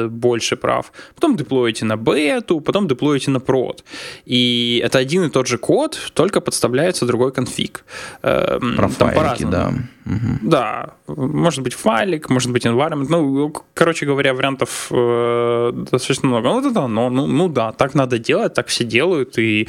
больше 0.10 0.56
прав. 0.56 0.92
Потом 1.16 1.36
деплоите 1.36 1.86
на 1.86 1.98
бету, 1.98 2.62
потом 2.62 2.88
деплоите 2.88 3.32
на 3.32 3.40
прод. 3.40 3.84
И 4.26 4.82
это 4.84 5.00
один 5.00 5.24
и 5.24 5.30
тот 5.30 5.48
же 5.48 5.58
код, 5.58 5.98
только 6.14 6.42
подставляется 6.42 7.06
другой 7.06 7.32
конфиг. 7.32 7.84
Эм, 8.22 8.76
Про 8.76 8.90
там 8.90 9.12
файлики, 9.12 9.44
да. 9.44 9.74
Угу. 10.06 10.50
Да, 10.50 10.94
может 11.08 11.62
быть 11.62 11.74
файлик, 11.74 12.30
может 12.30 12.52
быть 12.52 12.66
environment. 12.66 13.08
Ну, 13.10 13.54
короче 13.74 14.06
говоря, 14.06 14.34
вариантов 14.34 14.88
э, 14.92 15.72
достаточно 15.74 16.28
много. 16.28 16.50
Ну, 16.50 16.72
да, 16.72 16.88
но, 16.88 17.10
ну, 17.10 17.28
ну 17.28 17.50
да, 17.50 17.72
так 17.72 17.96
надо 17.96 18.20
делать, 18.20 18.54
так 18.54 18.68
все 18.68 18.84
делают. 18.84 19.38
И 19.38 19.68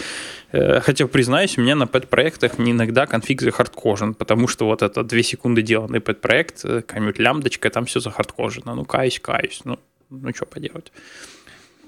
э, 0.52 0.80
хотя, 0.80 1.06
признаюсь, 1.06 1.58
у 1.58 1.60
меня 1.60 1.76
на 1.76 1.86
пэт-проектах 1.86 2.52
иногда 2.58 3.06
конфиг 3.06 3.42
захардкожен, 3.42 4.14
потому 4.14 4.48
что 4.48 4.66
вот 4.66 4.82
это 4.82 5.02
две 5.04 5.22
секунды 5.22 5.62
деланный 5.62 6.00
пэт-проект, 6.00 6.64
э, 6.64 6.82
какая-нибудь 6.82 7.18
лямбдочка, 7.18 7.70
там 7.70 7.84
все 7.84 8.00
захардкожено. 8.00 8.74
Ну, 8.74 8.84
каюсь, 8.84 9.20
каюсь. 9.20 9.60
Ну, 9.64 9.78
ну 10.10 10.34
что 10.34 10.46
поделать. 10.46 10.92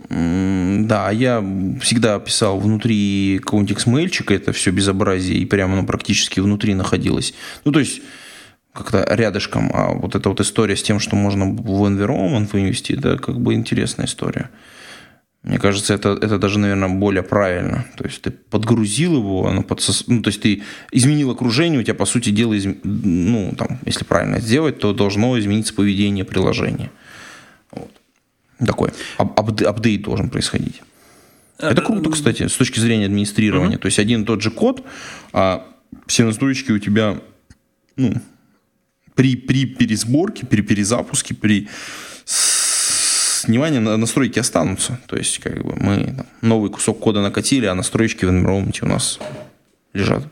Да, 0.09 1.11
я 1.11 1.45
всегда 1.81 2.19
писал 2.19 2.61
внутри 2.61 3.41
какого-нибудь 3.43 3.79
XML, 3.79 4.35
это 4.35 4.53
все 4.53 4.71
безобразие, 4.71 5.39
и 5.39 5.47
прямо 5.47 5.75
оно 5.75 5.85
практически 5.85 6.41
внутри 6.41 6.75
находилось. 6.75 7.35
Ну, 7.65 7.73
то 7.73 7.81
есть, 7.81 8.03
как-то 8.73 9.07
рядышком. 9.09 9.71
А 9.73 9.93
вот 9.93 10.15
эта 10.15 10.29
вот 10.29 10.41
история 10.41 10.77
с 10.77 10.83
тем, 10.83 11.01
что 11.01 11.17
можно 11.17 11.47
в 11.47 11.85
environment 11.85 12.51
вынести, 12.53 12.93
это 12.93 13.17
как 13.19 13.41
бы 13.41 13.55
интересная 13.55 14.07
история. 14.07 14.51
Мне 15.43 15.59
кажется, 15.59 15.95
это, 15.95 16.19
это 16.21 16.39
даже, 16.39 16.59
наверное, 16.59 16.89
более 16.89 17.23
правильно. 17.23 17.87
То 17.97 18.05
есть 18.05 18.21
ты 18.21 18.33
подгрузил 18.33 19.17
его, 19.17 19.47
оно 19.47 19.63
подсос... 19.63 20.05
ну, 20.09 20.21
то 20.21 20.29
есть 20.29 20.43
ты 20.43 20.63
изменил 20.91 21.31
окружение, 21.31 21.81
у 21.81 21.83
тебя, 21.85 21.95
по 21.95 22.05
сути 22.05 22.31
дела, 22.31 22.55
из... 22.55 22.67
ну, 22.83 23.55
там, 23.57 23.79
если 23.87 24.05
правильно 24.05 24.41
сделать, 24.41 24.81
то 24.81 24.93
должно 24.93 25.39
измениться 25.39 25.73
поведение 25.73 26.25
приложения. 26.25 26.91
Такой 28.65 28.91
ап 29.19 29.39
апдейт 29.39 30.03
должен 30.03 30.31
происходить. 30.31 30.83
Э, 31.59 31.71
Это 31.71 31.83
круто, 31.83 32.11
кстати, 32.11 32.47
с 32.47 32.57
точки 32.57 32.81
зрения 32.81 33.07
администрирования. 33.07 33.79
То 33.79 33.87
есть 33.87 33.99
один 33.99 34.23
и 34.23 34.25
тот 34.25 34.43
же 34.43 34.51
код, 34.51 34.85
а 35.33 35.67
все 36.07 36.25
настройки 36.25 36.73
у 36.73 36.79
тебя 36.79 37.19
ну, 37.97 38.15
при, 39.15 39.37
при 39.37 39.67
пересборке, 39.67 40.47
при 40.47 40.63
перезапуске, 40.63 41.35
при 41.35 41.69
снимании 42.25 43.79
настройки 43.79 44.39
останутся. 44.39 44.99
То 45.07 45.17
есть, 45.17 45.39
как 45.39 45.65
бы 45.65 45.75
мы 45.77 46.15
там, 46.17 46.27
новый 46.43 46.71
кусок 46.71 46.99
кода 46.99 47.23
накатили, 47.23 47.67
а 47.67 47.75
настройки 47.75 48.25
в 48.25 48.31
environment 48.31 48.79
у 48.83 48.87
нас 48.87 49.19
лежат. 49.93 50.25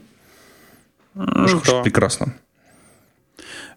Ну, 1.14 1.82
прекрасно. 1.82 2.34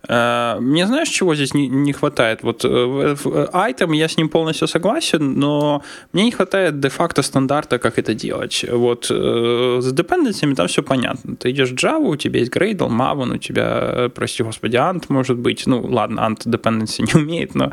Э, 0.07 0.57
мне 0.59 0.87
знаешь, 0.87 1.09
чего 1.09 1.35
здесь 1.35 1.53
не, 1.53 1.67
не 1.67 1.93
хватает? 1.93 2.43
Вот 2.43 2.65
э, 2.65 3.15
в 3.23 3.49
айтем 3.53 3.91
я 3.93 4.07
с 4.07 4.17
ним 4.17 4.29
полностью 4.29 4.67
согласен, 4.67 5.39
но 5.39 5.83
мне 6.13 6.23
не 6.23 6.31
хватает 6.31 6.79
де-факто 6.79 7.21
стандарта, 7.21 7.77
как 7.79 7.99
это 7.99 8.13
делать. 8.13 8.65
Вот 8.71 9.07
э, 9.11 9.79
с 9.81 9.93
dependency 9.93 10.55
там 10.55 10.67
все 10.67 10.81
понятно. 10.81 11.35
Ты 11.35 11.51
идешь 11.51 11.71
в 11.71 11.75
Java, 11.75 12.07
у 12.07 12.15
тебя 12.15 12.39
есть 12.39 12.51
Gradle, 12.51 12.89
Maven, 12.89 13.35
у 13.35 13.37
тебя, 13.37 14.09
прости 14.15 14.43
господи, 14.43 14.75
Ant 14.77 15.05
может 15.09 15.37
быть. 15.37 15.67
Ну, 15.67 15.81
ладно, 15.81 16.21
Ant 16.21 16.45
dependency 16.45 17.01
не 17.13 17.21
умеет, 17.21 17.55
но 17.55 17.71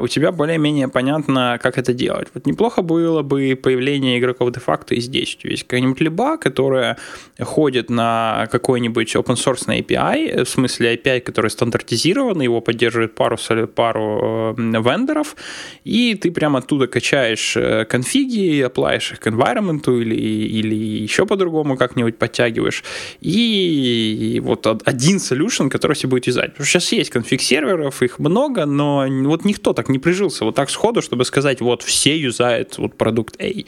у 0.00 0.08
тебя 0.08 0.32
более-менее 0.32 0.88
понятно, 0.88 1.58
как 1.62 1.78
это 1.78 1.92
делать. 1.92 2.28
Вот 2.34 2.46
неплохо 2.46 2.82
было 2.82 3.22
бы 3.22 3.58
появление 3.62 4.18
игроков 4.18 4.52
де-факто 4.52 4.94
и 4.94 5.00
здесь. 5.00 5.34
У 5.36 5.38
тебя 5.38 5.50
есть 5.52 5.64
какая-нибудь 5.64 6.00
либа, 6.00 6.36
которая 6.36 6.96
ходит 7.40 7.90
на 7.90 8.48
какой-нибудь 8.50 9.14
open 9.16 9.34
source 9.34 9.66
API, 9.66 10.44
в 10.44 10.48
смысле 10.48 10.94
API, 10.94 11.20
который 11.20 11.43
который 11.44 11.50
стандартизирован, 11.50 12.42
его 12.42 12.60
поддерживает 12.60 13.14
пару, 13.14 13.36
пару 13.74 14.54
э, 14.56 14.80
вендоров, 14.82 15.36
и 15.84 16.14
ты 16.14 16.30
прямо 16.30 16.58
оттуда 16.58 16.86
качаешь 16.86 17.56
э, 17.56 17.84
конфиги, 17.84 18.62
оплаешь 18.62 19.12
их 19.12 19.20
к 19.20 19.26
environment 19.26 19.84
или, 20.00 20.14
или 20.14 20.74
еще 21.02 21.26
по-другому 21.26 21.76
как-нибудь 21.76 22.16
подтягиваешь. 22.18 22.82
И 23.20 24.40
вот 24.44 24.66
один 24.66 25.18
solution, 25.18 25.68
который 25.68 25.92
все 25.92 26.08
будет 26.08 26.26
юзать. 26.26 26.52
Сейчас 26.58 26.92
есть 26.92 27.10
конфиг 27.10 27.42
серверов, 27.42 28.02
их 28.02 28.18
много, 28.18 28.66
но 28.66 29.06
вот 29.24 29.44
никто 29.44 29.72
так 29.72 29.88
не 29.88 29.98
прижился 29.98 30.44
вот 30.44 30.54
так 30.54 30.70
сходу, 30.70 31.02
чтобы 31.02 31.24
сказать, 31.24 31.60
вот 31.60 31.82
все 31.82 32.16
юзают 32.16 32.78
вот 32.78 32.96
продукт 32.96 33.40
A. 33.40 33.64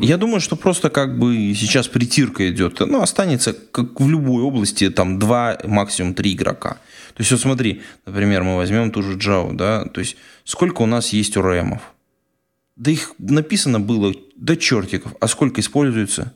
Я 0.00 0.16
думаю, 0.16 0.40
что 0.40 0.56
просто 0.56 0.90
как 0.90 1.18
бы 1.18 1.54
сейчас 1.54 1.88
притирка 1.88 2.48
идет. 2.48 2.80
Ну, 2.80 3.00
останется, 3.00 3.52
как 3.52 4.00
в 4.00 4.08
любой 4.08 4.42
области, 4.42 4.90
там 4.90 5.18
два, 5.18 5.58
максимум 5.64 6.14
три 6.14 6.32
игрока. 6.32 6.78
То 7.18 7.22
есть 7.22 7.32
вот 7.32 7.40
смотри, 7.40 7.82
например, 8.06 8.44
мы 8.44 8.54
возьмем 8.54 8.92
ту 8.92 9.02
же 9.02 9.16
Java, 9.16 9.52
да, 9.52 9.86
то 9.86 9.98
есть 9.98 10.16
сколько 10.44 10.82
у 10.82 10.86
нас 10.86 11.08
есть 11.08 11.36
ОРМов? 11.36 11.82
Да 12.76 12.92
их 12.92 13.12
написано 13.18 13.80
было 13.80 14.14
до 14.36 14.56
чертиков. 14.56 15.16
А 15.20 15.26
сколько 15.26 15.60
используется? 15.60 16.32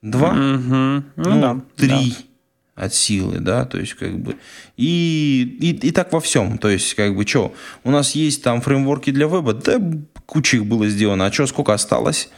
Два? 0.00 0.32
Mm-hmm. 0.32 1.02
Ну, 1.16 1.30
ну 1.34 1.40
да. 1.42 1.60
Три. 1.76 1.88
Да. 1.88 2.84
От 2.86 2.94
силы, 2.94 3.40
да, 3.40 3.66
то 3.66 3.78
есть 3.78 3.92
как 3.92 4.18
бы 4.18 4.36
и, 4.78 5.58
и, 5.60 5.88
и 5.88 5.90
так 5.90 6.10
во 6.14 6.20
всем, 6.20 6.56
то 6.56 6.70
есть 6.70 6.94
как 6.94 7.14
бы 7.14 7.26
что, 7.26 7.54
у 7.84 7.90
нас 7.90 8.12
есть 8.12 8.42
там 8.42 8.62
фреймворки 8.62 9.10
для 9.10 9.26
веба, 9.26 9.52
да 9.52 9.78
куча 10.24 10.56
их 10.56 10.64
было 10.64 10.88
сделано, 10.88 11.26
а 11.26 11.32
что, 11.32 11.46
сколько 11.46 11.74
осталось? 11.74 12.30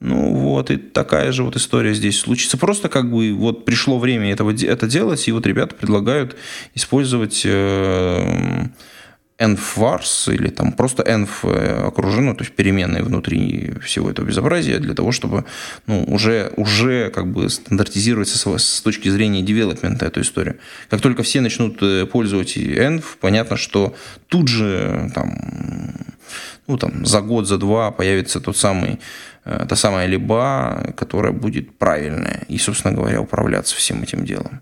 Ну 0.00 0.34
вот, 0.34 0.70
и 0.70 0.76
такая 0.76 1.32
же 1.32 1.42
вот 1.42 1.56
история 1.56 1.94
здесь 1.94 2.18
случится. 2.18 2.58
Просто 2.58 2.88
как 2.88 3.10
бы 3.10 3.32
вот 3.32 3.64
пришло 3.64 3.98
время 3.98 4.30
этого, 4.30 4.52
это 4.52 4.86
делать, 4.86 5.26
и 5.26 5.32
вот 5.32 5.46
ребята 5.46 5.74
предлагают 5.74 6.36
использовать 6.74 7.42
э, 7.46 8.66
env 9.38 10.32
или 10.32 10.48
там 10.48 10.72
просто 10.72 11.02
env 11.02 11.86
окружено, 11.86 12.34
то 12.34 12.44
есть 12.44 12.54
переменные 12.54 13.02
внутри 13.02 13.74
всего 13.82 14.10
этого 14.10 14.26
безобразия 14.26 14.78
для 14.78 14.94
того, 14.94 15.12
чтобы 15.12 15.44
ну, 15.86 16.04
уже, 16.04 16.52
уже 16.56 17.10
как 17.10 17.32
бы 17.32 17.48
стандартизировать 17.48 18.28
с, 18.28 18.58
с 18.58 18.80
точки 18.80 19.08
зрения 19.08 19.42
девелопмента 19.42 20.06
эту 20.06 20.20
историю. 20.20 20.56
Как 20.88 21.00
только 21.00 21.22
все 21.22 21.40
начнут 21.40 21.82
э, 21.82 22.06
пользоваться 22.06 22.60
env, 22.60 23.04
понятно, 23.20 23.56
что 23.56 23.94
тут 24.28 24.48
же 24.48 25.10
там, 25.14 25.94
ну, 26.66 26.78
там, 26.78 27.06
за 27.06 27.20
год, 27.20 27.46
за 27.46 27.58
два 27.58 27.90
появится 27.90 28.40
тот 28.40 28.56
самый 28.56 28.98
э, 29.44 29.66
та 29.68 29.76
самая 29.76 30.06
либа, 30.06 30.92
которая 30.96 31.32
будет 31.32 31.78
правильная 31.78 32.44
и, 32.48 32.58
собственно 32.58 32.94
говоря, 32.94 33.20
управляться 33.20 33.76
всем 33.76 34.02
этим 34.02 34.24
делом. 34.24 34.60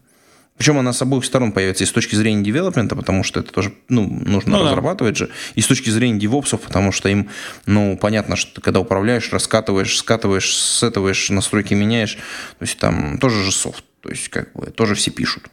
Причем 0.56 0.78
она 0.78 0.92
с 0.92 1.02
обоих 1.02 1.24
сторон 1.24 1.50
появится 1.50 1.82
и 1.82 1.86
с 1.86 1.90
точки 1.90 2.14
зрения 2.14 2.44
девелопмента, 2.44 2.94
потому 2.94 3.24
что 3.24 3.40
это 3.40 3.52
тоже 3.52 3.74
ну, 3.88 4.06
нужно 4.06 4.58
ну, 4.58 4.64
разрабатывать 4.64 5.18
да. 5.18 5.26
же, 5.26 5.30
и 5.56 5.60
с 5.60 5.66
точки 5.66 5.90
зрения 5.90 6.20
девопсов, 6.20 6.60
потому 6.60 6.92
что 6.92 7.08
им, 7.08 7.28
ну, 7.66 7.98
понятно, 8.00 8.36
что 8.36 8.54
ты 8.54 8.60
когда 8.60 8.78
управляешь, 8.78 9.32
раскатываешь, 9.32 9.96
скатываешь, 9.98 10.56
сетываешь, 10.56 11.28
настройки 11.30 11.74
меняешь, 11.74 12.14
то 12.14 12.62
есть 12.62 12.78
там 12.78 13.18
тоже 13.18 13.42
же 13.42 13.50
софт, 13.50 13.84
то 14.00 14.10
есть 14.10 14.28
как 14.28 14.52
бы 14.52 14.66
тоже 14.66 14.94
все 14.94 15.10
пишут. 15.10 15.50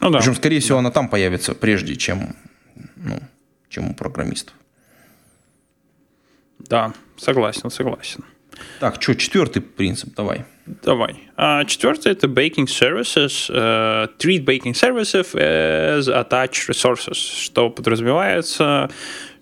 Ну, 0.00 0.10
да. 0.10 0.18
Причем, 0.18 0.36
скорее 0.36 0.60
всего, 0.60 0.76
да. 0.76 0.80
она 0.80 0.90
там 0.92 1.08
появится 1.08 1.54
прежде, 1.54 1.96
чем, 1.96 2.36
ну, 2.94 3.20
чем 3.68 3.90
у 3.90 3.94
программистов. 3.94 4.54
Да, 6.58 6.92
согласен, 7.16 7.70
согласен. 7.70 8.24
Так, 8.80 9.02
что, 9.02 9.14
четвертый 9.14 9.62
принцип, 9.62 10.14
давай. 10.14 10.44
Давай. 10.66 11.16
А, 11.36 11.64
четвертый 11.64 12.12
это 12.12 12.26
baking 12.26 12.66
services. 12.66 13.48
Uh, 13.48 14.08
treat 14.18 14.44
baking 14.44 14.74
services 14.74 15.34
as 15.34 16.08
attached 16.08 16.68
resources, 16.68 17.14
что 17.14 17.70
подразумевается, 17.70 18.90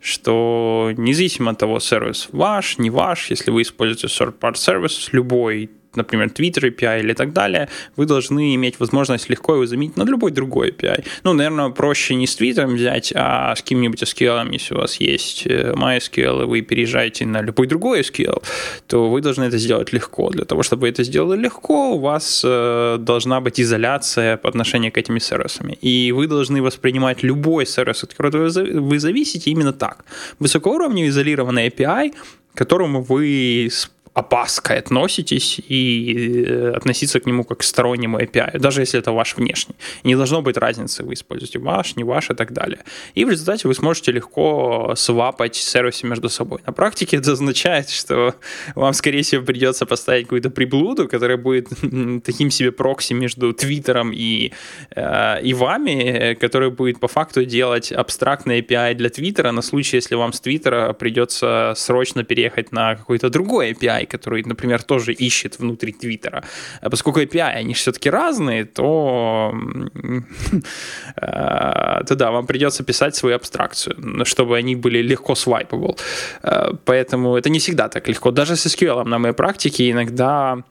что 0.01 0.93
независимо 0.97 1.53
от 1.53 1.59
того, 1.59 1.81
сервис 1.81 2.29
ваш, 2.33 2.79
не 2.79 2.91
ваш, 2.91 3.31
если 3.31 3.51
вы 3.51 3.63
используете 3.63 4.09
third-party 4.09 4.55
service, 4.55 5.09
любой 5.13 5.71
например, 5.97 6.29
Twitter 6.29 6.71
API 6.71 7.01
или 7.01 7.13
так 7.13 7.33
далее, 7.33 7.69
вы 7.97 8.07
должны 8.07 8.55
иметь 8.55 8.81
возможность 8.81 9.31
легко 9.31 9.55
его 9.55 9.67
заменить 9.67 9.97
на 9.97 10.05
любой 10.05 10.31
другой 10.31 10.71
API. 10.71 11.05
Ну, 11.25 11.33
наверное, 11.33 11.71
проще 11.71 12.15
не 12.15 12.27
с 12.27 12.39
Twitter 12.39 12.67
взять, 12.67 13.13
а 13.17 13.55
с 13.55 13.61
каким-нибудь 13.61 14.03
SQL, 14.03 14.53
если 14.53 14.75
у 14.75 14.79
вас 14.79 14.97
есть 15.01 15.47
э, 15.47 15.73
MySQL, 15.75 16.43
и 16.43 16.47
вы 16.47 16.61
переезжаете 16.63 17.27
на 17.27 17.43
любой 17.43 17.67
другой 17.67 18.01
SQL, 18.01 18.43
то 18.87 19.11
вы 19.11 19.21
должны 19.21 19.45
это 19.45 19.59
сделать 19.59 19.93
легко. 19.93 20.31
Для 20.31 20.45
того, 20.45 20.63
чтобы 20.63 20.89
это 20.89 21.05
сделали 21.05 21.41
легко, 21.41 21.95
у 21.95 21.99
вас 21.99 22.43
э, 22.45 22.97
должна 22.99 23.41
быть 23.41 23.61
изоляция 23.61 24.37
по 24.37 24.49
отношению 24.49 24.93
к 24.93 24.99
этими 24.99 25.19
сервисами. 25.19 25.79
И 25.81 26.13
вы 26.13 26.27
должны 26.27 26.63
воспринимать 26.63 27.23
любой 27.23 27.67
сервис, 27.67 28.05
от 28.05 28.15
которого 28.15 28.49
вы 28.49 28.99
зависите, 28.99 29.51
именно 29.51 29.73
так. 29.73 30.05
Высокоуровневый 30.39 31.09
изолированный 31.09 31.69
API, 31.69 32.13
которому 32.55 33.03
вы 33.03 33.69
опаской 34.15 34.79
относитесь 34.79 35.61
и 35.69 36.45
э, 36.47 36.73
относиться 36.77 37.19
к 37.19 37.27
нему 37.27 37.45
как 37.45 37.59
к 37.59 37.63
стороннему 37.65 38.21
API, 38.21 38.59
даже 38.59 38.81
если 38.81 39.01
это 39.01 39.11
ваш 39.11 39.37
внешний. 39.37 39.75
Не 40.05 40.15
должно 40.15 40.41
быть 40.41 40.57
разницы, 40.57 41.03
вы 41.03 41.15
используете 41.15 41.59
ваш, 41.59 41.97
не 41.97 42.05
ваш 42.05 42.31
и 42.31 42.35
так 42.35 42.53
далее. 42.53 42.79
И 43.15 43.25
в 43.25 43.31
результате 43.31 43.67
вы 43.67 43.75
сможете 43.75 44.13
легко 44.13 44.95
свапать 44.97 45.57
сервисы 45.57 46.07
между 46.07 46.29
собой. 46.29 46.61
На 46.65 46.73
практике 46.73 47.17
это 47.17 47.33
означает, 47.33 47.91
что 47.91 48.35
вам, 48.77 48.93
скорее 48.93 49.23
всего, 49.23 49.45
придется 49.45 49.85
поставить 49.85 50.27
какую-то 50.27 50.51
приблуду, 50.51 51.09
которая 51.09 51.37
будет 51.37 51.69
таким 52.25 52.51
себе 52.51 52.71
прокси 52.71 53.15
между 53.15 53.53
Твиттером 53.53 54.13
и, 54.13 54.53
э, 54.95 55.43
и 55.43 55.55
вами, 55.55 56.35
который 56.41 56.71
будет 56.71 57.01
по 57.01 57.09
факту 57.09 57.45
делать 57.45 57.91
абстрактный 57.91 58.61
API 58.61 58.95
для 58.95 59.11
Твиттера 59.11 59.51
на 59.51 59.63
случай, 59.63 59.97
если 59.97 60.15
вам 60.15 60.33
с 60.33 60.41
Твиттера 60.41 60.93
придется 60.93 61.73
срочно 61.77 62.23
переехать 62.23 62.71
на 62.71 62.95
какой-то 62.95 63.29
другой 63.29 63.73
API, 63.73 64.04
API, 64.05 64.07
который, 64.07 64.43
например, 64.47 64.83
тоже 64.83 65.13
ищет 65.13 65.59
внутри 65.59 65.93
Твиттера. 65.93 66.43
А 66.81 66.91
поскольку 66.91 67.21
API, 67.21 67.61
они 67.61 67.75
все-таки 67.75 68.11
разные, 68.11 68.65
то, 68.65 69.53
э, 71.17 72.05
то 72.07 72.15
да, 72.15 72.31
вам 72.31 72.47
придется 72.47 72.85
писать 72.85 73.17
свою 73.17 73.37
абстракцию, 73.37 74.25
чтобы 74.25 74.57
они 74.57 74.77
были 74.77 75.03
легко 75.03 75.33
swipeable. 75.35 75.99
Э, 76.43 76.73
поэтому 76.85 77.37
это 77.37 77.51
не 77.51 77.59
всегда 77.59 77.89
так 77.89 78.09
легко. 78.09 78.31
Даже 78.31 78.57
с 78.57 78.67
SQL 78.67 79.05
на 79.05 79.19
моей 79.19 79.35
практике 79.35 79.91
иногда 79.91 80.63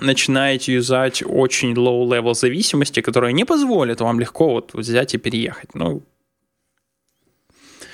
начинаете 0.00 0.74
юзать 0.74 1.22
очень 1.26 1.72
low-level 1.74 2.34
зависимости, 2.34 3.00
которые 3.00 3.32
не 3.32 3.44
позволят 3.44 4.00
вам 4.00 4.20
легко 4.20 4.48
вот 4.48 4.74
взять 4.74 5.14
и 5.14 5.18
переехать. 5.18 5.74
Ну, 5.74 6.02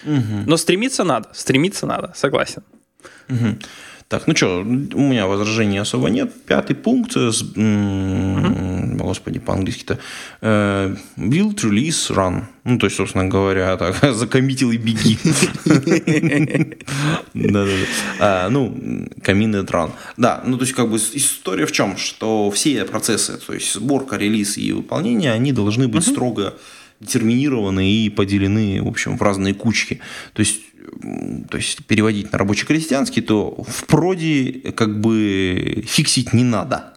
угу. 0.05 0.43
Но 0.47 0.57
стремиться 0.57 1.05
надо, 1.05 1.29
стремиться 1.33 1.87
надо, 1.87 2.13
согласен. 2.15 2.63
Угу. 3.29 3.59
Так, 4.13 4.27
ну 4.27 4.37
что, 4.37 4.61
у 4.61 5.01
меня 5.01 5.27
возражений 5.27 5.81
особо 5.81 6.11
нет. 6.11 6.31
Пятый 6.45 6.77
пункт, 6.77 7.17
с, 7.17 7.41
угу. 7.41 8.97
господи, 8.99 9.39
по-английски-то, 9.39 9.99
э, 10.43 10.97
build, 11.17 11.55
release, 11.65 12.11
run. 12.11 12.43
Ну, 12.65 12.79
то 12.79 12.89
есть, 12.89 12.97
собственно 12.97 13.25
говоря, 13.25 13.75
так, 13.79 13.97
закоммитил 14.15 14.71
и 14.71 14.77
беги. 14.77 15.17
А, 18.21 18.51
ну, 18.51 18.77
commit 19.23 19.65
run. 19.71 19.93
Да, 20.19 20.43
ну, 20.45 20.59
то 20.59 20.65
есть, 20.65 20.75
как 20.75 20.91
бы 20.91 20.99
история 20.99 21.65
в 21.65 21.73
чем? 21.73 21.97
Что 21.97 22.51
все 22.51 22.85
процессы, 22.85 23.39
то 23.39 23.55
есть, 23.55 23.73
сборка, 23.73 24.19
релиз 24.19 24.59
и 24.59 24.73
выполнение, 24.73 25.33
они 25.33 25.53
должны 25.53 25.89
быть 25.89 26.07
строго 26.07 26.53
детерминированы 27.01 27.91
и 27.91 28.11
поделены, 28.11 28.83
в 28.83 28.89
общем, 28.89 29.17
в 29.17 29.23
разные 29.23 29.55
кучки. 29.55 30.01
То 30.35 30.41
есть 30.41 30.61
то 31.51 31.57
есть 31.57 31.85
переводить 31.87 32.33
на 32.33 32.39
рабочий-крестьянский, 32.39 33.23
то 33.23 33.65
в 33.67 33.85
проде 33.87 34.73
как 34.75 35.01
бы 35.01 35.85
фиксить 35.87 36.33
не 36.33 36.45
надо. 36.45 36.93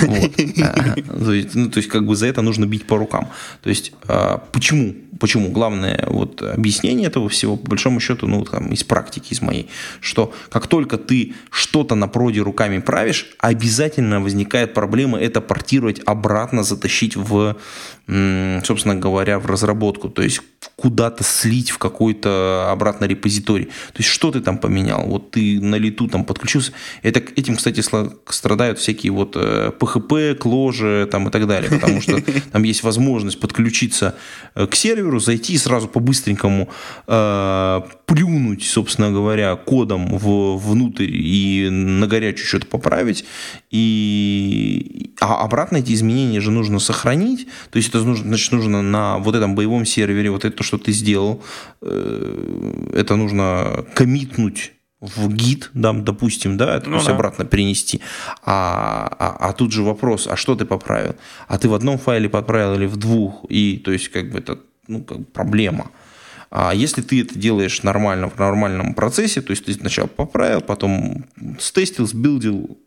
Вот. 0.00 0.32
То, 1.24 1.32
есть, 1.32 1.54
ну, 1.54 1.68
то 1.68 1.78
есть, 1.78 1.88
как 1.88 2.06
бы 2.06 2.16
за 2.16 2.26
это 2.26 2.40
нужно 2.40 2.66
бить 2.66 2.86
по 2.86 2.96
рукам. 2.96 3.28
То 3.62 3.68
есть, 3.68 3.92
а, 4.08 4.38
почему? 4.52 4.94
Почему? 5.18 5.50
Главное 5.50 6.06
вот 6.08 6.42
объяснение 6.42 7.08
этого 7.08 7.28
всего, 7.28 7.56
по 7.56 7.70
большому 7.70 8.00
счету, 8.00 8.26
ну, 8.26 8.44
там, 8.44 8.68
из 8.72 8.82
практики, 8.84 9.32
из 9.32 9.42
моей, 9.42 9.68
что 10.00 10.32
как 10.48 10.66
только 10.66 10.96
ты 10.96 11.34
что-то 11.50 11.94
на 11.94 12.08
проде 12.08 12.40
руками 12.40 12.78
правишь, 12.78 13.26
обязательно 13.38 14.20
возникает 14.20 14.74
проблема 14.74 15.18
это 15.18 15.40
портировать 15.40 16.00
обратно, 16.06 16.62
затащить 16.62 17.16
в, 17.16 17.56
собственно 18.06 18.94
говоря, 18.94 19.38
в 19.38 19.46
разработку. 19.46 20.08
То 20.08 20.22
есть, 20.22 20.40
куда-то 20.76 21.24
слить 21.24 21.70
в 21.70 21.78
какой-то 21.78 22.68
обратно 22.70 23.04
репозиторий. 23.04 23.66
То 23.66 23.98
есть, 23.98 24.08
что 24.08 24.30
ты 24.30 24.40
там 24.40 24.58
поменял? 24.58 25.04
Вот 25.06 25.30
ты 25.32 25.60
на 25.60 25.76
лету 25.76 26.08
там 26.08 26.24
подключился. 26.24 26.72
Это, 27.02 27.20
этим, 27.20 27.56
кстати, 27.56 27.82
страдают 28.28 28.78
всякие 28.78 29.12
вот 29.12 29.36
PHP, 29.36 30.32
э, 30.32 30.34
кложи 30.34 31.08
там 31.10 31.28
и 31.28 31.30
так 31.30 31.46
далее, 31.46 31.70
потому 31.70 32.00
что 32.00 32.20
там 32.52 32.62
есть 32.62 32.82
возможность 32.82 33.40
подключиться 33.40 34.14
э, 34.54 34.66
к 34.66 34.74
серверу, 35.02 35.20
зайти 35.20 35.54
и 35.54 35.58
сразу 35.58 35.88
по-быстренькому 35.88 36.68
э, 37.06 37.80
плюнуть, 38.06 38.64
собственно 38.64 39.10
говоря, 39.10 39.56
кодом 39.56 40.16
в, 40.18 40.56
внутрь 40.56 41.08
и 41.10 41.68
на 41.70 42.06
горячую 42.06 42.46
что-то 42.46 42.66
поправить. 42.66 43.24
И, 43.70 45.14
а 45.20 45.44
обратно 45.44 45.78
эти 45.78 45.92
изменения 45.92 46.40
же 46.40 46.50
нужно 46.50 46.78
сохранить. 46.78 47.46
То 47.70 47.76
есть, 47.78 47.88
это 47.88 48.00
нужно, 48.00 48.28
значит, 48.28 48.52
нужно 48.52 48.82
на 48.82 49.18
вот 49.18 49.34
этом 49.34 49.54
боевом 49.54 49.84
сервере 49.84 50.30
вот 50.30 50.44
это, 50.44 50.62
что 50.62 50.78
ты 50.78 50.92
сделал, 50.92 51.42
э, 51.82 52.90
это 52.94 53.16
нужно 53.16 53.84
коммитнуть 53.94 54.72
в 55.02 55.28
гид, 55.34 55.70
да, 55.74 55.92
допустим, 55.92 56.56
да, 56.56 56.76
это 56.76 56.88
ну, 56.88 57.02
да. 57.04 57.12
обратно 57.12 57.44
перенести. 57.44 58.00
А, 58.44 59.08
а, 59.18 59.48
а 59.48 59.52
тут 59.52 59.72
же 59.72 59.82
вопрос, 59.82 60.28
а 60.28 60.36
что 60.36 60.54
ты 60.54 60.64
поправил? 60.64 61.16
А 61.48 61.58
ты 61.58 61.68
в 61.68 61.74
одном 61.74 61.98
файле 61.98 62.28
поправил 62.28 62.74
или 62.74 62.86
в 62.86 62.96
двух? 62.96 63.44
И 63.48 63.78
то 63.84 63.90
есть 63.90 64.10
как 64.10 64.30
бы 64.30 64.38
это 64.38 64.60
ну, 64.88 65.02
как 65.02 65.28
проблема. 65.28 65.90
А 66.50 66.74
если 66.74 67.00
ты 67.00 67.22
это 67.22 67.38
делаешь 67.38 67.82
нормально, 67.82 68.28
в 68.28 68.38
нормальном 68.38 68.94
процессе, 68.94 69.40
то 69.40 69.52
есть 69.52 69.64
ты 69.64 69.72
сначала 69.72 70.06
поправил, 70.06 70.60
потом 70.60 71.24
стестил, 71.58 72.06
сбилдил, 72.06 72.78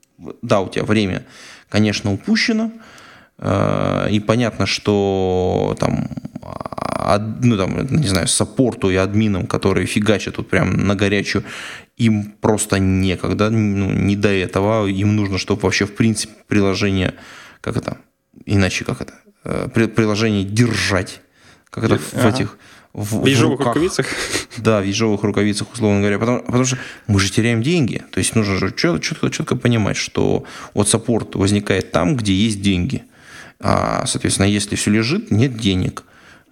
да, 0.42 0.62
у 0.62 0.70
тебя 0.70 0.84
время, 0.84 1.26
конечно, 1.70 2.14
упущено, 2.14 2.72
э, 3.40 4.08
и 4.12 4.20
понятно, 4.20 4.66
что 4.66 5.76
там 5.80 6.10
ну, 7.42 7.58
там, 7.58 7.86
не 7.88 8.08
знаю, 8.08 8.28
саппорту 8.28 8.90
и 8.90 8.96
админам, 8.96 9.48
которые 9.48 9.86
фигачат 9.86 10.36
тут 10.36 10.50
прям 10.50 10.88
на 10.88 10.96
горячую, 10.96 11.44
им 11.98 12.34
просто 12.42 12.80
некогда, 12.80 13.50
ну, 13.50 13.92
не 13.92 14.16
до 14.16 14.30
этого, 14.30 14.88
им 14.88 15.16
нужно, 15.16 15.38
чтобы 15.38 15.62
вообще, 15.62 15.86
в 15.86 15.96
принципе, 15.96 16.34
приложение, 16.48 17.14
как 17.62 17.78
это, 17.78 17.98
иначе 18.46 18.86
как 18.86 19.02
это, 19.02 19.14
э, 19.44 19.68
приложение 19.70 20.44
держать, 20.44 21.22
как 21.76 21.84
это 21.84 21.98
в 21.98 22.14
ага. 22.14 22.30
этих... 22.30 22.58
В, 22.94 23.24
в 23.24 23.26
ежовых 23.26 23.60
руках. 23.60 23.76
рукавицах? 23.76 24.08
Да, 24.58 24.80
в 24.80 24.86
ежовых 24.86 25.24
рукавицах, 25.24 25.74
условно 25.74 26.00
говоря. 26.00 26.18
Потому, 26.18 26.40
потому 26.40 26.64
что 26.64 26.78
мы 27.08 27.20
же 27.20 27.30
теряем 27.30 27.62
деньги. 27.62 28.02
То 28.12 28.20
есть 28.20 28.34
нужно 28.36 28.56
же 28.56 28.70
четко, 28.70 29.02
четко, 29.02 29.30
четко 29.30 29.56
понимать, 29.58 29.98
что 29.98 30.46
вот 30.74 30.88
саппорт 30.88 31.36
возникает 31.36 31.92
там, 31.92 32.16
где 32.16 32.34
есть 32.34 32.62
деньги. 32.62 33.04
А, 33.60 34.06
соответственно, 34.06 34.46
если 34.46 34.78
все 34.78 34.92
лежит, 34.92 35.32
нет 35.32 35.58
денег. 35.58 36.04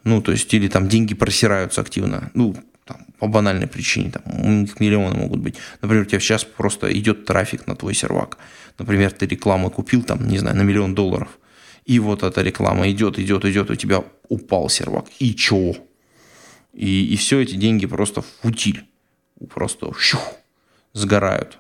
Ну, 0.03 0.21
то 0.21 0.33
есть, 0.33 0.53
или 0.53 0.67
там 0.67 0.89
деньги 0.89 1.13
просираются 1.13 1.79
активно. 1.79 2.29
Ну, 2.33 2.57
там, 2.83 2.97
по 3.19 3.27
банальной 3.27 3.67
причине, 3.67 4.11
там, 4.11 4.23
у 4.25 4.49
них 4.49 4.81
миллионы 4.81 5.15
могут 5.15 5.39
быть. 5.39 5.55
Например, 5.81 6.03
у 6.03 6.05
тебя 6.05 6.19
сейчас 6.19 6.43
просто 6.43 6.91
идет 6.91 7.23
трафик 7.23 7.67
на 7.67 7.77
твой 7.77 7.93
сервак. 7.93 8.37
Например, 8.77 9.11
ты 9.11 9.25
рекламу 9.25 9.69
купил, 9.69 10.03
там, 10.03 10.27
не 10.27 10.39
знаю, 10.39 10.57
на 10.57 10.63
миллион 10.63 10.93
долларов. 10.93 11.29
И 11.85 11.99
вот 11.99 12.23
эта 12.23 12.41
реклама 12.41 12.89
идет, 12.89 13.19
идет, 13.19 13.45
идет, 13.45 13.69
у 13.69 13.75
тебя 13.75 14.03
упал 14.29 14.69
сервак. 14.69 15.05
И 15.19 15.35
чё? 15.35 15.73
И, 16.73 17.13
и 17.13 17.15
все 17.17 17.41
эти 17.41 17.55
деньги 17.55 17.85
просто 17.85 18.21
в 18.21 18.25
футиль. 18.41 18.85
Просто 19.49 19.91
щух, 19.99 20.33
сгорают. 20.93 21.59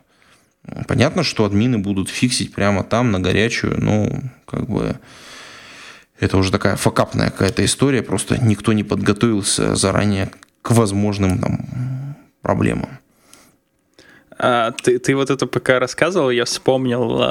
Понятно, 0.87 1.23
что 1.23 1.43
админы 1.43 1.77
будут 1.77 2.09
фиксить 2.09 2.53
прямо 2.53 2.83
там 2.83 3.11
на 3.11 3.19
горячую, 3.19 3.83
ну, 3.83 4.23
как 4.45 4.69
бы 4.69 4.97
это 6.19 6.37
уже 6.37 6.51
такая 6.51 6.77
факапная 6.77 7.31
какая-то 7.31 7.65
история, 7.65 8.01
просто 8.01 8.37
никто 8.37 8.71
не 8.71 8.83
подготовился 8.83 9.75
заранее 9.75 10.31
к 10.61 10.71
возможным 10.71 11.39
там, 11.39 12.15
проблемам. 12.41 12.99
А, 14.45 14.71
ты, 14.71 14.99
ты 14.99 15.15
вот 15.15 15.29
это 15.29 15.47
пока 15.47 15.79
рассказывал, 15.79 16.29
я 16.29 16.43
вспомнил 16.43 17.21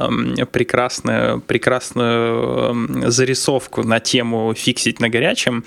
э, 0.40 0.46
прекрасную, 0.46 1.42
прекрасную 1.42 3.04
э, 3.04 3.10
зарисовку 3.10 3.82
на 3.82 4.00
тему 4.00 4.54
фиксить 4.54 4.98
на 4.98 5.10
горячем 5.10 5.62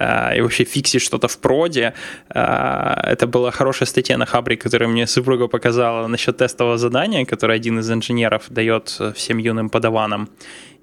э, 0.00 0.38
и 0.38 0.40
вообще 0.40 0.64
фиксить 0.64 1.02
что-то 1.02 1.28
в 1.28 1.36
проде. 1.36 1.92
Э, 2.34 2.94
это 3.12 3.26
была 3.26 3.50
хорошая 3.50 3.86
статья 3.86 4.16
на 4.16 4.24
Хабре, 4.24 4.56
которую 4.56 4.88
мне 4.88 5.06
супруга 5.06 5.48
показала 5.48 6.06
насчет 6.06 6.38
тестового 6.38 6.78
задания, 6.78 7.26
которое 7.26 7.56
один 7.56 7.78
из 7.80 7.90
инженеров 7.90 8.44
дает 8.48 8.98
всем 9.14 9.36
юным 9.36 9.68
подаванам. 9.68 10.30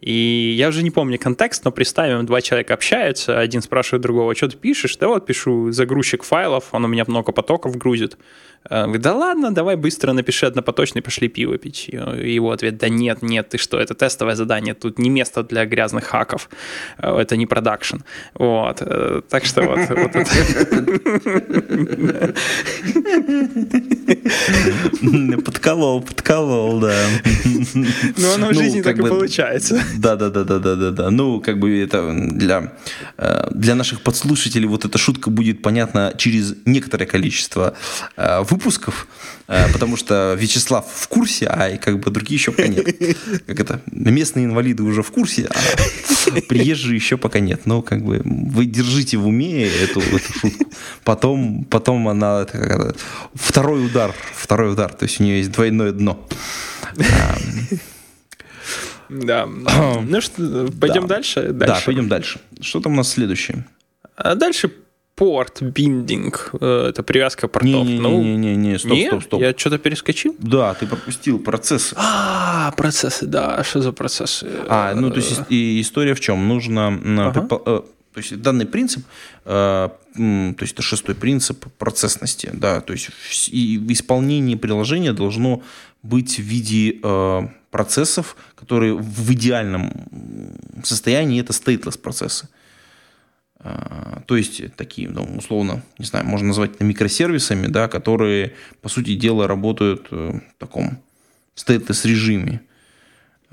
И 0.04 0.54
я 0.58 0.68
уже 0.68 0.84
не 0.84 0.92
помню 0.92 1.18
контекст, 1.18 1.64
но 1.64 1.72
представим, 1.72 2.26
два 2.26 2.42
человека 2.42 2.74
общаются, 2.74 3.40
один 3.40 3.62
спрашивает 3.62 4.02
другого, 4.02 4.36
что 4.36 4.50
ты 4.50 4.58
пишешь? 4.58 4.98
Да 4.98 5.08
вот 5.08 5.26
пишу 5.26 5.72
загрузчик 5.72 6.24
файлов, 6.24 6.66
он 6.74 6.84
у 6.84 6.88
меня 6.90 7.06
много 7.08 7.32
потоков 7.32 7.78
грузит. 7.78 8.18
Э, 8.70 8.84
говорит, 8.84 9.02
да 9.02 9.14
ладно, 9.14 9.54
давай 9.54 9.76
быстро 9.76 10.14
напиши 10.14 10.46
однопоточный, 10.46 11.02
пошли 11.02 11.28
пиво 11.28 11.58
пить. 11.58 11.90
И 11.90 12.34
его 12.34 12.52
ответ, 12.52 12.78
да 12.78 12.90
нет, 12.90 13.22
нет, 13.22 13.50
ты 13.50 13.58
что, 13.58 13.80
это 13.80 13.94
тестовое 13.94 14.36
задание, 14.36 14.74
тут 14.74 15.00
не 15.00 15.10
место 15.10 15.44
для 15.44 15.66
грязных 15.66 16.06
хаков, 16.06 16.50
э, 16.98 17.18
это 17.18 17.36
не 17.36 17.46
продакшн. 17.46 17.98
Вот, 18.36 18.78
э, 18.82 19.22
так 19.30 19.46
что 19.46 19.64
вот. 19.64 19.80
Подколол, 25.44 26.02
подколол, 26.02 26.80
да. 26.80 26.96
Ну, 27.74 28.34
оно 28.34 28.48
в 28.48 28.52
ну, 28.52 28.54
жизни 28.54 28.82
так 28.82 28.98
и 28.98 29.02
получается. 29.02 29.82
Да, 29.98 30.16
да, 30.16 30.30
да, 30.30 30.44
да, 30.44 30.60
да, 30.60 30.76
да, 30.76 30.92
да. 30.92 31.12
Ну, 31.12 31.42
как 31.42 31.60
бы 31.60 31.82
это 31.82 32.14
для, 32.14 32.74
для 33.52 33.76
наших 33.76 34.02
подслушателей 34.02 34.68
вот 34.68 34.86
эта 34.86 34.98
шутка 34.98 35.30
будет 35.30 35.62
понятна 35.62 36.14
через 36.18 36.56
некоторое 36.66 37.06
количество 37.06 37.76
выпусков, 38.54 39.08
э, 39.48 39.72
потому 39.74 39.98
что 39.98 40.36
Вячеслав 40.38 40.86
в 40.88 41.08
курсе, 41.08 41.48
а 41.48 41.78
как 41.78 42.00
бы 42.00 42.12
другие 42.12 42.38
еще 42.38 42.52
пока 42.52 42.68
нет. 42.68 42.86
Как 43.48 43.60
это, 43.60 43.82
местные 43.92 44.46
инвалиды 44.46 44.84
уже 44.84 45.02
в 45.02 45.12
курсе, 45.12 45.50
а 45.52 46.42
приезжие 46.48 46.96
еще 46.96 47.18
пока 47.18 47.40
нет. 47.40 47.66
Но 47.66 47.82
как 47.82 48.04
бы 48.04 48.22
вы 48.24 48.66
держите 48.66 49.18
в 49.18 49.28
уме 49.28 49.66
эту, 49.66 50.00
эту 50.02 50.34
шутку. 50.34 50.66
Потом, 51.04 51.66
потом 51.66 52.08
она, 52.08 52.42
это, 52.42 52.58
это, 52.58 52.96
второй 53.34 53.86
удар, 53.86 54.14
второй 54.36 54.74
удар, 54.74 54.94
то 54.94 55.04
есть 55.04 55.20
у 55.20 55.24
нее 55.24 55.40
есть 55.40 55.52
двойное 55.52 55.92
дно. 55.92 56.26
Да. 59.10 59.48
Ну 59.48 60.22
что, 60.22 60.70
пойдем 60.80 61.08
да. 61.08 61.16
дальше? 61.16 61.52
дальше? 61.52 61.76
Да, 61.76 61.82
пойдем 61.86 62.08
дальше. 62.08 62.40
Что 62.62 62.80
там 62.80 62.94
у 62.94 62.96
нас 62.96 63.10
следующее? 63.10 63.66
А 64.16 64.36
дальше 64.36 64.72
порт 65.24 65.62
биндинг, 65.62 66.50
э, 66.60 66.88
это 66.90 67.02
привязка 67.02 67.48
портов. 67.48 67.86
Не, 67.88 67.94
не, 67.94 68.00
ну, 68.00 68.22
не, 68.22 68.56
не, 68.58 68.78
стоп, 68.78 68.98
стоп, 69.08 69.24
стоп. 69.24 69.42
Я 69.42 69.54
что-то 69.58 69.78
перескочил? 69.78 70.36
Да, 70.40 70.74
ты 70.74 70.86
пропустил 70.86 71.40
процесс. 71.40 71.94
А, 71.96 72.72
процессы, 72.72 73.26
да, 73.26 73.64
что 73.64 73.82
за 73.82 73.94
процессы? 73.94 74.50
А, 74.68 74.94
ну 74.94 75.10
то 75.12 75.18
есть 75.18 75.40
и 75.48 75.80
история 75.80 76.14
в 76.14 76.20
чем? 76.20 76.46
Нужно, 76.50 76.88
ага. 77.28 77.48
Э, 77.66 77.82
то 78.14 78.18
есть 78.18 78.42
данный 78.42 78.66
принцип, 78.66 79.06
э, 79.46 79.90
то 80.18 80.62
есть 80.62 80.74
это 80.74 80.82
шестой 80.82 81.16
принцип 81.16 81.68
процессности, 81.78 82.50
да, 82.52 82.82
то 82.82 82.92
есть 82.92 83.08
в 83.08 83.92
исполнении 83.94 84.56
приложения 84.56 85.14
должно 85.14 85.64
быть 86.04 86.38
в 86.38 86.44
виде 86.44 87.00
процессов, 87.72 88.36
которые 88.56 88.94
в 88.94 89.32
идеальном 89.32 89.90
состоянии 90.84 91.40
это 91.40 91.54
stateless 91.54 91.98
процессы. 91.98 92.50
То 94.26 94.36
есть 94.36 94.76
такие, 94.76 95.10
ну, 95.10 95.24
условно, 95.38 95.82
не 95.98 96.06
знаю, 96.06 96.26
можно 96.26 96.48
назвать 96.50 96.76
это 96.76 96.84
микросервисами, 96.84 97.68
да, 97.68 97.88
которые, 97.88 98.54
по 98.82 98.90
сути 98.90 99.16
дела, 99.16 99.48
работают 99.48 100.08
э, 100.12 100.40
в 100.40 100.60
таком 100.60 100.98
stateless 101.56 102.04
режиме. 102.04 102.62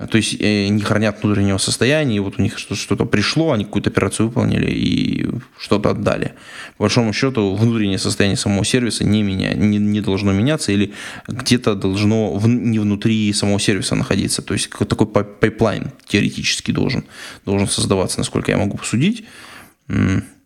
То 0.09 0.17
есть 0.17 0.35
э, 0.39 0.67
не 0.67 0.81
хранят 0.81 1.21
внутреннего 1.21 1.59
состояния, 1.59 2.17
и 2.17 2.19
вот 2.19 2.39
у 2.39 2.41
них 2.41 2.57
что-то 2.57 3.05
пришло, 3.05 3.51
они 3.51 3.65
какую-то 3.65 3.89
операцию 3.89 4.27
выполнили 4.27 4.71
и 4.71 5.29
что-то 5.59 5.91
отдали. 5.91 6.33
По 6.77 6.83
большому 6.83 7.13
счету, 7.13 7.55
внутреннее 7.55 7.99
состояние 7.99 8.37
самого 8.37 8.65
сервиса 8.65 9.03
не, 9.03 9.23
меня, 9.23 9.53
не, 9.53 9.77
не 9.77 10.01
должно 10.01 10.31
меняться 10.33 10.71
или 10.71 10.93
где-то 11.27 11.75
должно 11.75 12.33
в, 12.33 12.47
не 12.47 12.79
внутри 12.79 13.31
самого 13.33 13.59
сервиса 13.59 13.95
находиться. 13.95 14.41
То 14.41 14.53
есть 14.53 14.69
такой 14.69 15.07
pipeline 15.07 15.91
теоретически 16.07 16.71
должен, 16.71 17.05
должен 17.45 17.67
создаваться, 17.67 18.17
насколько 18.17 18.51
я 18.51 18.57
могу 18.57 18.77
посудить. 18.77 19.23
Mm. 19.91 20.40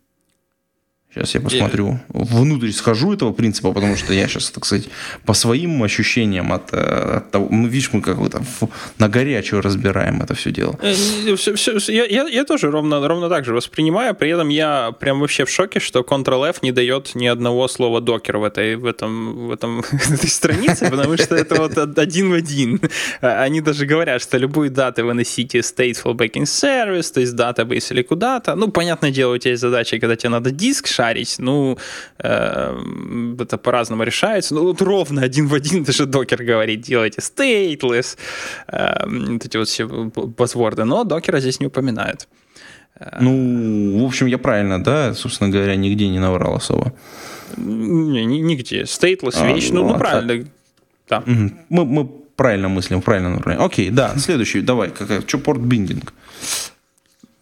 Сейчас 1.16 1.34
я 1.34 1.40
посмотрю. 1.40 1.98
Внутрь 2.08 2.70
схожу 2.72 3.14
этого 3.14 3.32
принципа, 3.32 3.72
потому 3.72 3.96
что 3.96 4.12
я 4.12 4.28
сейчас, 4.28 4.50
так 4.50 4.66
сказать, 4.66 4.88
по 5.24 5.32
своим 5.32 5.82
ощущениям 5.82 6.52
от, 6.52 6.74
э, 6.74 7.16
от 7.16 7.30
того... 7.30 7.48
Ну, 7.50 7.66
видишь, 7.68 7.90
мы 7.94 8.02
как 8.02 8.18
бы 8.18 8.28
там 8.28 8.44
на 8.98 9.08
горячую 9.08 9.62
разбираем 9.62 10.20
это 10.20 10.34
все 10.34 10.50
дело. 10.50 10.78
Все, 11.36 11.52
э, 11.52 11.54
все, 11.54 11.78
я, 11.92 12.04
я, 12.04 12.28
я 12.28 12.44
тоже 12.44 12.70
ровно, 12.70 13.08
ровно 13.08 13.30
так 13.30 13.46
же 13.46 13.54
воспринимаю. 13.54 14.14
При 14.14 14.28
этом 14.28 14.50
я 14.50 14.92
прям 15.00 15.20
вообще 15.20 15.46
в 15.46 15.50
шоке, 15.50 15.80
что 15.80 16.00
Ctrl-F 16.00 16.62
не 16.62 16.72
дает 16.72 17.14
ни 17.14 17.26
одного 17.26 17.66
слова 17.68 18.02
докер 18.02 18.36
в 18.36 18.44
этой, 18.44 18.76
в 18.76 18.84
этом, 18.84 19.48
в 19.48 19.52
этом, 19.52 19.82
в 19.82 20.10
этой 20.10 20.28
странице, 20.28 20.90
потому 20.90 21.16
что 21.16 21.34
это 21.34 21.54
вот 21.54 21.98
один 21.98 22.30
в 22.30 22.34
один. 22.34 22.78
А, 23.22 23.42
они 23.42 23.62
даже 23.62 23.86
говорят, 23.86 24.20
что 24.20 24.36
любую 24.36 24.70
дату 24.70 25.06
вы 25.06 25.14
носите 25.14 25.60
stateful 25.60 26.14
backend 26.14 26.44
service, 26.44 27.10
то 27.12 27.20
есть 27.20 27.34
database 27.34 27.92
или 27.92 28.02
куда-то. 28.02 28.54
Ну, 28.54 28.70
понятное 28.70 29.10
дело, 29.10 29.34
у 29.34 29.38
тебя 29.38 29.52
есть 29.52 29.62
задача, 29.62 29.98
когда 29.98 30.14
тебе 30.14 30.28
надо 30.28 30.50
диск 30.50 30.86
шарить, 30.86 31.05
шарить. 31.06 31.36
Ну, 31.38 31.78
э, 32.18 32.74
это 33.38 33.58
по-разному 33.58 34.04
решается. 34.04 34.54
Ну, 34.54 34.62
вот 34.62 34.82
ровно 34.82 35.22
один 35.22 35.46
в 35.46 35.54
один 35.54 35.84
даже 35.84 36.06
докер 36.06 36.42
говорит, 36.42 36.80
делайте 36.80 37.20
stateless, 37.20 38.16
э, 38.68 39.06
вот 39.06 39.44
эти 39.44 39.56
вот 39.56 39.68
все 39.68 39.86
пасворды, 40.36 40.84
но 40.84 41.04
докера 41.04 41.40
здесь 41.40 41.60
не 41.60 41.66
упоминают. 41.66 42.28
Ну, 43.20 43.98
в 44.00 44.04
общем, 44.06 44.26
я 44.26 44.38
правильно, 44.38 44.82
да, 44.82 45.14
собственно 45.14 45.50
говоря, 45.50 45.76
нигде 45.76 46.08
не 46.08 46.18
наврал 46.18 46.54
особо. 46.54 46.92
Не, 47.56 48.24
нигде. 48.24 48.82
Stateless 48.82 49.36
а, 49.40 49.46
вещь, 49.46 49.70
ну, 49.70 49.82
ну, 49.82 49.92
ну 49.92 49.98
правильно. 49.98 50.46
Да. 51.08 51.22
Мы, 51.26 51.84
мы 51.84 52.08
правильно 52.36 52.68
мыслим, 52.68 53.02
правильно 53.02 53.30
направлении. 53.30 53.66
Окей, 53.66 53.90
да, 53.90 54.16
следующий, 54.16 54.62
давай, 54.62 54.90
какая, 54.90 55.20
что 55.20 55.38
порт-биндинг? 55.38 56.12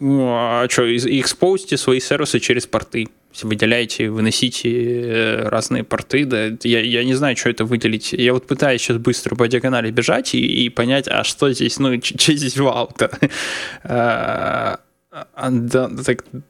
Ну, 0.00 0.26
а 0.28 0.66
что, 0.68 0.82
экспозите 0.96 1.76
свои 1.76 2.00
сервисы 2.00 2.40
через 2.40 2.66
порты. 2.66 3.08
Выделяете, 3.42 4.10
выносите 4.10 4.70
э, 4.70 5.48
разные 5.48 5.82
порты. 5.84 6.24
Да, 6.24 6.52
я, 6.62 6.80
я 6.80 7.04
не 7.04 7.14
знаю, 7.14 7.36
что 7.36 7.50
это 7.50 7.64
выделить. 7.64 8.12
Я 8.12 8.32
вот 8.32 8.46
пытаюсь 8.46 8.80
сейчас 8.80 8.98
быстро 8.98 9.34
по 9.34 9.48
диагонали 9.48 9.90
бежать 9.90 10.34
и, 10.34 10.64
и 10.64 10.68
понять, 10.68 11.08
а 11.08 11.24
что 11.24 11.52
здесь, 11.52 11.78
ну, 11.78 12.00
что 12.02 12.32
здесь 12.32 12.56
вау-то. 12.56 13.10
Uh, 13.84 14.78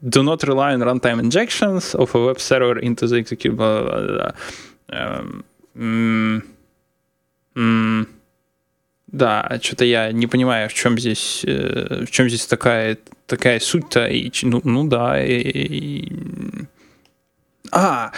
do 0.00 0.22
not 0.22 0.42
rely 0.44 0.72
on 0.72 0.80
runtime 0.80 1.20
injections 1.20 1.94
of 1.94 2.14
a 2.14 2.18
web 2.18 2.40
server 2.40 2.78
into 2.78 3.06
the 3.06 3.16
executable. 3.16 4.32
Um, 4.88 5.44
um, 7.54 8.06
да, 9.14 9.60
что-то 9.62 9.84
я 9.84 10.10
не 10.10 10.26
понимаю, 10.26 10.68
в 10.68 10.74
чем 10.74 10.98
здесь, 10.98 11.44
э, 11.46 12.04
в 12.04 12.10
чем 12.10 12.28
здесь 12.28 12.46
такая, 12.46 12.98
такая 13.28 13.60
суть-то. 13.60 14.08
И, 14.08 14.30
ну, 14.42 14.60
ну 14.64 14.88
да. 14.88 15.24
И, 15.24 15.38
и... 15.38 16.12
А, 17.76 18.12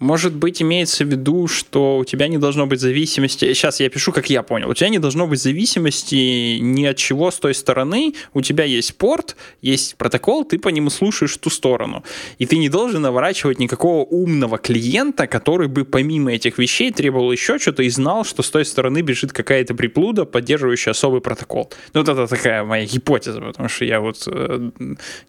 может 0.00 0.34
быть, 0.34 0.62
имеется 0.62 1.04
в 1.04 1.08
виду, 1.08 1.46
что 1.46 1.98
у 1.98 2.04
тебя 2.04 2.26
не 2.26 2.38
должно 2.38 2.66
быть 2.66 2.80
зависимости. 2.80 3.52
Сейчас 3.52 3.80
я 3.80 3.90
пишу, 3.90 4.12
как 4.12 4.30
я 4.30 4.42
понял. 4.42 4.70
У 4.70 4.74
тебя 4.74 4.88
не 4.88 4.98
должно 4.98 5.26
быть 5.26 5.40
зависимости 5.40 6.58
ни 6.58 6.86
от 6.86 6.96
чего 6.96 7.30
с 7.30 7.38
той 7.38 7.54
стороны. 7.54 8.14
У 8.32 8.40
тебя 8.40 8.64
есть 8.64 8.96
порт, 8.96 9.36
есть 9.60 9.96
протокол, 9.96 10.44
ты 10.44 10.58
по 10.58 10.70
нему 10.70 10.88
слушаешь 10.88 11.36
ту 11.36 11.50
сторону. 11.50 12.02
И 12.38 12.46
ты 12.46 12.56
не 12.56 12.70
должен 12.70 13.02
наворачивать 13.02 13.58
никакого 13.58 14.04
умного 14.04 14.56
клиента, 14.56 15.26
который 15.26 15.68
бы 15.68 15.84
помимо 15.84 16.32
этих 16.32 16.56
вещей 16.56 16.90
требовал 16.92 17.30
еще 17.30 17.58
что-то 17.58 17.82
и 17.82 17.90
знал, 17.90 18.24
что 18.24 18.42
с 18.42 18.50
той 18.50 18.64
стороны 18.64 19.02
бежит 19.02 19.34
какая-то 19.34 19.74
приплуда, 19.74 20.24
поддерживающая 20.24 20.92
особый 20.92 21.20
протокол. 21.20 21.70
Ну, 21.92 22.00
вот 22.00 22.08
это 22.08 22.26
такая 22.26 22.64
моя 22.64 22.86
гипотеза, 22.86 23.40
потому 23.42 23.68
что 23.68 23.84
я 23.84 24.00
вот 24.00 24.26
э, 24.26 24.70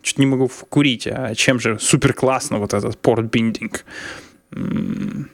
чуть 0.01 0.17
не 0.17 0.26
могу 0.26 0.49
курить. 0.69 1.07
А 1.07 1.36
чем 1.36 1.59
же 1.59 1.78
супер 1.78 2.13
классно 2.13 2.59
вот 2.59 2.74
этот 2.74 2.97
порт-биндинг? 2.99 3.84
Эм, 4.52 5.30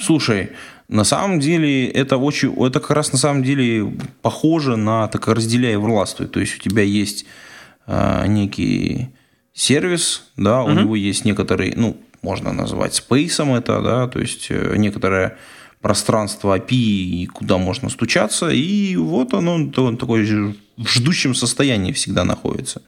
слушай, 0.00 0.50
на 0.88 1.04
самом 1.04 1.38
деле 1.40 1.88
это 1.88 2.16
очень, 2.16 2.54
это 2.54 2.80
как 2.80 2.90
раз 2.90 3.12
на 3.12 3.18
самом 3.18 3.42
деле 3.42 3.92
похоже 4.22 4.76
на 4.76 5.08
так 5.08 5.28
разделяй 5.28 5.76
властвуй. 5.76 6.28
То 6.28 6.40
есть 6.40 6.56
у 6.56 6.58
тебя 6.58 6.82
есть 6.82 7.26
э, 7.86 8.26
некий 8.26 9.08
сервис, 9.52 10.30
да, 10.36 10.62
у 10.62 10.70
него 10.70 10.96
есть 10.96 11.24
некоторый, 11.24 11.74
ну, 11.76 11.96
можно 12.22 12.52
назвать 12.52 12.94
спейсом 12.94 13.54
это, 13.54 13.80
да, 13.82 14.08
то 14.08 14.18
есть 14.18 14.46
э, 14.50 14.76
некоторое 14.76 15.36
пространство 15.80 16.58
API, 16.58 17.26
куда 17.26 17.58
можно 17.58 17.88
стучаться, 17.90 18.48
и 18.48 18.96
вот 18.96 19.34
оно 19.34 19.54
он 19.54 19.96
такой 19.96 20.24
в 20.76 20.88
ждущем 20.88 21.34
состоянии 21.34 21.92
всегда 21.92 22.24
находится. 22.24 22.82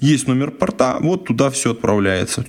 Есть 0.00 0.26
номер 0.26 0.50
порта, 0.50 0.98
вот 1.00 1.26
туда 1.26 1.50
все 1.50 1.72
отправляется 1.72 2.44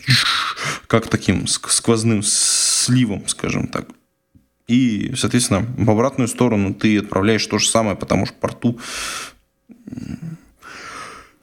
как 0.88 1.08
таким 1.08 1.48
сквозным 1.48 2.22
сливом, 2.24 3.28
скажем 3.28 3.68
так. 3.68 3.88
И, 4.68 5.14
соответственно, 5.16 5.66
в 5.78 5.90
обратную 5.90 6.28
сторону 6.28 6.74
ты 6.74 6.98
отправляешь 6.98 7.46
то 7.46 7.60
же 7.60 7.68
самое, 7.68 7.96
потому 7.96 8.26
что 8.26 8.36
порту 8.36 8.80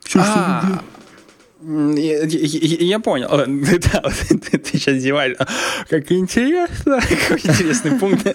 все, 0.00 0.22
что 0.22 0.82
я, 1.64 2.22
я, 2.24 2.76
я 2.86 2.98
понял. 2.98 3.28
Да, 3.92 4.02
ты, 4.28 4.58
ты 4.58 4.78
сейчас 4.78 4.96
зеваешь. 4.96 5.36
Как 5.88 6.10
интересно. 6.12 7.00
Какой 7.28 7.38
интересный 7.38 7.98
пункт. 7.98 8.26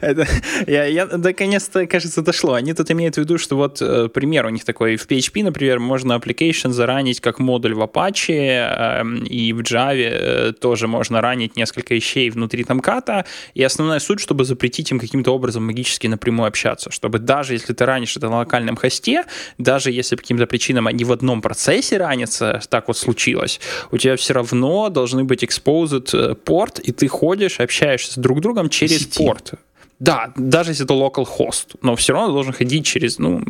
Это, 0.00 0.26
я, 0.66 0.84
я 0.84 1.06
наконец-то, 1.06 1.86
кажется, 1.86 2.22
дошло. 2.22 2.54
Они 2.54 2.72
тут 2.74 2.90
имеют 2.90 3.16
в 3.16 3.18
виду, 3.18 3.38
что 3.38 3.56
вот 3.56 3.80
э, 3.80 4.08
пример 4.08 4.46
у 4.46 4.50
них 4.50 4.64
такой. 4.64 4.96
В 4.96 5.06
PHP, 5.06 5.44
например, 5.44 5.80
можно 5.80 6.14
application 6.14 6.70
заранить 6.70 7.20
как 7.20 7.38
модуль 7.38 7.74
в 7.74 7.82
Apache, 7.82 9.00
эм, 9.00 9.24
и 9.24 9.52
в 9.52 9.60
Java 9.60 9.94
э, 9.94 10.52
тоже 10.52 10.88
можно 10.88 11.20
ранить 11.20 11.56
несколько 11.56 11.94
вещей 11.94 12.30
внутри 12.30 12.64
тамката. 12.64 13.24
И 13.54 13.62
основная 13.62 14.00
суть, 14.00 14.20
чтобы 14.20 14.44
запретить 14.44 14.90
им 14.90 14.98
каким-то 14.98 15.34
образом 15.34 15.66
магически 15.66 16.06
напрямую 16.06 16.48
общаться. 16.48 16.90
Чтобы 16.90 17.18
даже 17.18 17.54
если 17.54 17.72
ты 17.72 17.84
ранишь 17.84 18.16
это 18.16 18.28
на 18.28 18.38
локальном 18.38 18.76
хосте, 18.76 19.24
даже 19.58 19.90
если 19.90 20.16
по 20.16 20.22
каким-то 20.22 20.46
причинам 20.46 20.86
они 20.86 21.04
в 21.04 21.12
одном 21.12 21.42
процессе 21.42 21.96
ранят, 21.96 22.13
ранится, 22.14 22.60
так 22.68 22.88
вот 22.88 22.96
случилось, 22.96 23.60
у 23.90 23.98
тебя 23.98 24.16
все 24.16 24.34
равно 24.34 24.88
должны 24.88 25.24
быть 25.24 25.42
exposed 25.42 26.10
э, 26.12 26.34
порт, 26.34 26.78
и 26.78 26.92
ты 26.92 27.08
ходишь, 27.08 27.60
общаешься 27.60 28.12
с 28.12 28.16
друг 28.16 28.40
другом 28.40 28.68
через 28.68 28.98
Сети. 28.98 29.18
порт. 29.18 29.54
Да, 29.98 30.32
даже 30.36 30.72
если 30.72 30.84
это 30.84 30.94
local 30.94 31.26
host, 31.26 31.76
но 31.82 31.94
все 31.96 32.12
равно 32.12 32.32
должен 32.32 32.52
ходить 32.52 32.84
через, 32.86 33.18
ну, 33.18 33.42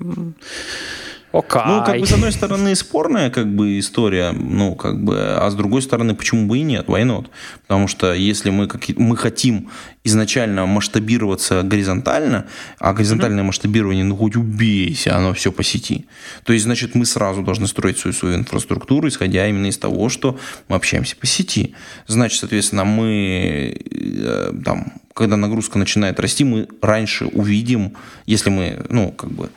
Okay. 1.35 1.63
Ну, 1.67 1.85
как 1.85 1.99
бы, 1.99 2.07
с 2.07 2.13
одной 2.13 2.31
стороны, 2.31 2.77
спорная 2.77 3.29
как 3.29 3.53
бы 3.53 3.81
история, 3.81 4.31
ну, 4.31 4.77
как 4.77 5.03
бы, 5.03 5.19
а 5.19 5.51
с 5.51 5.55
другой 5.57 5.83
стороны, 5.83 6.15
почему 6.15 6.47
бы 6.47 6.59
и 6.59 6.63
нет, 6.63 6.87
why 6.87 7.03
not? 7.03 7.27
Потому 7.67 7.89
что 7.89 8.15
если 8.15 8.51
мы, 8.51 8.69
как, 8.69 8.89
мы 8.97 9.17
хотим 9.17 9.69
изначально 10.05 10.65
масштабироваться 10.67 11.63
горизонтально, 11.65 12.47
а 12.79 12.93
горизонтальное 12.93 13.43
mm-hmm. 13.43 13.47
масштабирование, 13.47 14.05
ну, 14.05 14.17
хоть 14.17 14.37
убейся, 14.37 15.17
оно 15.17 15.35
все 15.35 15.51
по 15.51 15.65
сети. 15.65 16.07
То 16.45 16.53
есть, 16.53 16.67
значит, 16.67 16.95
мы 16.95 17.05
сразу 17.05 17.43
должны 17.43 17.67
строить 17.67 17.99
свою, 17.99 18.15
свою 18.15 18.37
инфраструктуру, 18.37 19.09
исходя 19.09 19.49
именно 19.49 19.67
из 19.67 19.77
того, 19.77 20.09
что 20.11 20.39
мы 20.69 20.77
общаемся 20.77 21.17
по 21.17 21.27
сети. 21.27 21.75
Значит, 22.07 22.39
соответственно, 22.39 22.85
мы 22.85 23.77
э, 23.91 24.53
там, 24.65 24.93
когда 25.13 25.37
нагрузка 25.37 25.79
начинает 25.81 26.21
расти, 26.21 26.45
мы 26.45 26.69
раньше 26.81 27.27
увидим, 27.27 27.95
если 28.25 28.51
мы, 28.51 28.87
ну, 28.89 29.11
как 29.11 29.33
бы, 29.33 29.51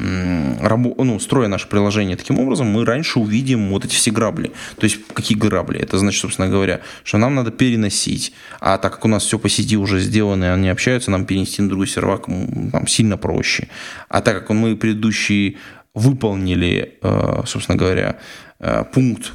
ну, 0.00 1.20
строя 1.20 1.48
наше 1.48 1.68
приложение 1.68 2.16
таким 2.16 2.38
образом, 2.38 2.68
мы 2.68 2.84
раньше 2.84 3.18
увидим 3.18 3.70
вот 3.70 3.84
эти 3.84 3.94
все 3.94 4.10
грабли. 4.10 4.52
То 4.76 4.84
есть, 4.84 4.98
какие 5.12 5.36
грабли? 5.36 5.78
Это 5.78 5.98
значит, 5.98 6.20
собственно 6.20 6.48
говоря, 6.48 6.80
что 7.04 7.18
нам 7.18 7.34
надо 7.34 7.50
переносить. 7.50 8.32
А 8.60 8.78
так 8.78 8.94
как 8.94 9.04
у 9.04 9.08
нас 9.08 9.24
все 9.24 9.38
по 9.38 9.48
сети 9.48 9.76
уже 9.76 10.00
сделано, 10.00 10.44
и 10.44 10.48
они 10.48 10.68
общаются, 10.68 11.10
нам 11.10 11.26
перенести 11.26 11.62
на 11.62 11.68
другой 11.68 11.86
сервак 11.86 12.26
там, 12.26 12.86
сильно 12.86 13.16
проще. 13.16 13.68
А 14.08 14.20
так 14.20 14.40
как 14.40 14.50
мы 14.50 14.76
предыдущие 14.76 15.56
выполнили, 15.94 16.98
э, 17.02 17.42
собственно 17.46 17.76
говоря, 17.76 18.18
э, 18.58 18.84
пункт 18.92 19.32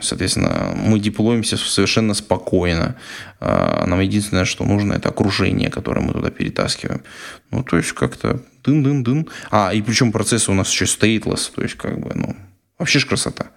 Соответственно, 0.00 0.74
мы 0.76 0.98
деплоимся 0.98 1.56
совершенно 1.56 2.14
спокойно. 2.14 2.96
А, 3.40 3.86
нам 3.86 4.00
единственное, 4.00 4.44
что 4.44 4.64
нужно, 4.64 4.94
это 4.94 5.10
окружение, 5.10 5.70
которое 5.70 6.00
мы 6.00 6.12
туда 6.12 6.30
перетаскиваем. 6.30 7.02
Ну, 7.50 7.62
то 7.62 7.76
есть 7.76 7.92
как-то 7.92 8.42
дын-дын-дын. 8.64 9.28
А, 9.50 9.72
и 9.72 9.80
причем 9.80 10.12
процессы 10.12 10.50
у 10.50 10.54
нас 10.54 10.70
еще 10.70 10.86
stateless, 10.86 11.52
то 11.54 11.62
есть 11.62 11.76
как 11.76 12.00
бы, 12.00 12.10
ну, 12.14 12.36
вообще 12.78 12.98
ж 12.98 13.06
красота. 13.06 13.50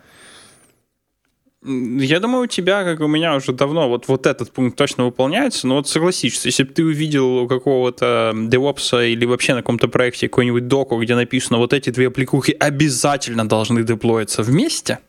Я 1.64 2.20
думаю, 2.20 2.44
у 2.44 2.48
тебя, 2.48 2.84
как 2.84 3.02
у 3.02 3.08
меня, 3.08 3.36
уже 3.36 3.52
давно 3.52 3.90
вот, 3.90 4.08
вот 4.08 4.28
этот 4.28 4.52
пункт 4.52 4.78
точно 4.78 5.06
выполняется, 5.06 5.68
но 5.68 5.76
вот 5.76 5.90
согласись, 5.90 6.46
если 6.46 6.64
бы 6.64 6.72
ты 6.72 6.86
увидел 6.86 7.40
у 7.40 7.48
какого-то 7.48 8.34
девопса 8.36 9.04
или 9.04 9.26
вообще 9.26 9.56
на 9.56 9.62
каком-то 9.62 9.88
проекте 9.88 10.30
какой-нибудь 10.30 10.68
доку, 10.68 11.02
где 11.02 11.16
написано, 11.16 11.58
вот 11.58 11.74
эти 11.74 11.90
две 11.90 12.08
аппликухи 12.08 12.56
обязательно 12.58 13.50
должны 13.50 13.84
деплоиться 13.84 14.44
вместе, 14.44 15.00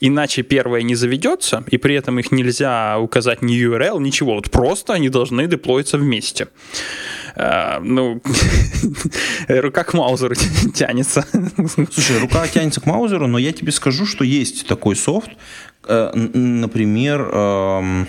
Иначе 0.00 0.42
первое 0.42 0.82
не 0.82 0.94
заведется, 0.94 1.64
и 1.68 1.78
при 1.78 1.94
этом 1.94 2.18
их 2.18 2.32
нельзя 2.32 2.98
указать 2.98 3.42
ни 3.42 3.56
URL, 3.56 4.00
ничего. 4.00 4.34
Вот 4.34 4.50
просто 4.50 4.94
они 4.94 5.08
должны 5.08 5.46
деплоиться 5.46 5.98
вместе. 5.98 6.48
Uh, 7.36 7.80
ну, 7.80 8.22
рука 9.48 9.82
к 9.84 9.94
маузеру 9.94 10.34
тянется. 10.74 11.26
Слушай, 11.92 12.18
рука 12.18 12.46
тянется 12.46 12.80
к 12.80 12.86
маузеру, 12.86 13.26
но 13.26 13.38
я 13.38 13.52
тебе 13.52 13.72
скажу, 13.72 14.06
что 14.06 14.24
есть 14.24 14.66
такой 14.66 14.94
софт, 14.94 15.30
э, 15.86 16.12
например, 16.14 17.20
эм, 17.32 18.08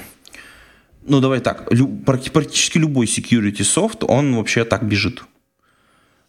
ну 1.08 1.22
давай 1.22 1.40
так, 1.40 1.70
практически 2.06 2.78
любой 2.78 3.06
security 3.06 3.64
софт, 3.64 4.04
он 4.04 4.36
вообще 4.36 4.64
так 4.64 4.84
бежит. 4.84 5.24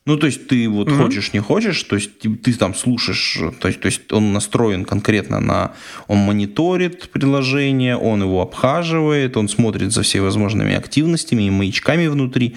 Ну, 0.07 0.17
то 0.17 0.27
есть 0.27 0.47
ты 0.47 0.69
вот 0.69 0.89
угу. 0.89 1.03
хочешь, 1.03 1.33
не 1.33 1.41
хочешь, 1.41 1.83
то 1.83 1.97
есть 1.97 2.19
ты, 2.21 2.35
ты 2.37 2.53
там 2.55 2.75
слушаешь, 2.75 3.41
то 3.61 3.69
есть, 3.69 3.81
то 3.81 3.87
есть 3.87 4.13
он 4.13 4.33
настроен 4.33 4.85
конкретно 4.85 5.41
на... 5.41 5.73
Он 6.07 6.19
мониторит 6.19 7.11
приложение, 7.11 7.97
он 7.97 8.23
его 8.23 8.41
обхаживает, 8.41 9.37
он 9.37 9.49
смотрит 9.49 9.93
за 9.93 10.03
всевозможными 10.03 10.75
активностями 10.75 11.43
и 11.43 11.51
маячками 11.51 12.07
внутри. 12.07 12.55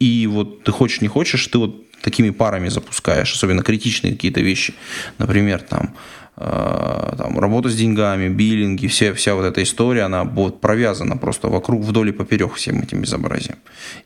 И 0.00 0.26
вот 0.26 0.64
ты 0.64 0.72
хочешь, 0.72 1.02
не 1.02 1.08
хочешь, 1.08 1.46
ты 1.46 1.58
вот 1.58 1.86
такими 2.00 2.30
парами 2.30 2.68
запускаешь, 2.68 3.34
особенно 3.34 3.62
критичные 3.62 4.14
какие-то 4.14 4.40
вещи. 4.40 4.74
Например, 5.18 5.60
там 5.60 5.86
э, 5.88 6.25
там, 6.36 7.38
работа 7.38 7.70
с 7.70 7.74
деньгами, 7.74 8.28
биллинги, 8.28 8.86
вся, 8.88 9.14
вся 9.14 9.34
вот 9.34 9.44
эта 9.44 9.62
история, 9.62 10.02
она 10.02 10.24
вот 10.24 10.60
провязана 10.60 11.16
просто 11.16 11.48
вокруг, 11.48 11.82
вдоль 11.82 12.10
и 12.10 12.12
поперек 12.12 12.54
всем 12.54 12.82
этим 12.82 13.00
безобразием. 13.00 13.56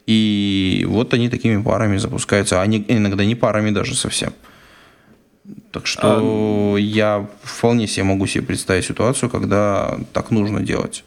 И 0.07 0.87
вот 0.89 1.13
они 1.13 1.29
такими 1.29 1.61
парами 1.61 1.97
запускаются, 1.99 2.61
а 2.61 2.63
они 2.63 2.85
иногда 2.89 3.25
не 3.25 3.35
парами 3.35 3.71
даже 3.71 3.97
совсем. 3.97 4.33
Так 5.73 5.87
что 5.87 6.75
а... 6.77 6.79
я 6.79 7.27
вполне 7.43 7.89
себе 7.89 8.05
могу 8.05 8.27
себе 8.27 8.45
представить 8.45 8.85
ситуацию, 8.85 9.29
когда 9.29 9.99
так 10.13 10.31
нужно 10.31 10.61
делать. 10.61 11.05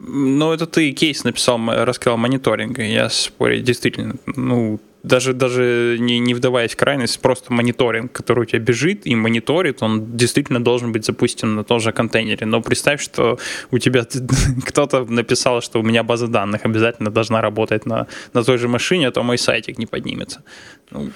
Ну, 0.00 0.52
это 0.52 0.66
ты 0.66 0.92
кейс 0.92 1.24
написал, 1.24 1.60
рассказал 1.66 2.18
мониторинга. 2.18 2.82
Я 2.82 3.08
спорить, 3.08 3.64
действительно, 3.64 4.16
ну, 4.26 4.80
даже, 5.04 5.34
даже 5.34 5.96
не, 6.00 6.18
не 6.18 6.34
вдаваясь 6.34 6.72
в 6.72 6.76
крайность, 6.76 7.20
просто 7.20 7.52
мониторинг, 7.52 8.10
который 8.10 8.40
у 8.40 8.44
тебя 8.46 8.58
бежит 8.58 9.06
и 9.06 9.14
мониторит, 9.14 9.82
он 9.82 10.16
действительно 10.16 10.64
должен 10.64 10.92
быть 10.92 11.04
запустен 11.04 11.54
на 11.54 11.62
том 11.62 11.78
же 11.78 11.92
контейнере. 11.92 12.46
Но 12.46 12.62
представь, 12.62 13.02
что 13.02 13.38
у 13.70 13.78
тебя 13.78 14.06
кто-то 14.66 15.04
написал, 15.04 15.60
что 15.60 15.80
у 15.80 15.82
меня 15.82 16.02
база 16.02 16.26
данных 16.26 16.64
обязательно 16.64 17.10
должна 17.10 17.42
работать 17.42 17.86
на, 17.86 18.06
на 18.32 18.42
той 18.42 18.58
же 18.58 18.66
машине, 18.66 19.08
а 19.08 19.10
то 19.10 19.22
мой 19.22 19.36
сайтик 19.36 19.78
не 19.78 19.86
поднимется. 19.86 20.42
Ну, 20.90 21.10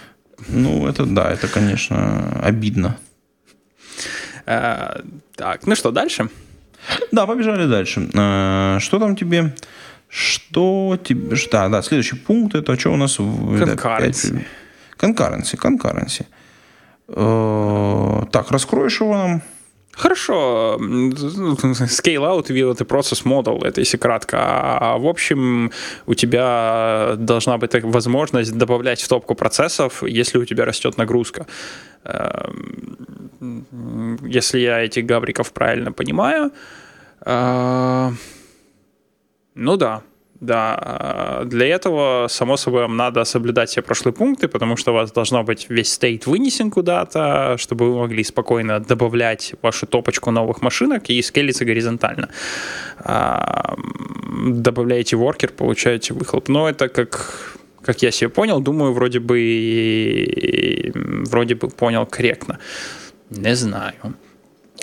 ну 0.48 0.86
это 0.86 1.06
да, 1.06 1.32
это, 1.32 1.48
конечно, 1.48 2.40
обидно. 2.42 2.98
А, 4.44 5.00
так, 5.34 5.66
ну 5.66 5.74
что, 5.74 5.90
дальше? 5.90 6.28
Да, 7.10 7.26
побежали 7.26 7.66
дальше. 7.66 8.08
А, 8.14 8.78
что 8.80 8.98
там 8.98 9.16
тебе? 9.16 9.54
Что 10.08 10.98
тебе... 11.02 11.36
Да, 11.50 11.68
да, 11.68 11.82
следующий 11.82 12.16
пункт 12.16 12.54
это 12.54 12.78
что 12.78 12.92
у 12.92 12.96
нас? 12.96 13.18
Concurrency. 13.18 14.44
Concurrency, 14.98 15.56
concurrency. 15.56 16.26
Э, 17.08 18.24
так, 18.30 18.50
раскроешь 18.50 19.00
его 19.00 19.14
нам? 19.14 19.42
Хорошо, 19.98 20.76
scale 20.78 22.22
out 22.22 22.50
will 22.50 22.72
это 22.72 22.84
процесс 22.84 23.24
model, 23.24 23.64
это 23.64 23.80
если 23.80 23.98
кратко. 23.98 24.36
А 24.40 24.96
в 24.96 25.06
общем, 25.06 25.72
у 26.06 26.14
тебя 26.14 27.14
должна 27.16 27.58
быть 27.58 27.72
возможность 27.82 28.56
добавлять 28.56 29.02
в 29.02 29.08
топку 29.08 29.34
процессов, 29.34 30.04
если 30.04 30.38
у 30.38 30.44
тебя 30.44 30.64
растет 30.64 30.98
нагрузка. 30.98 31.46
Эм, 32.04 32.96
если 34.22 34.60
я 34.60 34.84
этих 34.84 35.04
гавриков 35.04 35.52
правильно 35.52 35.90
понимаю, 35.90 36.52
э, 37.26 38.10
ну 39.58 39.76
да, 39.76 40.02
да, 40.40 41.42
для 41.46 41.66
этого, 41.66 42.28
само 42.28 42.56
собой, 42.56 42.82
вам 42.82 42.96
надо 42.96 43.24
соблюдать 43.24 43.70
все 43.70 43.82
прошлые 43.82 44.14
пункты, 44.14 44.46
потому 44.46 44.76
что 44.76 44.92
у 44.92 44.94
вас 44.94 45.10
должно 45.10 45.42
быть 45.42 45.66
весь 45.68 45.92
стейт 45.92 46.26
вынесен 46.26 46.70
куда-то, 46.70 47.56
чтобы 47.58 47.90
вы 47.90 47.98
могли 47.98 48.22
спокойно 48.22 48.78
добавлять 48.78 49.54
вашу 49.62 49.86
топочку 49.86 50.30
новых 50.30 50.62
машинок 50.62 51.10
и 51.10 51.22
скелиться 51.22 51.64
горизонтально. 51.64 52.28
А, 52.98 53.74
добавляете 54.46 55.16
воркер, 55.16 55.50
получаете 55.50 56.14
выхлоп. 56.14 56.48
Но 56.48 56.68
это 56.68 56.88
как 56.88 57.54
как 57.82 58.02
я 58.02 58.10
себе 58.10 58.28
понял, 58.28 58.60
думаю, 58.60 58.92
вроде 58.92 59.18
бы 59.18 60.92
вроде 61.24 61.54
бы 61.54 61.68
понял 61.68 62.06
корректно. 62.06 62.58
Не 63.30 63.56
знаю. 63.56 63.94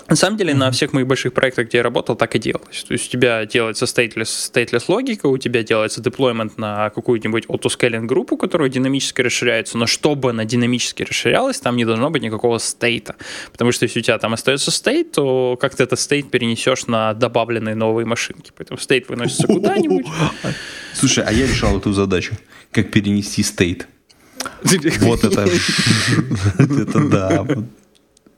На 0.08 0.16
самом 0.16 0.38
деле, 0.38 0.53
mm-hmm. 0.53 0.58
на 0.58 0.72
всех 0.72 0.93
моих 0.93 1.08
больших 1.08 1.34
проектах, 1.34 1.68
где 1.68 1.78
я 1.78 1.84
работал, 1.84 2.16
так 2.16 2.36
и 2.36 2.39
делалось. 2.39 2.84
То 2.84 2.93
есть 2.93 3.08
у 3.08 3.12
тебя 3.12 3.43
делается 3.45 3.86
stateless, 3.86 4.51
stateless 4.53 4.84
логика, 4.88 5.26
у 5.26 5.38
тебя 5.39 5.64
делается 5.64 5.99
деплоймент 5.99 6.60
на 6.60 6.91
какую-нибудь 6.91 7.45
autoscaling 7.45 8.06
группу, 8.06 8.38
которая 8.38 8.70
динамически 8.70 9.22
расширяется, 9.22 9.80
но 9.80 9.88
чтобы 9.88 10.30
она 10.30 10.45
динамически 10.45 11.03
расширялась, 11.03 11.60
там 11.60 11.76
не 11.76 11.86
должно 11.86 12.12
быть 12.12 12.22
никакого 12.22 12.60
стейта. 12.60 13.16
Потому 13.51 13.72
что 13.72 13.86
если 13.86 13.99
у 13.99 14.03
тебя 14.03 14.20
там 14.20 14.34
остается 14.34 14.70
стейт, 14.70 15.14
то 15.14 15.58
как 15.60 15.76
ты 15.76 15.84
этот 15.84 15.99
стейт 15.99 16.30
перенесешь 16.30 16.86
на 16.86 17.14
добавленные 17.16 17.74
новые 17.74 18.06
машинки. 18.06 18.51
Поэтому 18.56 18.80
стейт 18.80 19.10
выносится 19.10 19.47
куда-нибудь. 19.47 20.06
Слушай, 20.93 21.24
а 21.26 21.32
я 21.32 21.47
решал 21.47 21.78
эту 21.78 21.93
задачу. 21.93 22.36
Как 22.72 22.91
перенести 22.91 23.41
стейт. 23.41 23.88
Вот 24.99 25.24
это... 25.24 25.41
Это 26.60 26.99
да. 27.10 27.47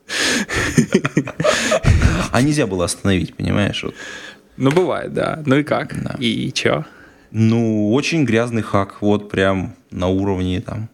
А 2.32 2.42
нельзя 2.42 2.68
было 2.68 2.86
остановить, 2.86 3.36
понимаешь? 3.36 3.84
Вот. 3.84 3.96
Ну, 4.58 4.72
бывает, 4.72 5.14
да. 5.14 5.42
Ну 5.46 5.58
и 5.58 5.64
как? 5.64 6.02
Да. 6.04 6.16
И, 6.20 6.48
и 6.48 6.54
чё? 6.54 6.86
Ну, 7.32 7.94
очень 7.94 8.26
грязный 8.26 8.62
хак, 8.62 9.02
вот 9.02 9.30
прям 9.30 9.76
на 9.92 10.08
уровне 10.08 10.62
там 10.62 10.90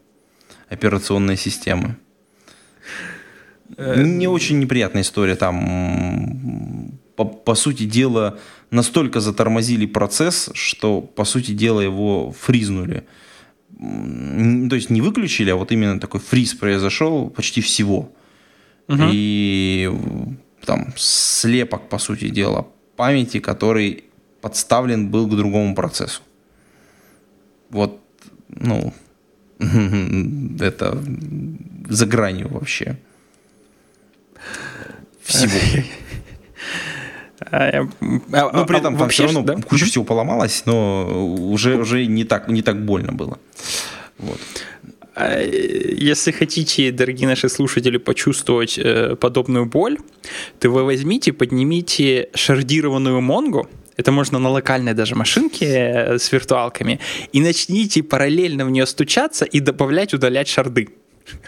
операционной 0.69 1.37
системы. 1.37 1.97
Э, 3.77 4.01
Не 4.01 4.27
очень 4.27 4.59
неприятная 4.59 5.01
история 5.01 5.35
там. 5.35 6.99
По, 7.15 7.25
по 7.25 7.55
сути 7.55 7.83
дела, 7.83 8.39
настолько 8.71 9.19
затормозили 9.19 9.85
процесс, 9.85 10.49
что, 10.53 11.01
по 11.01 11.25
сути 11.25 11.51
дела, 11.51 11.81
его 11.81 12.31
фризнули. 12.31 13.03
То 13.79 14.75
есть 14.75 14.89
не 14.89 15.01
выключили, 15.01 15.51
а 15.51 15.55
вот 15.55 15.71
именно 15.71 15.99
такой 15.99 16.19
фриз 16.19 16.55
произошел 16.55 17.29
почти 17.29 17.61
всего. 17.61 18.11
Угу. 18.87 19.03
И 19.11 19.91
там 20.65 20.93
слепок, 20.95 21.89
по 21.89 21.97
сути 21.97 22.29
дела, 22.29 22.67
памяти, 22.95 23.39
который 23.39 24.03
подставлен 24.41 25.09
был 25.09 25.27
к 25.27 25.35
другому 25.35 25.75
процессу. 25.75 26.21
Вот, 27.69 27.99
ну, 28.49 28.93
это 30.59 31.03
за 31.89 32.05
гранью 32.05 32.49
вообще 32.49 32.97
всего. 35.23 35.83
А, 37.51 37.87
а, 38.31 38.51
ну, 38.53 38.65
при 38.65 38.77
этом 38.77 38.97
там 38.97 39.09
все 39.09 39.25
равно 39.25 39.61
куча 39.61 39.85
всего 39.85 40.05
поломалась, 40.05 40.63
но 40.65 41.25
уже, 41.51 41.77
уже 41.77 42.05
не, 42.05 42.23
так, 42.23 42.47
не 42.47 42.61
так 42.61 42.85
больно 42.85 43.11
было. 43.11 43.37
Вот. 44.17 44.39
А, 45.15 45.39
если 45.39 46.31
хотите, 46.31 46.91
дорогие 46.91 47.27
наши 47.27 47.49
слушатели, 47.49 47.97
почувствовать 47.97 48.77
э, 48.77 49.15
подобную 49.15 49.65
боль, 49.65 49.97
то 50.59 50.69
вы 50.69 50.83
возьмите, 50.83 51.33
поднимите 51.33 52.29
шардированную 52.33 53.21
Монгу, 53.21 53.69
это 53.95 54.11
можно 54.11 54.39
на 54.39 54.49
локальной 54.49 54.93
даже 54.93 55.15
машинке 55.15 55.65
э, 55.65 56.17
с 56.17 56.31
виртуалками, 56.31 56.99
и 57.31 57.41
начните 57.41 58.01
параллельно 58.01 58.65
в 58.65 58.71
нее 58.71 58.85
стучаться 58.85 59.45
и 59.45 59.59
добавлять, 59.59 60.13
удалять 60.13 60.47
шарды. 60.47 60.89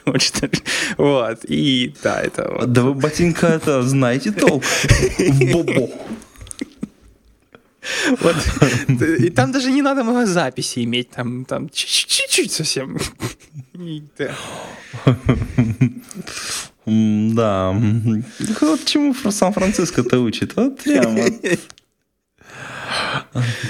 Вот, 0.97 1.39
и 1.47 1.93
да, 2.03 2.21
это 2.21 2.49
вот. 2.51 2.71
Да 2.71 2.81
вы, 2.81 2.93
ботинка, 2.93 3.47
это 3.47 3.83
знаете 3.83 4.31
толк 4.31 4.63
бобо. 5.51 5.89
Вот. 8.19 8.35
И 9.19 9.29
там 9.29 9.51
даже 9.51 9.71
не 9.71 9.81
надо 9.81 10.03
много 10.03 10.25
записи 10.25 10.83
иметь, 10.83 11.11
там, 11.11 11.45
там 11.45 11.69
чуть-чуть 11.69 12.51
совсем. 12.51 12.97
Да. 16.85 17.75
Вот 18.61 18.85
чему 18.85 19.13
Сан-Франциско-то 19.13 20.19
учит. 20.19 20.55
Вот 20.55 20.79
прямо. 20.83 21.25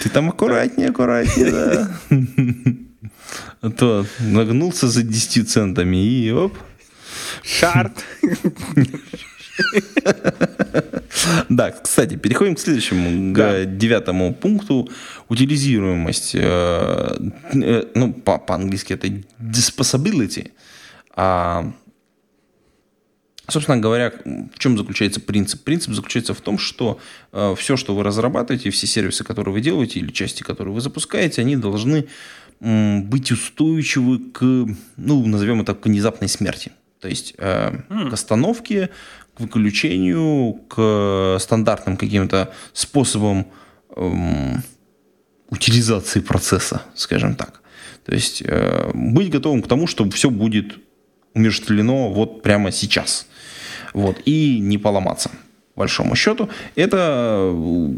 Ты 0.04 0.10
там 0.10 0.30
аккуратнее, 0.30 0.90
аккуратнее, 0.90 1.52
да. 1.52 1.90
А 3.62 3.70
то 3.72 4.06
нагнулся 4.20 4.88
за 4.88 5.02
10 5.02 5.50
центами 5.50 5.98
и 5.98 6.32
оп. 6.32 6.58
Шарт. 7.44 8.06
Да, 11.50 11.72
кстати, 11.72 12.16
переходим 12.16 12.56
к 12.56 12.60
следующему, 12.60 13.34
к 13.34 13.66
девятому 13.66 14.34
пункту. 14.34 14.90
Утилизируемость. 15.30 16.36
Э, 16.36 17.16
э, 17.54 17.84
ну, 17.96 18.14
по-английски 18.14 18.94
это 18.94 19.08
disposability. 19.40 20.52
А, 21.16 21.74
собственно 23.48 23.78
говоря, 23.78 24.14
в 24.26 24.60
чем 24.60 24.78
заключается 24.78 25.20
принцип? 25.20 25.64
Принцип 25.64 25.94
заключается 25.94 26.34
в 26.34 26.42
том, 26.42 26.58
что 26.58 27.00
э, 27.32 27.56
все, 27.58 27.78
что 27.78 27.96
вы 27.96 28.04
разрабатываете, 28.04 28.70
все 28.70 28.88
сервисы, 28.88 29.24
которые 29.24 29.54
вы 29.54 29.62
делаете, 29.62 30.00
или 30.00 30.12
части, 30.12 30.44
которые 30.44 30.74
вы 30.74 30.82
запускаете, 30.82 31.42
они 31.42 31.56
должны 31.56 32.08
быть 32.60 33.32
устойчивы 33.32 34.20
к, 34.32 34.42
ну, 34.98 35.26
назовем 35.26 35.62
это, 35.62 35.76
к 35.76 35.86
внезапной 35.86 36.30
смерти. 36.30 36.72
То 37.02 37.10
есть 37.10 37.36
э, 37.38 37.82
mm. 37.90 38.10
к 38.10 38.14
остановке, 38.14 38.90
к 39.36 39.42
выключению, 39.42 40.54
к 40.68 41.38
стандартным 41.40 41.98
каким-то 41.98 42.54
способам 42.74 43.48
эм, 43.96 44.64
утилизации 45.50 46.22
процесса, 46.22 46.82
скажем 46.96 47.36
так. 47.36 47.62
То 48.06 48.14
есть 48.14 48.42
э, 48.46 48.92
быть 48.94 49.30
готовым 49.30 49.62
к 49.62 49.68
тому, 49.68 49.88
что 49.88 50.10
все 50.12 50.30
будет 50.30 50.78
умерщвлено 51.34 52.10
вот 52.12 52.42
прямо 52.44 52.72
сейчас. 52.72 53.28
Вот, 53.94 54.18
и 54.26 54.60
не 54.60 54.78
поломаться, 54.78 55.32
большому 55.76 56.16
счету. 56.16 56.50
Это 56.76 57.52
э, 57.54 57.90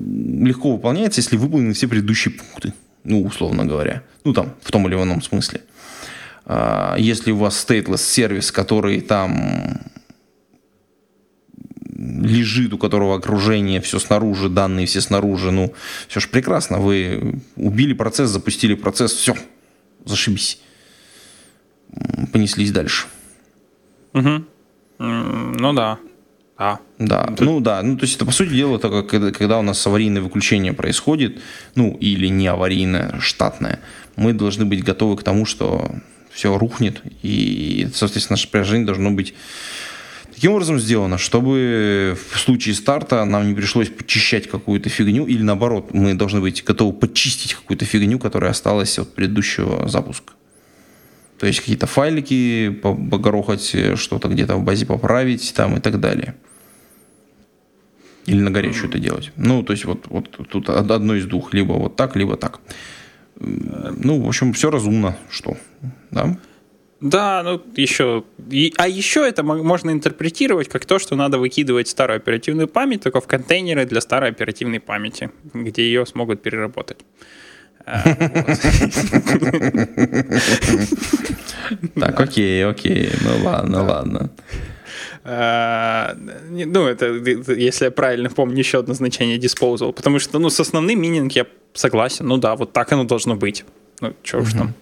легко 0.44 0.72
выполняется, 0.72 1.22
если 1.22 1.38
выполнены 1.38 1.74
все 1.74 1.88
предыдущие 1.88 2.34
пункты, 2.34 2.74
ну, 3.04 3.24
условно 3.24 3.66
говоря. 3.66 4.04
Ну, 4.24 4.34
там, 4.34 4.54
в 4.62 4.72
том 4.72 4.88
или 4.88 4.96
ином 4.96 5.22
смысле. 5.22 5.62
А, 6.46 6.96
если 6.98 7.32
у 7.32 7.38
вас 7.38 7.66
stateless 7.68 7.98
сервис, 7.98 8.52
который 8.52 9.02
там 9.02 9.82
лежит, 11.98 12.74
у 12.74 12.78
которого 12.78 13.16
окружение, 13.16 13.82
все 13.82 14.00
снаружи, 14.00 14.50
данные 14.50 14.86
все 14.86 15.02
снаружи, 15.02 15.52
ну, 15.52 15.74
все 16.08 16.20
же 16.20 16.28
прекрасно, 16.28 16.78
вы 16.78 17.42
убили 17.56 17.94
процесс, 17.94 18.30
запустили 18.30 18.76
процесс, 18.76 19.14
все, 19.14 19.36
зашибись. 20.06 20.62
Понеслись 22.32 22.72
дальше. 22.72 23.08
Угу. 24.14 24.44
Ну 25.00 25.74
да. 25.74 25.98
А. 26.58 26.80
Да, 26.98 27.26
Тут... 27.26 27.42
ну 27.42 27.60
да, 27.60 27.84
ну 27.84 27.98
то 27.98 28.04
есть 28.04 28.16
это 28.16 28.26
по 28.26 28.32
сути 28.32 28.50
дела, 28.50 28.78
это 28.78 28.90
как 28.90 29.36
когда 29.38 29.60
у 29.60 29.62
нас 29.62 29.86
аварийное 29.86 30.24
выключение 30.24 30.74
происходит, 30.74 31.40
ну 31.76 31.96
или 32.00 32.28
не 32.28 32.48
аварийное, 32.48 33.20
штатное, 33.20 33.80
мы 34.16 34.34
должны 34.34 34.66
быть 34.66 34.84
готовы 34.84 35.18
к 35.18 35.24
тому, 35.24 35.46
что 35.46 35.92
все 36.32 36.58
рухнет, 36.58 37.02
и, 37.22 37.88
соответственно, 37.94 38.36
наше 38.36 38.50
приложение 38.50 38.88
должно 38.88 39.12
быть 39.12 39.36
таким 40.38 40.52
образом 40.52 40.80
сделано, 40.80 41.18
чтобы 41.18 42.16
в 42.32 42.38
случае 42.38 42.76
старта 42.76 43.26
нам 43.26 43.48
не 43.48 43.56
пришлось 43.56 43.90
почищать 43.90 44.48
какую-то 44.48 44.88
фигню, 44.88 45.26
или 45.26 45.42
наоборот, 45.42 45.96
мы 45.96 46.14
должны 46.14 46.42
быть 46.42 46.64
готовы 46.64 46.94
почистить 46.94 47.56
какую-то 47.56 47.86
фигню, 47.86 48.20
которая 48.20 48.52
осталась 48.52 49.00
от 49.00 49.16
предыдущего 49.16 49.90
запуска. 49.90 50.34
То 51.40 51.48
есть 51.48 51.62
какие-то 51.62 51.88
файлики 51.88 52.70
погорохать, 52.70 53.76
что-то 53.96 54.28
где-то 54.28 54.58
в 54.58 54.64
базе 54.64 54.86
поправить 54.86 55.54
там 55.56 55.78
и 55.78 55.80
так 55.80 56.00
далее. 56.00 56.36
Или 58.28 58.40
на 58.40 58.52
горячую 58.52 58.90
это 58.90 59.00
делать. 59.00 59.32
Ну, 59.38 59.64
то 59.64 59.74
есть 59.74 59.86
вот, 59.86 60.06
вот 60.08 60.30
тут 60.50 60.70
одно 60.70 61.16
из 61.16 61.26
двух. 61.26 61.52
Либо 61.56 61.74
вот 61.74 61.96
так, 61.96 62.16
либо 62.16 62.38
так. 62.38 62.60
Ну, 63.40 64.22
в 64.22 64.28
общем, 64.28 64.54
все 64.54 64.70
разумно. 64.70 65.18
Что? 65.32 65.58
Да? 66.12 66.38
Да, 67.00 67.44
ну 67.44 67.62
еще. 67.76 68.24
И, 68.50 68.74
а 68.78 68.88
еще 68.88 69.28
это 69.28 69.44
можно 69.44 69.92
интерпретировать 69.92 70.68
как 70.68 70.86
то, 70.86 70.98
что 70.98 71.16
надо 71.16 71.38
выкидывать 71.38 71.88
старую 71.88 72.18
оперативную 72.18 72.68
память 72.68 73.04
только 73.04 73.22
в 73.22 73.28
контейнеры 73.28 73.86
для 73.86 74.02
старой 74.02 74.32
оперативной 74.32 74.80
памяти, 74.80 75.30
где 75.54 75.84
ее 75.84 76.06
смогут 76.06 76.42
переработать. 76.42 76.98
А, 77.86 78.04
так, 81.96 82.20
окей, 82.20 82.66
окей. 82.66 83.10
Ну 83.22 83.46
ладно, 83.46 83.84
ладно. 83.84 84.30
А, 85.24 86.16
ну, 86.50 86.88
это, 86.88 87.06
если 87.54 87.86
я 87.86 87.92
правильно 87.92 88.30
помню, 88.30 88.58
еще 88.58 88.80
одно 88.80 88.94
значение 88.94 89.38
disposal. 89.38 89.94
Потому 89.94 90.20
что, 90.20 90.40
ну, 90.40 90.50
с 90.50 90.60
основным 90.60 91.00
мининг 91.00 91.34
я 91.34 91.46
согласен. 91.74 92.28
Ну 92.28 92.38
да, 92.38 92.56
вот 92.56 92.74
так 92.74 92.92
оно 92.92 93.04
должно 93.04 93.36
быть. 93.36 93.66
Ну, 94.02 94.14
что 94.24 94.40
уж 94.40 94.54
там. 94.54 94.74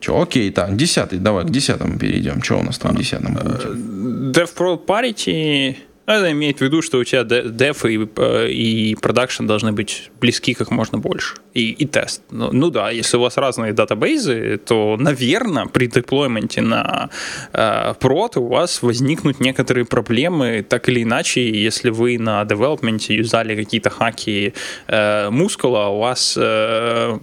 Че, 0.00 0.12
окей, 0.12 0.50
так, 0.50 0.76
десятый, 0.76 1.18
давай 1.18 1.44
к 1.44 1.50
десятому 1.50 1.98
перейдем. 1.98 2.42
Что 2.42 2.58
у 2.58 2.62
нас 2.62 2.78
там 2.78 2.94
в 2.94 2.98
десятом 2.98 3.36
пункте? 3.36 3.68
DevPro 3.68 4.78
Parity 4.86 5.76
это 6.08 6.32
имеет 6.32 6.58
в 6.58 6.60
виду, 6.62 6.82
что 6.82 6.98
у 6.98 7.04
тебя 7.04 7.24
деф 7.24 7.84
и, 7.84 8.08
э, 8.16 8.48
и 8.48 8.94
продакшн 8.94 9.46
должны 9.46 9.72
быть 9.72 10.10
близки 10.20 10.54
как 10.54 10.70
можно 10.70 10.98
больше. 10.98 11.36
И, 11.54 11.70
и 11.70 11.86
тест. 11.86 12.22
Ну, 12.30 12.50
ну 12.52 12.70
да, 12.70 12.90
если 12.90 13.16
у 13.16 13.20
вас 13.20 13.36
разные 13.36 13.72
датабейзы, 13.72 14.58
то, 14.64 14.96
наверное, 14.98 15.66
при 15.66 15.86
деплойменте 15.86 16.62
на 16.62 17.10
э, 17.52 17.94
прод 18.00 18.36
у 18.36 18.46
вас 18.46 18.82
возникнут 18.82 19.40
некоторые 19.40 19.84
проблемы, 19.84 20.64
так 20.68 20.88
или 20.88 21.02
иначе, 21.02 21.50
если 21.50 21.90
вы 21.90 22.18
на 22.18 22.44
девелопменте 22.44 23.14
юзали 23.14 23.54
какие-то 23.54 23.90
хаки 23.90 24.54
э, 24.86 25.30
мускула, 25.30 25.88
у 25.88 25.98
вас 25.98 26.38
э, 26.40 27.18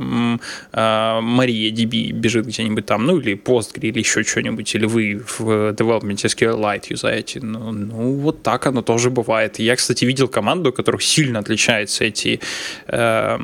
э, 0.74 1.20
бежит 2.12 2.46
где-нибудь 2.46 2.86
там, 2.86 3.06
ну 3.06 3.20
или 3.20 3.36
Postgre, 3.36 3.88
или 3.88 4.00
еще 4.00 4.24
что-нибудь, 4.24 4.76
или 4.76 4.86
вы 4.86 5.24
в 5.40 5.74
девелопменте 5.74 6.28
SQLite 6.28 6.86
юзаете, 6.90 7.40
ну, 7.42 7.72
ну 7.72 8.14
вот 8.14 8.44
так 8.44 8.66
оно 8.68 8.75
тоже 8.82 9.10
бывает. 9.10 9.60
Я, 9.60 9.76
кстати, 9.76 10.06
видел 10.06 10.28
команду, 10.28 10.70
у 10.70 10.74
которых 10.74 11.02
сильно 11.04 11.40
отличаются 11.40 12.04
эти, 12.04 12.40
э, 12.88 13.38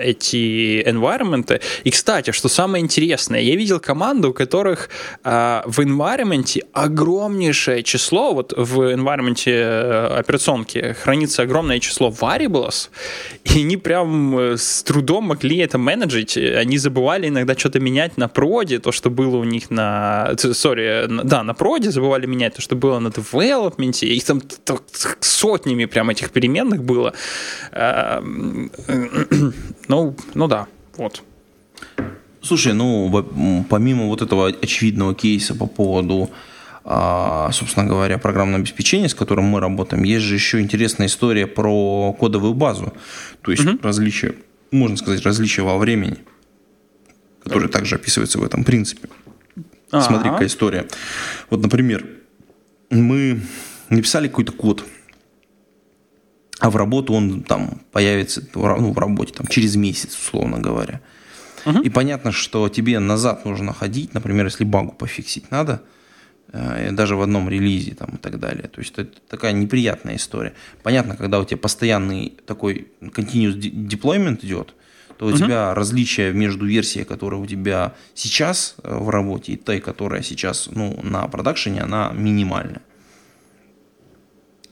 эти 0.00 0.82
environment. 0.86 1.60
И, 1.84 1.90
кстати, 1.90 2.32
что 2.32 2.48
самое 2.48 2.82
интересное, 2.82 3.40
я 3.40 3.56
видел 3.56 3.80
команду, 3.80 4.30
у 4.30 4.32
которых 4.32 4.88
э, 5.24 5.62
в 5.66 5.80
environment 5.80 6.62
огромнейшее 6.72 7.82
число, 7.82 8.34
вот 8.34 8.52
в 8.56 8.80
environment 8.94 9.42
э, 9.46 10.18
операционки 10.18 10.94
хранится 11.02 11.42
огромное 11.42 11.80
число 11.80 12.10
variables, 12.10 12.90
и 13.44 13.60
они 13.60 13.76
прям 13.76 14.38
э, 14.38 14.56
с 14.56 14.82
трудом 14.82 15.24
могли 15.24 15.58
это 15.58 15.78
менеджить. 15.78 16.36
Они 16.36 16.78
забывали 16.78 17.28
иногда 17.28 17.54
что-то 17.56 17.80
менять 17.80 18.16
на 18.16 18.28
проде, 18.28 18.78
то, 18.78 18.92
что 18.92 19.10
было 19.10 19.36
у 19.36 19.44
них 19.44 19.70
на... 19.70 20.34
Сори, 20.36 21.06
да, 21.08 21.42
на 21.42 21.54
проде 21.54 21.90
забывали 21.90 22.26
менять 22.26 22.54
то, 22.54 22.62
что 22.62 22.76
было 22.76 22.98
на 22.98 23.10
девелопменте, 23.10 24.06
и 24.06 24.20
их 24.30 24.58
там 24.64 24.80
сотнями 25.20 25.84
прям 25.86 26.10
этих 26.10 26.30
переменных 26.30 26.82
было. 26.82 27.12
Эм, 27.72 28.70
ну, 29.88 30.16
ну 30.34 30.48
да, 30.48 30.66
вот. 30.96 31.22
Слушай, 32.42 32.74
ну, 32.74 33.64
помимо 33.70 34.06
вот 34.06 34.22
этого 34.22 34.48
очевидного 34.48 35.14
кейса 35.14 35.54
по 35.54 35.66
поводу, 35.66 36.30
а, 36.84 37.50
собственно 37.52 37.86
говоря, 37.86 38.18
программного 38.18 38.60
обеспечения, 38.60 39.08
с 39.08 39.14
которым 39.14 39.44
мы 39.44 39.60
работаем, 39.60 40.02
есть 40.02 40.24
же 40.24 40.34
еще 40.34 40.60
интересная 40.60 41.06
история 41.06 41.46
про 41.46 42.12
кодовую 42.12 42.52
базу. 42.52 42.92
То 43.40 43.50
есть 43.50 43.64
угу. 43.64 43.78
различия, 43.82 44.34
можно 44.70 44.96
сказать, 44.96 45.22
различия 45.24 45.62
во 45.62 45.78
времени, 45.78 46.18
которые 47.42 47.70
также 47.70 47.94
описываются 47.94 48.38
в 48.38 48.44
этом 48.44 48.64
принципе. 48.64 49.08
Ага. 49.90 50.02
Смотри, 50.02 50.30
какая 50.30 50.48
история. 50.48 50.86
Вот, 51.48 51.62
например, 51.62 52.06
мы 52.90 53.40
написали 53.90 54.28
какой-то 54.28 54.52
код, 54.52 54.84
а 56.60 56.70
в 56.70 56.76
работу 56.76 57.12
он 57.12 57.42
там 57.42 57.82
появится 57.92 58.42
ну, 58.54 58.92
в 58.92 58.98
работе 58.98 59.34
там, 59.34 59.46
через 59.46 59.76
месяц, 59.76 60.16
условно 60.16 60.58
говоря. 60.58 61.00
Uh-huh. 61.64 61.82
И 61.82 61.90
понятно, 61.90 62.32
что 62.32 62.68
тебе 62.68 62.98
назад 62.98 63.44
нужно 63.44 63.72
ходить, 63.72 64.14
например, 64.14 64.46
если 64.46 64.64
багу 64.64 64.92
пофиксить 64.92 65.50
надо, 65.50 65.82
э, 66.52 66.90
даже 66.92 67.16
в 67.16 67.22
одном 67.22 67.48
релизе 67.48 67.94
там, 67.94 68.10
и 68.14 68.18
так 68.18 68.38
далее. 68.38 68.68
То 68.68 68.80
есть 68.80 68.98
это 68.98 69.18
такая 69.28 69.52
неприятная 69.52 70.16
история. 70.16 70.52
Понятно, 70.82 71.16
когда 71.16 71.40
у 71.40 71.44
тебя 71.44 71.56
постоянный 71.56 72.34
такой 72.46 72.88
continuous 73.00 73.56
deployment 73.58 74.44
идет, 74.44 74.74
то 75.18 75.26
у 75.26 75.30
uh-huh. 75.30 75.38
тебя 75.38 75.74
различие 75.74 76.32
между 76.32 76.66
версией, 76.66 77.04
которая 77.04 77.40
у 77.40 77.46
тебя 77.46 77.94
сейчас 78.14 78.76
э, 78.82 78.96
в 78.96 79.08
работе, 79.08 79.52
и 79.52 79.56
той, 79.56 79.80
которая 79.80 80.22
сейчас 80.22 80.68
ну, 80.70 81.00
на 81.02 81.26
продакшене, 81.28 81.82
она 81.82 82.12
минимальная 82.12 82.82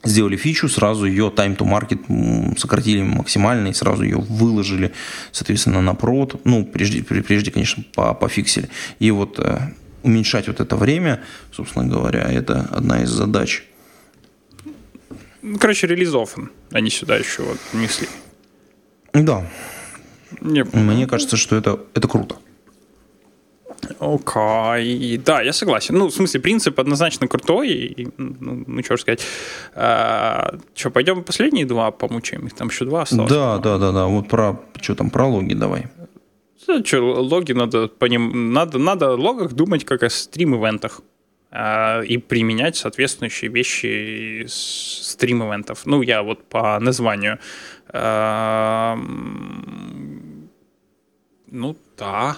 сделали 0.04 0.36
фичу, 0.36 0.68
сразу 0.68 1.06
ее 1.06 1.32
time 1.34 1.56
to 1.56 1.66
market 1.66 2.58
сократили 2.58 3.02
максимально 3.02 3.68
и 3.68 3.72
сразу 3.72 4.02
ее 4.02 4.18
выложили, 4.18 4.92
соответственно, 5.30 5.80
на 5.80 5.94
прод. 5.94 6.40
Ну, 6.44 6.64
прежде, 6.64 7.02
прежде 7.02 7.50
конечно, 7.50 7.84
пофиксили. 7.92 8.68
И 8.98 9.10
вот 9.10 9.38
э, 9.38 9.72
уменьшать 10.02 10.48
вот 10.48 10.60
это 10.60 10.76
время, 10.76 11.22
собственно 11.52 11.86
говоря, 11.86 12.22
это 12.22 12.68
одна 12.70 13.02
из 13.02 13.10
задач. 13.10 13.64
Ну, 15.42 15.58
короче, 15.58 15.86
релизов 15.86 16.36
они 16.70 16.90
сюда 16.90 17.16
еще 17.16 17.42
вот 17.42 17.58
внесли. 17.72 18.08
Да. 19.12 19.46
Не, 20.40 20.64
Мне 20.64 21.06
кажется, 21.06 21.36
что 21.36 21.56
это, 21.56 21.80
это 21.94 22.08
круто. 22.08 22.36
Окей, 23.98 25.16
okay. 25.16 25.22
да, 25.24 25.42
я 25.42 25.52
согласен. 25.52 25.96
Ну, 25.96 26.06
в 26.06 26.12
смысле, 26.12 26.40
принцип 26.40 26.78
однозначно 26.78 27.26
крутой. 27.26 27.70
И, 27.70 28.08
ну, 28.16 28.64
ну 28.66 28.82
что 28.82 28.96
сказать. 28.96 29.26
А, 29.74 30.54
что, 30.74 30.90
пойдем 30.90 31.24
последние 31.24 31.66
два 31.66 31.90
помучаем? 31.90 32.46
Их 32.46 32.54
там 32.54 32.68
еще 32.68 32.84
два 32.84 33.02
осталось. 33.02 33.30
Да, 33.30 33.58
да, 33.58 33.78
да, 33.78 33.92
да. 33.92 34.06
Вот 34.06 34.28
про, 34.28 34.60
что 34.80 34.94
там, 34.94 35.10
про 35.10 35.26
логи 35.26 35.54
давай. 35.54 35.86
Что, 36.84 37.00
логи 37.00 37.52
надо 37.52 37.88
по 37.88 38.04
ним, 38.04 38.52
надо, 38.52 38.78
надо 38.78 39.10
о 39.12 39.16
логах 39.16 39.52
думать 39.52 39.84
как 39.84 40.04
о 40.04 40.10
стрим-ивентах 40.10 41.00
а, 41.50 42.02
и 42.02 42.18
применять 42.18 42.76
соответствующие 42.76 43.50
вещи 43.50 44.46
стрим-ивентов. 44.46 45.86
Ну, 45.86 46.02
я 46.02 46.22
вот 46.22 46.44
по 46.44 46.78
названию. 46.78 47.38
Ну, 51.54 51.76
да, 51.98 52.36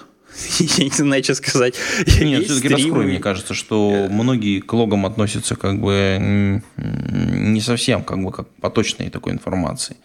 я 0.58 0.84
не 0.84 0.90
знаю, 0.90 1.24
что 1.24 1.34
сказать. 1.34 1.74
Нет, 2.20 2.44
все-таки 2.44 2.68
раскрой, 2.68 3.06
мне 3.06 3.18
кажется, 3.18 3.54
что 3.54 4.08
многие 4.10 4.60
к 4.60 4.72
логам 4.72 5.06
относятся 5.06 5.56
как 5.56 5.80
бы 5.80 6.62
не 6.76 7.60
совсем 7.60 8.02
как 8.02 8.22
бы 8.22 8.32
как 8.32 8.48
поточной 8.56 9.10
такой 9.10 9.32
информации, 9.32 9.96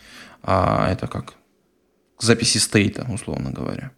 а 0.43 0.91
это 0.91 1.07
как 1.07 1.33
к 2.17 2.23
записи 2.23 2.57
стейта, 2.57 3.07
условно 3.11 3.51
говоря. 3.51 3.91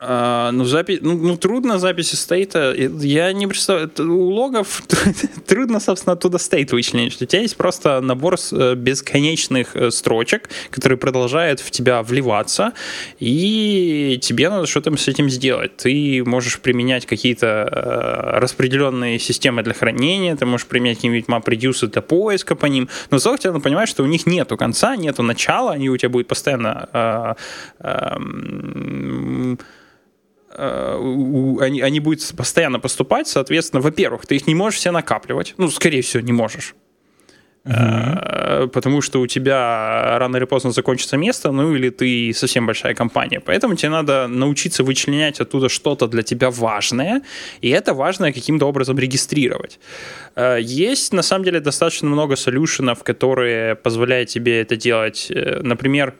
А, 0.00 0.52
ну, 0.52 0.64
запись, 0.64 1.00
ну, 1.02 1.16
ну, 1.16 1.36
трудно 1.36 1.78
записи 1.78 2.14
стейта. 2.14 2.72
Я 2.74 3.32
не 3.32 3.48
представляю, 3.48 3.90
у 3.98 4.30
логов 4.30 4.82
трудно, 5.46 5.80
собственно, 5.80 6.12
оттуда 6.12 6.38
стейт 6.38 6.70
вычленить. 6.70 7.20
У 7.20 7.24
тебя 7.24 7.42
есть 7.42 7.56
просто 7.56 8.00
набор 8.00 8.36
э, 8.52 8.74
бесконечных 8.76 9.74
э, 9.74 9.90
строчек, 9.90 10.50
которые 10.70 10.98
продолжают 10.98 11.58
в 11.58 11.72
тебя 11.72 12.02
вливаться, 12.02 12.74
и 13.18 14.20
тебе 14.22 14.50
надо 14.50 14.66
что-то 14.66 14.96
с 14.96 15.08
этим 15.08 15.28
сделать. 15.28 15.76
Ты 15.76 16.22
можешь 16.24 16.60
применять 16.60 17.04
какие-то 17.04 17.46
э, 17.46 18.38
распределенные 18.38 19.18
системы 19.18 19.64
для 19.64 19.74
хранения, 19.74 20.36
ты 20.36 20.46
можешь 20.46 20.68
применять 20.68 20.98
какие-нибудь 20.98 21.28
map 21.28 21.88
для 21.88 22.02
поиска 22.02 22.54
по 22.54 22.66
ним, 22.66 22.88
но 23.10 23.18
в 23.18 23.20
тебе 23.36 23.50
надо 23.50 23.62
что 23.88 24.04
у 24.04 24.06
них 24.06 24.26
нету 24.26 24.56
конца, 24.56 24.94
нету 24.94 25.24
начала, 25.24 25.72
они 25.72 25.90
у 25.90 25.96
тебя 25.96 26.10
будут 26.10 26.28
постоянно 26.28 26.88
э, 26.92 27.34
э, 27.80 28.18
Э, 29.48 29.56
они, 30.58 31.80
они 31.80 32.00
будут 32.00 32.36
постоянно 32.36 32.80
поступать, 32.80 33.28
соответственно, 33.28 33.80
во-первых, 33.80 34.26
ты 34.26 34.36
их 34.36 34.46
не 34.46 34.54
можешь 34.54 34.80
все 34.80 34.90
накапливать, 34.90 35.54
ну, 35.56 35.70
скорее 35.70 36.02
всего, 36.02 36.22
не 36.22 36.32
можешь. 36.32 36.74
Uh-huh. 37.64 38.68
Потому 38.68 39.02
что 39.02 39.20
у 39.20 39.26
тебя 39.26 40.18
рано 40.18 40.38
или 40.38 40.46
поздно 40.46 40.70
закончится 40.70 41.16
место, 41.16 41.52
ну 41.52 41.74
или 41.74 41.90
ты 41.90 42.32
совсем 42.32 42.66
большая 42.66 42.94
компания. 42.94 43.40
Поэтому 43.40 43.74
тебе 43.74 43.90
надо 43.90 44.26
научиться 44.26 44.84
вычленять 44.84 45.40
оттуда 45.40 45.68
что-то 45.68 46.06
для 46.06 46.22
тебя 46.22 46.50
важное, 46.50 47.22
и 47.60 47.68
это 47.68 47.92
важное 47.92 48.32
каким-то 48.32 48.66
образом 48.66 48.98
регистрировать. 48.98 49.78
Э, 50.34 50.58
есть 50.60 51.12
на 51.12 51.22
самом 51.22 51.44
деле 51.44 51.60
достаточно 51.60 52.08
много 52.08 52.36
солюшенов, 52.36 53.02
которые 53.02 53.74
позволяют 53.74 54.30
тебе 54.30 54.62
это 54.62 54.76
делать. 54.76 55.30
Например, 55.62 56.14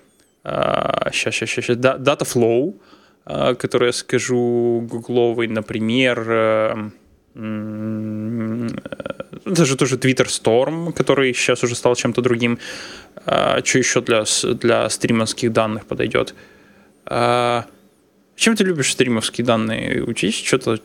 сейчас, 0.44 1.34
сейчас, 1.34 1.50
сейчас, 1.50 1.76
Dataflow— 1.76 2.74
Э, 2.88 2.97
который 3.58 3.86
я 3.88 3.92
скажу 3.92 4.86
гугловый, 4.90 5.48
например, 5.48 6.24
э, 6.26 6.90
даже 9.44 9.76
тоже 9.76 9.96
Twitter 9.96 10.26
Storm, 10.26 10.92
который 10.92 11.34
сейчас 11.34 11.62
уже 11.62 11.74
стал 11.74 11.94
чем-то 11.94 12.22
другим. 12.22 12.58
А, 13.26 13.60
что 13.64 13.78
еще 13.78 14.00
для, 14.00 14.24
для 14.54 14.88
стримовских 14.88 15.52
данных 15.52 15.86
подойдет? 15.86 16.34
А, 17.06 17.66
чем 18.36 18.56
ты 18.56 18.64
любишь 18.64 18.92
стримовские 18.92 19.44
данные? 19.44 20.02
Учись 20.02 20.42
что-то 20.44 20.80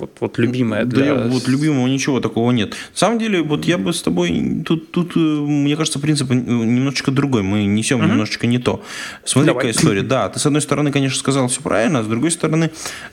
вот, 0.00 0.16
вот 0.20 0.38
любимое 0.38 0.84
для... 0.84 1.14
Да, 1.14 1.28
вот 1.28 1.46
любимого 1.48 1.86
ничего 1.86 2.20
такого 2.20 2.50
нет. 2.50 2.70
На 2.70 2.98
самом 2.98 3.18
деле, 3.18 3.42
вот 3.42 3.64
я 3.66 3.78
бы 3.78 3.92
с 3.92 4.02
тобой... 4.02 4.62
Тут, 4.64 4.90
тут 4.90 5.12
э, 5.16 5.18
мне 5.18 5.76
кажется, 5.76 5.98
принцип 5.98 6.30
немножечко 6.30 7.10
другой. 7.10 7.42
Мы 7.42 7.64
несем 7.64 8.00
uh-huh. 8.00 8.08
немножечко 8.08 8.46
не 8.46 8.58
то. 8.58 8.82
Смотри, 9.24 9.48
Давай. 9.48 9.66
какая 9.66 9.72
история. 9.72 10.02
Да, 10.10 10.28
ты 10.28 10.40
с 10.40 10.46
одной 10.46 10.60
стороны, 10.60 10.90
конечно, 10.90 11.18
сказал 11.18 11.46
все 11.46 11.60
правильно, 11.60 12.00
а 12.00 12.02
с 12.02 12.06
другой 12.06 12.32
стороны, 12.32 12.70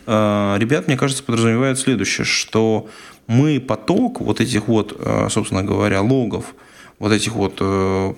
э, 0.08 0.56
ребят, 0.58 0.88
мне 0.88 0.98
кажется, 0.98 1.22
подразумевают 1.22 1.78
следующее, 1.78 2.26
что 2.26 2.90
мы 3.28 3.60
поток 3.60 4.22
вот 4.22 4.42
этих 4.42 4.68
вот, 4.68 4.96
э, 4.98 5.28
собственно 5.30 5.64
говоря, 5.64 6.02
логов, 6.02 6.56
вот 7.00 7.12
этих 7.12 7.34
вот 7.34 7.58
э, 7.60 8.14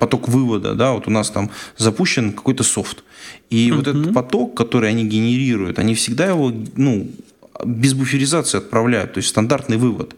поток 0.00 0.28
вывода, 0.28 0.74
да, 0.74 0.92
вот 0.92 1.06
у 1.06 1.10
нас 1.10 1.30
там 1.30 1.50
запущен 1.76 2.32
какой-то 2.32 2.64
софт, 2.64 3.04
и 3.50 3.68
uh-huh. 3.68 3.76
вот 3.76 3.86
этот 3.86 4.14
поток, 4.14 4.56
который 4.56 4.88
они 4.88 5.04
генерируют, 5.04 5.78
они 5.78 5.94
всегда 5.94 6.26
его, 6.26 6.52
ну, 6.76 7.08
без 7.64 7.94
буферизации 7.94 8.58
отправляют, 8.58 9.14
то 9.14 9.18
есть 9.18 9.30
стандартный 9.30 9.76
вывод. 9.76 10.14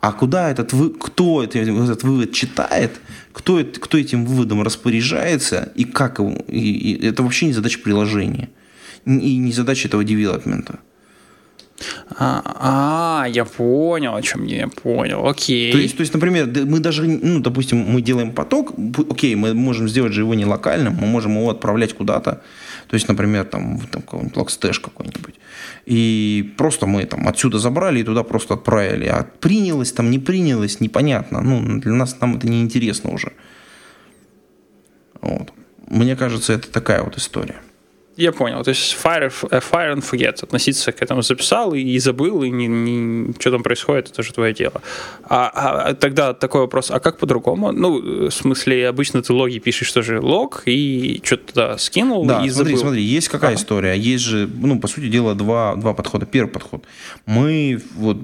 А 0.00 0.12
куда 0.12 0.50
этот 0.50 0.72
вы, 0.72 0.90
кто 0.90 1.42
это, 1.42 1.58
этот 1.58 2.02
вывод 2.02 2.32
читает, 2.32 2.92
кто, 3.32 3.58
это, 3.58 3.80
кто 3.80 3.98
этим 3.98 4.24
выводом 4.26 4.62
распоряжается 4.62 5.72
и 5.74 5.84
как 5.84 6.18
его, 6.18 6.32
и, 6.48 6.70
и 6.70 7.06
это 7.06 7.22
вообще 7.22 7.46
не 7.46 7.52
задача 7.52 7.80
приложения 7.80 8.50
и 9.04 9.36
не 9.36 9.52
задача 9.52 9.88
этого 9.88 10.04
девелопмента. 10.04 10.80
А, 12.18 13.22
а, 13.24 13.28
я 13.28 13.44
понял, 13.44 14.14
о 14.14 14.22
чем 14.22 14.44
я 14.44 14.68
понял. 14.68 15.26
Окей. 15.26 15.72
То 15.72 15.78
есть, 15.78 15.96
то 15.96 16.00
есть, 16.00 16.14
например, 16.14 16.46
мы 16.46 16.80
даже, 16.80 17.02
ну, 17.02 17.40
допустим, 17.40 17.78
мы 17.78 18.00
делаем 18.00 18.32
поток, 18.32 18.72
окей, 19.10 19.34
мы 19.34 19.54
можем 19.54 19.88
сделать 19.88 20.12
же 20.12 20.22
его 20.22 20.34
не 20.34 20.46
локальным, 20.46 20.94
мы 20.94 21.06
можем 21.06 21.36
его 21.36 21.50
отправлять 21.50 21.92
куда-то. 21.92 22.42
То 22.88 22.94
есть, 22.94 23.08
например, 23.08 23.44
там, 23.44 23.80
там 23.90 24.02
какой-нибудь 24.02 24.36
Logstash 24.36 24.80
какой-нибудь. 24.80 25.34
И 25.86 26.54
просто 26.56 26.86
мы 26.86 27.04
там 27.04 27.26
отсюда 27.28 27.58
забрали 27.58 28.00
и 28.00 28.04
туда 28.04 28.22
просто 28.22 28.54
отправили. 28.54 29.06
А 29.06 29.24
принялось 29.40 29.92
там, 29.92 30.10
не 30.10 30.18
принялось, 30.18 30.80
непонятно. 30.80 31.40
Ну, 31.40 31.80
для 31.80 31.92
нас 31.92 32.20
нам 32.20 32.36
это 32.36 32.48
не 32.48 32.62
интересно 32.62 33.10
уже. 33.10 33.32
Вот. 35.20 35.52
Мне 35.88 36.16
кажется, 36.16 36.52
это 36.52 36.70
такая 36.70 37.02
вот 37.02 37.16
история. 37.16 37.56
Я 38.16 38.32
понял. 38.32 38.64
То 38.64 38.70
есть 38.70 38.96
fire, 39.02 39.32
э, 39.50 39.60
fire 39.60 39.94
and 39.94 40.02
forget. 40.02 40.42
Относиться 40.42 40.92
к 40.92 41.02
этому 41.02 41.22
записал 41.22 41.74
и, 41.74 41.80
и 41.80 41.98
забыл, 41.98 42.42
и 42.42 42.50
не, 42.50 42.66
не, 42.66 43.34
что 43.38 43.50
там 43.50 43.62
происходит, 43.62 44.10
это 44.10 44.22
же 44.22 44.32
твое 44.32 44.54
дело. 44.54 44.80
А, 45.24 45.50
а 45.88 45.94
тогда 45.94 46.32
такой 46.32 46.62
вопрос, 46.62 46.90
а 46.90 46.98
как 46.98 47.18
по-другому? 47.18 47.72
Ну, 47.72 48.28
в 48.28 48.30
смысле, 48.30 48.88
обычно 48.88 49.22
ты 49.22 49.32
логи 49.32 49.58
пишешь 49.58 49.92
тоже 49.92 50.20
лог, 50.20 50.62
и 50.64 51.20
что-то 51.24 51.52
туда 51.52 51.78
скинул 51.78 52.24
да, 52.24 52.44
и 52.44 52.48
смотри, 52.48 52.74
забыл. 52.74 52.88
смотри, 52.88 53.02
есть 53.02 53.28
какая 53.28 53.52
ага. 53.52 53.60
история? 53.60 53.94
Есть 53.94 54.24
же, 54.24 54.48
ну, 54.48 54.80
по 54.80 54.88
сути 54.88 55.08
дела, 55.08 55.34
два, 55.34 55.76
два 55.76 55.92
подхода. 55.92 56.24
Первый 56.24 56.50
подход. 56.50 56.84
Мы, 57.26 57.80
вот, 57.96 58.16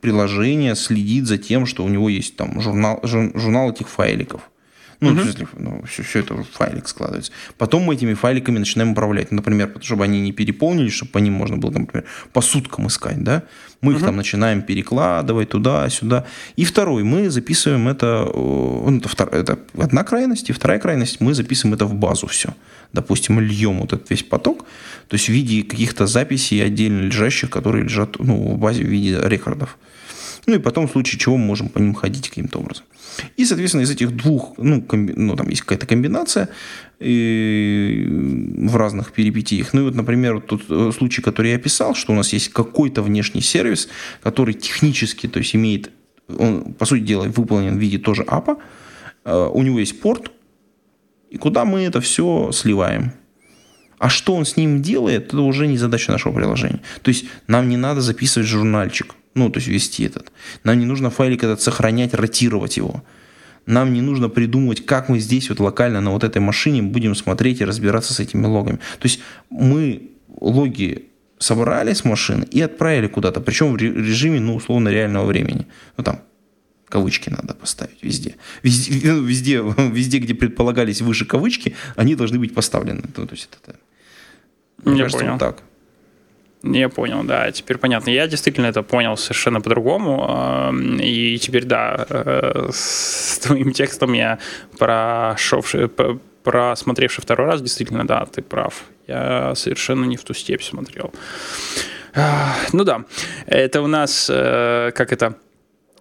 приложение 0.00 0.74
следит 0.76 1.26
за 1.26 1.36
тем, 1.36 1.66
что 1.66 1.84
у 1.84 1.88
него 1.88 2.08
есть 2.08 2.36
там 2.36 2.60
журнал, 2.60 3.00
журнал 3.02 3.70
этих 3.70 3.88
файликов. 3.88 4.40
Ну, 5.00 5.10
угу. 5.10 5.20
смысле, 5.20 5.46
ну 5.58 5.82
все, 5.86 6.02
все 6.02 6.20
это 6.20 6.34
в 6.34 6.44
файлик 6.44 6.88
складывается. 6.88 7.32
Потом 7.58 7.82
мы 7.82 7.94
этими 7.94 8.14
файликами 8.14 8.58
начинаем 8.58 8.92
управлять. 8.92 9.30
Например, 9.30 9.72
чтобы 9.82 10.04
они 10.04 10.20
не 10.20 10.32
переполнились, 10.32 10.92
чтобы 10.92 11.12
по 11.12 11.18
ним 11.18 11.34
можно 11.34 11.58
было, 11.58 11.70
например, 11.70 12.04
по 12.32 12.40
суткам 12.40 12.86
искать, 12.86 13.22
да? 13.22 13.42
Мы 13.82 13.92
угу. 13.92 13.98
их 13.98 14.06
там 14.06 14.16
начинаем 14.16 14.62
перекладывать 14.62 15.50
туда-сюда. 15.50 16.24
И 16.56 16.64
второй, 16.64 17.02
мы 17.02 17.28
записываем 17.30 17.88
это, 17.88 18.30
ну, 18.34 18.96
это, 18.98 19.08
втор, 19.08 19.28
это 19.34 19.58
одна 19.76 20.02
крайность, 20.02 20.48
и 20.48 20.52
вторая 20.52 20.78
крайность, 20.78 21.20
мы 21.20 21.34
записываем 21.34 21.74
это 21.74 21.84
в 21.84 21.94
базу 21.94 22.26
все. 22.26 22.54
Допустим, 22.92 23.38
льем 23.40 23.80
вот 23.80 23.92
этот 23.92 24.08
весь 24.08 24.22
поток, 24.22 24.64
то 25.08 25.14
есть 25.14 25.26
в 25.26 25.32
виде 25.32 25.62
каких-то 25.62 26.06
записей 26.06 26.64
отдельно 26.64 27.02
лежащих, 27.02 27.50
которые 27.50 27.84
лежат 27.84 28.18
ну, 28.18 28.54
в 28.54 28.58
базе 28.58 28.82
в 28.82 28.86
виде 28.86 29.20
рекордов. 29.22 29.76
Ну 30.46 30.54
и 30.54 30.58
потом 30.58 30.88
в 30.88 30.92
случае 30.92 31.18
чего 31.18 31.36
мы 31.36 31.44
можем 31.44 31.68
по 31.68 31.78
ним 31.78 31.94
ходить 31.94 32.28
каким-то 32.28 32.60
образом. 32.60 32.84
И, 33.36 33.44
соответственно, 33.44 33.82
из 33.82 33.90
этих 33.90 34.14
двух, 34.14 34.54
ну, 34.58 34.82
комби, 34.82 35.12
ну 35.16 35.36
там 35.36 35.48
есть 35.48 35.62
какая-то 35.62 35.86
комбинация 35.86 36.48
и, 37.00 38.06
в 38.08 38.76
разных 38.76 39.12
перипетиях. 39.12 39.72
Ну 39.72 39.80
и 39.80 39.84
вот, 39.84 39.94
например, 39.94 40.34
вот 40.34 40.46
тот 40.46 40.62
э, 40.68 40.90
случай, 40.96 41.22
который 41.22 41.50
я 41.50 41.56
описал, 41.56 41.94
что 41.94 42.12
у 42.12 42.16
нас 42.16 42.32
есть 42.32 42.48
какой-то 42.48 43.02
внешний 43.02 43.42
сервис, 43.42 43.88
который 44.22 44.54
технически, 44.54 45.26
то 45.26 45.38
есть 45.38 45.54
имеет, 45.54 45.90
он, 46.28 46.74
по 46.74 46.86
сути 46.86 47.02
дела, 47.02 47.24
выполнен 47.24 47.76
в 47.76 47.80
виде 47.80 47.98
тоже 47.98 48.22
апа, 48.22 48.58
э, 49.24 49.50
у 49.52 49.62
него 49.62 49.78
есть 49.78 50.00
порт, 50.00 50.30
и 51.30 51.38
куда 51.38 51.64
мы 51.64 51.82
это 51.82 52.00
все 52.00 52.50
сливаем. 52.52 53.12
А 53.98 54.08
что 54.08 54.34
он 54.34 54.44
с 54.44 54.56
ним 54.56 54.82
делает, 54.82 55.28
это 55.28 55.40
уже 55.40 55.66
не 55.66 55.78
задача 55.78 56.12
нашего 56.12 56.32
приложения. 56.32 56.82
То 57.02 57.08
есть 57.08 57.24
нам 57.46 57.68
не 57.68 57.76
надо 57.76 58.00
записывать 58.02 58.48
журнальчик 58.48 59.14
ну, 59.36 59.50
то 59.50 59.58
есть 59.58 59.68
вести 59.68 60.04
этот. 60.04 60.32
Нам 60.64 60.78
не 60.78 60.86
нужно 60.86 61.10
файлик 61.10 61.44
этот 61.44 61.60
сохранять, 61.60 62.14
ротировать 62.14 62.78
его. 62.78 63.04
Нам 63.66 63.92
не 63.92 64.00
нужно 64.00 64.28
придумывать, 64.28 64.86
как 64.86 65.08
мы 65.08 65.18
здесь 65.18 65.50
вот 65.50 65.60
локально 65.60 66.00
на 66.00 66.10
вот 66.10 66.24
этой 66.24 66.38
машине 66.38 66.82
будем 66.82 67.14
смотреть 67.14 67.60
и 67.60 67.64
разбираться 67.64 68.14
с 68.14 68.20
этими 68.20 68.46
логами. 68.46 68.78
То 68.98 69.06
есть 69.06 69.20
мы 69.50 70.10
логи 70.40 71.10
собрали 71.38 71.92
с 71.92 72.04
машины 72.04 72.46
и 72.50 72.62
отправили 72.62 73.08
куда-то, 73.08 73.40
причем 73.40 73.72
в 73.72 73.76
режиме, 73.76 74.40
ну, 74.40 74.56
условно, 74.56 74.88
реального 74.88 75.26
времени. 75.26 75.66
Ну, 75.98 76.04
там, 76.04 76.20
кавычки 76.88 77.28
надо 77.28 77.52
поставить 77.54 78.02
везде. 78.02 78.36
Везде, 78.62 79.12
ну, 79.12 79.22
везде, 79.26 79.62
везде 79.92 80.18
где 80.18 80.34
предполагались 80.34 81.02
выше 81.02 81.26
кавычки, 81.26 81.74
они 81.94 82.14
должны 82.14 82.38
быть 82.38 82.54
поставлены. 82.54 83.02
То, 83.02 83.26
то 83.26 83.34
есть 83.34 83.50
это, 83.62 83.76
мне 84.82 84.96
Я 84.96 85.04
кажется, 85.04 85.18
понял. 85.18 85.32
вот 85.32 85.40
так. 85.40 85.62
Я 86.62 86.88
понял, 86.88 87.22
да, 87.24 87.50
теперь 87.52 87.78
понятно. 87.78 88.10
Я 88.10 88.26
действительно 88.26 88.66
это 88.66 88.82
понял 88.82 89.16
совершенно 89.16 89.60
по-другому. 89.60 90.72
И 91.00 91.38
теперь, 91.38 91.64
да, 91.64 92.06
э, 92.08 92.70
с 92.72 93.38
твоим 93.38 93.72
текстом 93.72 94.14
я 94.14 94.38
прошевший, 94.78 95.88
просмотревший 96.42 97.22
второй 97.22 97.46
раз, 97.46 97.62
действительно, 97.62 98.06
да, 98.06 98.24
ты 98.26 98.42
прав. 98.42 98.84
Я 99.06 99.54
совершенно 99.54 100.04
не 100.04 100.16
в 100.16 100.24
ту 100.24 100.34
степь 100.34 100.62
смотрел. 100.62 101.12
Ну 102.72 102.84
да, 102.84 103.04
это 103.46 103.82
у 103.82 103.86
нас, 103.86 104.30
э, 104.32 104.90
как 104.94 105.12
это, 105.12 105.34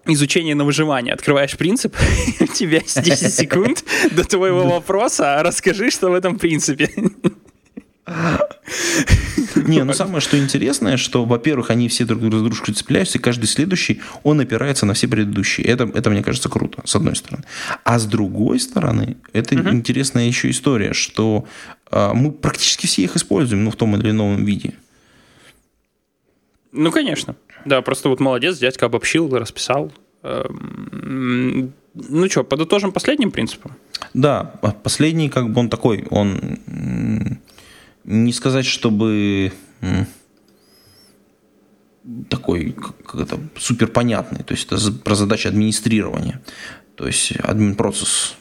изучение 0.07 0.55
на 0.55 0.63
выживание. 0.63 1.13
Открываешь 1.13 1.57
принцип, 1.57 1.95
у 2.39 2.47
тебя 2.47 2.79
10 2.79 3.33
секунд 3.33 3.83
до 4.11 4.23
твоего 4.23 4.63
вопроса, 4.63 5.41
расскажи, 5.41 5.91
что 5.91 6.09
в 6.09 6.13
этом 6.13 6.39
принципе. 6.39 6.89
Не, 9.55 9.83
ну 9.83 9.93
самое 9.93 10.21
что 10.21 10.37
интересное, 10.37 10.97
что, 10.97 11.25
во-первых, 11.25 11.69
они 11.71 11.87
все 11.87 12.05
друг 12.05 12.21
с 12.21 12.41
дружкой 12.41 12.73
цепляются, 12.73 13.17
и 13.17 13.21
каждый 13.21 13.45
следующий, 13.45 14.01
он 14.23 14.39
опирается 14.39 14.85
на 14.85 14.93
все 14.93 15.07
предыдущие. 15.07 15.65
Это, 15.67 15.89
это 15.93 16.09
мне 16.09 16.23
кажется, 16.23 16.49
круто, 16.49 16.81
с 16.85 16.95
одной 16.95 17.15
стороны. 17.15 17.43
А 17.83 17.97
с 17.97 18.05
другой 18.05 18.59
стороны, 18.59 19.17
это 19.33 19.55
угу. 19.55 19.69
интересная 19.69 20.27
еще 20.27 20.49
история, 20.49 20.93
что 20.93 21.45
э, 21.91 22.11
мы 22.13 22.31
практически 22.31 22.85
все 22.85 23.03
их 23.03 23.15
используем, 23.15 23.63
ну, 23.63 23.71
в 23.71 23.75
том 23.75 23.95
или 23.95 24.11
ином 24.11 24.45
виде. 24.45 24.73
Ну, 26.71 26.91
конечно. 26.91 27.35
Да, 27.65 27.81
просто 27.81 28.09
вот 28.09 28.19
молодец, 28.19 28.57
дядька 28.59 28.85
обобщил, 28.85 29.35
расписал. 29.35 29.91
Эм, 30.21 31.73
ну 31.93 32.29
что, 32.29 32.43
подытожим 32.43 32.91
последним 32.91 33.31
принципом? 33.31 33.71
Да, 34.13 34.43
последний, 34.83 35.29
как 35.29 35.51
бы 35.51 35.61
он 35.61 35.69
такой, 35.69 36.05
он 36.09 36.59
не 38.05 38.33
сказать, 38.33 38.65
чтобы 38.65 39.51
такой, 42.29 42.71
как 42.71 43.15
это, 43.15 43.39
супер 43.57 43.87
понятный. 43.87 44.43
То 44.43 44.53
есть 44.53 44.71
это 44.71 44.91
про 44.91 45.15
задачи 45.15 45.47
администрирования. 45.47 46.41
То 46.95 47.07
есть 47.07 47.33
админ 47.37 47.75
процесс. 47.75 48.35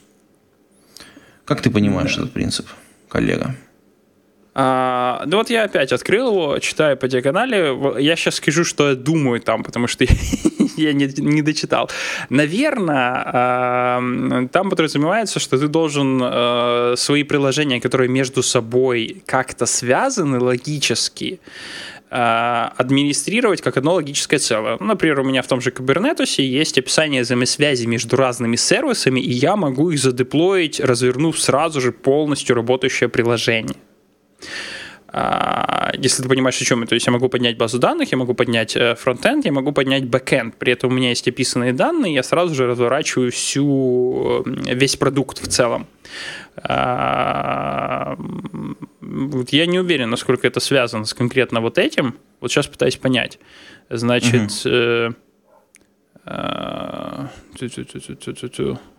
Как 1.45 1.61
ты 1.61 1.71
понимаешь 1.71 2.15
да. 2.17 2.23
этот 2.23 2.33
принцип, 2.33 2.69
коллега? 3.09 3.57
А, 4.57 5.25
ну 5.27 5.39
вот 5.39 5.51
я 5.51 5.65
опять 5.65 5.93
открыл 5.93 6.29
его, 6.29 6.59
читаю 6.61 6.97
по 6.97 7.09
диагонали. 7.09 8.01
Я 8.01 8.15
сейчас 8.15 8.37
скажу, 8.37 8.65
что 8.65 8.91
я 8.91 8.95
думаю 8.95 9.41
там, 9.41 9.65
потому 9.65 9.89
что 9.89 10.05
я 10.77 10.93
не, 10.93 11.07
не 11.17 11.43
дочитал. 11.43 11.91
Наверное, 12.31 13.23
э, 13.33 14.49
там 14.53 14.71
подразумевается, 14.71 15.41
что 15.41 15.59
ты 15.59 15.67
должен 15.67 16.21
э, 16.23 16.95
свои 16.97 17.25
приложения, 17.25 17.81
которые 17.81 18.09
между 18.09 18.43
собой 18.45 19.23
как-то 19.27 19.67
связаны 19.67 20.39
логически, 20.39 21.41
э, 22.11 22.69
администрировать 22.77 23.61
как 23.61 23.77
одно 23.77 23.95
логическое 23.95 24.39
целое. 24.39 24.77
Например, 24.79 25.19
у 25.19 25.25
меня 25.25 25.43
в 25.43 25.49
том 25.49 25.61
же 25.61 25.71
Kubernetes 25.71 26.41
есть 26.41 26.79
описание 26.79 27.23
взаимосвязи 27.23 27.87
между 27.87 28.17
разными 28.17 28.55
сервисами, 28.55 29.19
и 29.19 29.33
я 29.33 29.57
могу 29.57 29.91
их 29.91 29.99
задеплоить, 29.99 30.79
развернув 30.79 31.41
сразу 31.41 31.81
же 31.81 31.91
полностью 31.91 32.55
работающее 32.55 33.09
приложение. 33.09 33.75
А, 35.17 35.93
если 35.97 36.25
ты 36.25 36.29
понимаешь, 36.29 36.61
о 36.61 36.65
чем 36.65 36.81
я. 36.81 36.87
То 36.87 36.95
есть 36.97 37.07
я 37.07 37.13
могу 37.13 37.29
поднять 37.29 37.57
базу 37.57 37.79
данных, 37.79 38.11
я 38.11 38.19
могу 38.19 38.35
поднять 38.35 38.75
э, 38.75 38.97
фронтенд, 38.97 39.45
я 39.45 39.53
могу 39.53 39.71
поднять 39.71 40.05
бэкенд. 40.07 40.57
При 40.57 40.73
этом 40.73 40.91
у 40.91 40.95
меня 40.95 41.11
есть 41.11 41.29
описанные 41.29 41.73
данные, 41.73 42.15
я 42.15 42.25
сразу 42.25 42.53
же 42.53 42.67
разворачиваю 42.67 43.31
всю, 43.31 44.43
весь 44.45 44.97
продукт 44.97 45.39
в 45.39 45.47
целом. 45.47 45.87
А, 46.57 48.17
вот 49.01 49.51
я 49.51 49.67
не 49.67 49.79
уверен, 49.79 50.11
насколько 50.11 50.49
это 50.49 50.59
связано 50.59 51.05
с 51.05 51.15
конкретно 51.15 51.61
вот 51.61 51.79
этим. 51.79 52.17
Вот 52.41 52.51
сейчас 52.51 52.67
пытаюсь 52.67 52.97
понять. 52.97 53.39
Значит, 53.91 54.51
угу. 54.67 55.15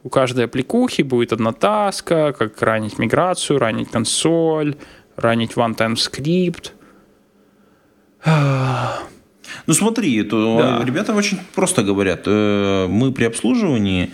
у 0.04 0.10
каждой 0.10 0.46
аппликухи 0.46 1.02
будет 1.02 1.34
одна 1.34 1.52
таска, 1.52 2.32
как 2.32 2.62
ранить 2.62 3.00
миграцию, 3.00 3.60
ранить 3.60 3.90
консоль, 3.90 4.76
ранить 5.18 5.54
one-time 5.54 5.96
script. 5.96 6.72
Ну 9.68 9.74
смотри, 9.74 10.22
то 10.24 10.58
да. 10.60 10.86
ребята 10.86 11.14
очень 11.14 11.40
просто 11.56 11.84
говорят. 11.84 12.24
Э, 12.26 12.88
мы 12.88 13.12
при 13.12 13.24
обслуживании, 13.26 14.12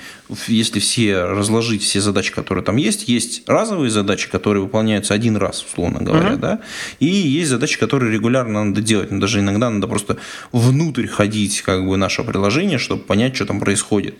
если 0.47 0.79
все 0.79 1.23
разложить 1.23 1.83
все 1.83 1.99
задачи, 1.99 2.33
которые 2.33 2.63
там 2.63 2.77
есть, 2.77 3.09
есть 3.09 3.43
разовые 3.47 3.89
задачи, 3.89 4.29
которые 4.29 4.63
выполняются 4.63 5.13
один 5.13 5.35
раз, 5.37 5.63
условно 5.63 5.99
говоря, 6.01 6.31
uh-huh. 6.31 6.37
да, 6.37 6.59
и 6.99 7.05
есть 7.05 7.49
задачи, 7.49 7.79
которые 7.79 8.13
регулярно 8.13 8.63
надо 8.63 8.81
делать. 8.81 9.11
Но 9.11 9.19
даже 9.19 9.39
иногда 9.39 9.69
надо 9.69 9.87
просто 9.87 10.17
внутрь 10.51 11.07
ходить 11.07 11.61
как 11.61 11.85
бы 11.85 11.97
наше 11.97 12.23
приложение, 12.23 12.77
чтобы 12.77 13.03
понять, 13.03 13.35
что 13.35 13.45
там 13.45 13.59
происходит. 13.59 14.15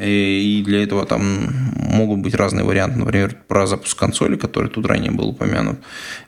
Э, 0.00 0.08
и 0.08 0.62
для 0.62 0.82
этого 0.82 1.04
там 1.04 1.48
могут 1.74 2.20
быть 2.20 2.34
разные 2.34 2.64
варианты. 2.64 2.98
Например, 2.98 3.36
про 3.48 3.66
запуск 3.66 3.98
консоли, 3.98 4.36
который 4.36 4.70
тут 4.70 4.86
ранее 4.86 5.10
был 5.10 5.28
упомянут. 5.28 5.78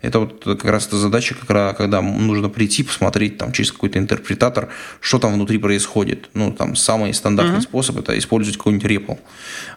Это 0.02 0.18
вот 0.18 0.42
как 0.44 0.64
раз 0.64 0.86
эта 0.86 0.98
задача, 0.98 1.34
когда 1.46 2.02
нужно 2.02 2.50
прийти, 2.50 2.82
посмотреть 2.82 3.38
там 3.38 3.52
через 3.52 3.72
какой-то 3.72 3.98
интерпретатор, 3.98 4.68
что 5.00 5.18
там 5.18 5.32
внутри 5.32 5.56
происходит. 5.58 6.28
Ну, 6.34 6.52
там 6.52 6.76
самый 6.76 7.14
стандартный 7.14 7.58
uh-huh. 7.58 7.62
способ– 7.62 7.96
это 7.98 8.18
использовать 8.18 8.58
какой-нибудь 8.58 8.90
REPL. 8.90 9.18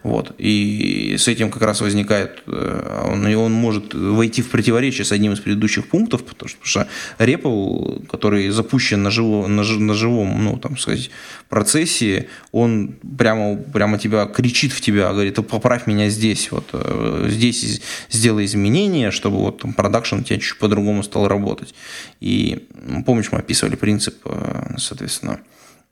Вот. 0.03 0.35
И 0.37 1.15
с 1.17 1.29
этим 1.29 1.49
как 1.49 1.61
раз 1.61 1.79
возникает, 1.79 2.43
э, 2.47 3.09
он, 3.11 3.25
и 3.27 3.35
он 3.35 3.53
может 3.53 3.93
войти 3.93 4.41
в 4.41 4.49
противоречие 4.49 5.05
с 5.05 5.13
одним 5.13 5.31
из 5.33 5.39
предыдущих 5.39 5.87
пунктов, 5.87 6.25
потому 6.25 6.49
что, 6.49 6.59
потому 6.59 6.87
что 6.87 6.87
REPL, 7.23 8.07
который 8.07 8.49
запущен 8.49 9.03
на, 9.03 9.11
живо, 9.11 9.47
на, 9.47 9.63
на 9.63 9.93
живом, 9.93 10.43
ну, 10.43 10.57
там 10.57 10.77
сказать, 10.77 11.09
процессе, 11.49 12.27
он 12.51 12.95
прямо, 13.17 13.55
прямо 13.55 13.84
тебя 13.97 14.25
кричит 14.25 14.71
в 14.71 14.81
тебя, 14.81 15.11
говорит, 15.11 15.35
поправь 15.47 15.87
меня 15.87 16.09
здесь, 16.09 16.51
вот 16.51 16.69
э, 16.73 17.27
здесь 17.29 17.81
сделай 18.09 18.45
изменения, 18.45 19.11
чтобы 19.11 19.37
вот 19.37 19.59
там 19.59 19.73
продакшн 19.73 20.17
у 20.17 20.23
тебя 20.23 20.39
чуть 20.39 20.57
по-другому 20.59 21.03
стал 21.03 21.27
работать. 21.27 21.73
И 22.19 22.67
помнишь, 23.05 23.31
мы 23.31 23.39
описывали 23.39 23.75
принцип, 23.75 24.15
э, 24.25 24.75
соответственно, 24.77 25.39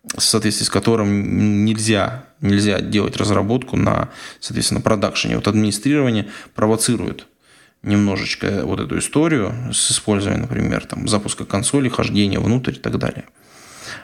в 0.04 0.22
соответствии 0.22 0.66
с 0.66 0.70
которым 0.70 1.64
нельзя, 1.66 2.26
нельзя 2.42 2.82
делать 2.82 3.18
разработку 3.18 3.78
на, 3.78 4.10
соответственно, 4.40 4.82
продакшене. 4.82 5.38
Вот 5.38 5.48
администрирование 5.48 6.28
провоцирует 6.56 7.28
немножечко 7.84 8.62
вот 8.66 8.80
эту 8.80 8.98
историю 9.00 9.54
с 9.72 9.92
использованием, 9.92 10.42
например, 10.44 10.86
там, 10.86 11.08
запуска 11.08 11.46
консоли, 11.46 11.90
хождения 11.90 12.40
внутрь 12.40 12.74
и 12.74 12.80
так 12.80 12.98
далее. 12.98 13.26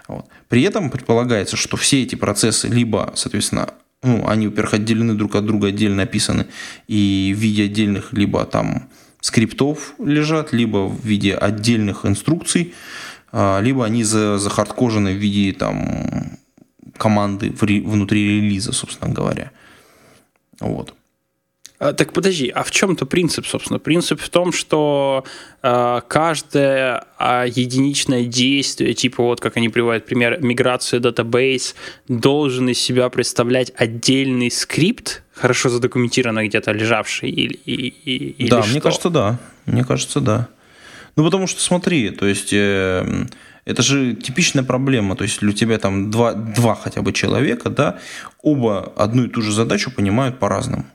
Вот. 0.09 0.25
При 0.47 0.63
этом 0.63 0.89
предполагается, 0.89 1.55
что 1.55 1.77
все 1.77 2.01
эти 2.01 2.15
процессы 2.15 2.67
либо, 2.67 3.13
соответственно, 3.15 3.69
ну, 4.01 4.27
они, 4.27 4.47
во-первых, 4.47 4.73
отделены 4.73 5.13
друг 5.13 5.35
от 5.35 5.45
друга, 5.45 5.67
отдельно 5.67 6.03
описаны, 6.03 6.47
и 6.87 7.33
в 7.37 7.39
виде 7.39 7.65
отдельных 7.65 8.11
либо 8.11 8.43
там 8.45 8.89
скриптов 9.21 9.93
лежат, 9.99 10.51
либо 10.51 10.87
в 10.87 11.05
виде 11.05 11.35
отдельных 11.35 12.05
инструкций, 12.05 12.73
а, 13.31 13.59
либо 13.61 13.85
они 13.85 14.03
захардкожены 14.03 15.13
в 15.13 15.17
виде 15.17 15.53
там 15.53 16.39
команды 16.97 17.51
внутри 17.51 18.41
релиза, 18.41 18.71
собственно 18.71 19.13
говоря. 19.13 19.51
Вот. 20.59 20.95
А, 21.79 21.93
так 21.93 22.11
подожди, 22.11 22.49
а 22.49 22.63
в 22.63 22.71
чем-то 22.71 23.05
принцип, 23.05 23.47
собственно? 23.47 23.79
Принцип 23.79 24.19
в 24.19 24.29
том, 24.29 24.51
что 24.51 25.23
э, 25.63 26.01
каждое 26.09 27.05
э, 27.17 27.45
единичное 27.47 28.25
действие, 28.25 28.93
типа 28.93 29.23
вот 29.23 29.39
как 29.39 29.55
они 29.55 29.69
приводят 29.69 30.05
пример, 30.05 30.41
миграция 30.41 30.99
database, 30.99 31.75
должен 32.09 32.67
из 32.67 32.79
себя 32.79 33.07
представлять 33.07 33.71
отдельный 33.77 34.51
скрипт, 34.51 35.23
хорошо 35.33 35.69
задокументированный 35.69 36.49
где-то 36.49 36.73
лежавший 36.73 37.29
или, 37.29 37.53
или, 37.65 37.93
или 38.05 38.49
Да, 38.49 38.61
что? 38.61 38.71
мне 38.71 38.81
кажется, 38.81 39.09
да. 39.09 39.39
Мне 39.65 39.85
кажется, 39.85 40.19
да. 40.19 40.49
Ну, 41.15 41.23
потому 41.23 41.47
что 41.47 41.61
смотри, 41.61 42.09
то 42.09 42.25
есть... 42.25 42.51
Э, 42.51 43.25
это 43.65 43.83
же 43.83 44.15
типичная 44.15 44.63
проблема. 44.63 45.15
То 45.15 45.23
есть 45.23 45.43
у 45.43 45.51
тебя 45.51 45.77
там 45.77 46.09
два, 46.09 46.33
два 46.33 46.73
хотя 46.73 47.03
бы 47.03 47.13
человека, 47.13 47.69
да, 47.69 47.99
оба 48.41 48.91
одну 48.95 49.25
и 49.25 49.29
ту 49.29 49.43
же 49.43 49.51
задачу 49.51 49.91
понимают 49.91 50.39
по-разному. 50.39 50.85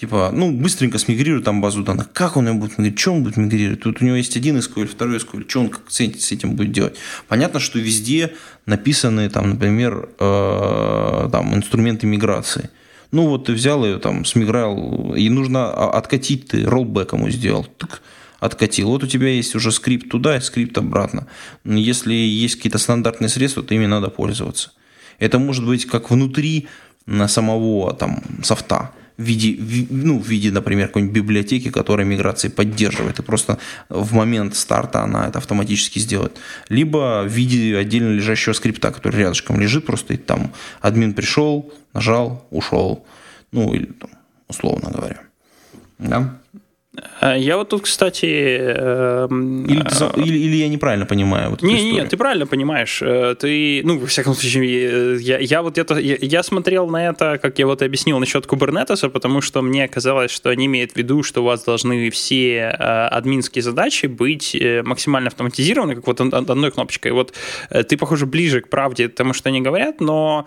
Типа, 0.00 0.30
ну, 0.32 0.50
быстренько 0.50 0.96
смигрирует 0.96 1.44
там 1.44 1.60
базу 1.60 1.82
данных. 1.82 2.10
Как 2.14 2.38
он 2.38 2.48
ее 2.48 2.54
будет 2.54 2.78
мигрировать? 2.78 2.98
Что 2.98 3.12
он 3.12 3.22
будет 3.22 3.36
мигрировать? 3.36 3.80
Тут 3.82 4.00
у 4.00 4.04
него 4.06 4.16
есть 4.16 4.34
один 4.34 4.56
SQL, 4.56 4.86
второй 4.86 5.18
SQL. 5.18 5.46
Что 5.46 5.60
он 5.60 5.68
как 5.68 5.82
с 5.90 6.00
этим 6.00 6.54
будет 6.54 6.72
делать? 6.72 6.96
Понятно, 7.28 7.60
что 7.60 7.78
везде 7.78 8.32
написаны, 8.64 9.28
там, 9.28 9.50
например, 9.50 10.08
э, 10.18 11.28
там, 11.30 11.54
инструменты 11.54 12.06
миграции. 12.06 12.70
Ну, 13.12 13.26
вот 13.26 13.44
ты 13.44 13.52
взял 13.52 13.84
ее, 13.84 13.98
там, 13.98 14.24
смиграл, 14.24 15.14
и 15.14 15.28
нужно 15.28 15.70
откатить, 15.70 16.48
ты 16.48 16.64
роллбэк 16.64 17.12
ему 17.12 17.28
сделал. 17.28 17.64
Так, 17.64 18.00
откатил. 18.38 18.88
Вот 18.88 19.04
у 19.04 19.06
тебя 19.06 19.28
есть 19.28 19.54
уже 19.54 19.70
скрипт 19.70 20.08
туда 20.08 20.38
и 20.38 20.40
скрипт 20.40 20.78
обратно. 20.78 21.26
Если 21.66 22.14
есть 22.14 22.56
какие-то 22.56 22.78
стандартные 22.78 23.28
средства, 23.28 23.62
то 23.62 23.74
ими 23.74 23.84
надо 23.84 24.08
пользоваться. 24.08 24.70
Это 25.18 25.38
может 25.38 25.66
быть 25.66 25.84
как 25.84 26.10
внутри 26.10 26.68
самого 27.26 27.92
там 27.92 28.22
софта 28.42 28.92
в 29.20 29.22
виде, 29.22 29.86
ну, 29.90 30.18
в 30.18 30.26
виде, 30.26 30.50
например, 30.50 30.86
какой-нибудь 30.86 31.14
библиотеки, 31.14 31.70
которая 31.70 32.06
миграции 32.06 32.48
поддерживает, 32.48 33.18
и 33.18 33.22
просто 33.22 33.58
в 33.90 34.14
момент 34.14 34.56
старта 34.56 35.02
она 35.02 35.28
это 35.28 35.38
автоматически 35.38 35.98
сделает. 35.98 36.38
Либо 36.70 37.24
в 37.26 37.28
виде 37.28 37.76
отдельно 37.76 38.14
лежащего 38.14 38.54
скрипта, 38.54 38.90
который 38.90 39.16
рядышком 39.16 39.60
лежит, 39.60 39.84
просто 39.84 40.14
и 40.14 40.16
там 40.16 40.52
админ 40.80 41.12
пришел, 41.12 41.70
нажал, 41.92 42.46
ушел. 42.50 43.04
Ну, 43.52 43.74
или 43.74 43.86
там, 43.86 44.10
условно 44.48 44.90
говоря. 44.90 45.20
Да? 45.98 46.39
Э, 47.20 47.38
я 47.38 47.56
вот 47.56 47.68
тут, 47.68 47.82
кстати... 47.82 48.26
Эм, 48.26 49.64
или, 49.64 49.82
ты, 49.82 50.04
э, 50.04 50.10
или, 50.16 50.38
или 50.38 50.56
я 50.56 50.68
неправильно 50.68 51.06
понимаю 51.06 51.50
вот 51.50 51.62
Не, 51.62 51.92
не, 51.92 52.04
ты 52.04 52.16
правильно 52.16 52.46
понимаешь. 52.46 53.00
Э, 53.02 53.34
ты, 53.38 53.82
ну, 53.84 53.98
во 53.98 54.06
всяком 54.06 54.34
случае, 54.34 55.20
я, 55.20 55.38
я 55.38 55.62
вот 55.62 55.78
это... 55.78 55.98
Я, 55.98 56.16
я 56.20 56.42
смотрел 56.42 56.88
на 56.88 57.08
это, 57.08 57.38
как 57.38 57.58
я 57.58 57.66
вот 57.66 57.82
объяснил 57.82 58.18
насчет 58.18 58.46
Kubernetes, 58.46 59.08
потому 59.08 59.40
что 59.40 59.62
мне 59.62 59.88
казалось, 59.88 60.30
что 60.30 60.50
они 60.50 60.66
имеют 60.66 60.92
в 60.92 60.96
виду, 60.96 61.22
что 61.22 61.42
у 61.42 61.44
вас 61.44 61.64
должны 61.64 62.10
все 62.10 62.66
админские 62.68 63.62
задачи 63.62 64.06
быть 64.06 64.56
максимально 64.84 65.28
автоматизированы, 65.28 65.96
как 65.96 66.06
вот 66.06 66.20
одной 66.20 66.70
кнопочкой. 66.70 67.12
Вот 67.12 67.34
ты, 67.70 67.96
похоже, 67.96 68.26
ближе 68.26 68.60
к 68.60 68.68
правде 68.68 69.08
тому, 69.08 69.32
что 69.32 69.48
они 69.48 69.60
говорят, 69.60 70.00
но... 70.00 70.46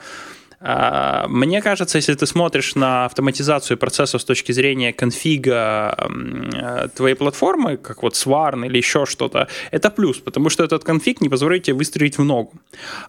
А, 0.65 1.27
мне 1.27 1.61
кажется, 1.61 1.97
если 1.97 2.13
ты 2.13 2.25
смотришь 2.25 2.75
на 2.75 3.05
автоматизацию 3.05 3.77
процессов 3.77 4.21
с 4.21 4.25
точки 4.25 4.53
зрения 4.53 4.93
конфига 4.93 5.93
э, 5.97 6.87
твоей 6.95 7.15
платформы, 7.15 7.75
как 7.75 8.01
вот 8.01 8.13
Swarn 8.13 8.65
или 8.65 8.77
еще 8.77 9.05
что-то, 9.05 9.49
это 9.71 9.89
плюс, 9.89 10.19
потому 10.19 10.49
что 10.49 10.63
этот 10.63 10.85
конфиг 10.85 11.19
не 11.19 11.27
позволяет 11.27 11.63
тебе 11.63 11.75
выстроить 11.75 12.17
в 12.17 12.23
ногу. 12.23 12.53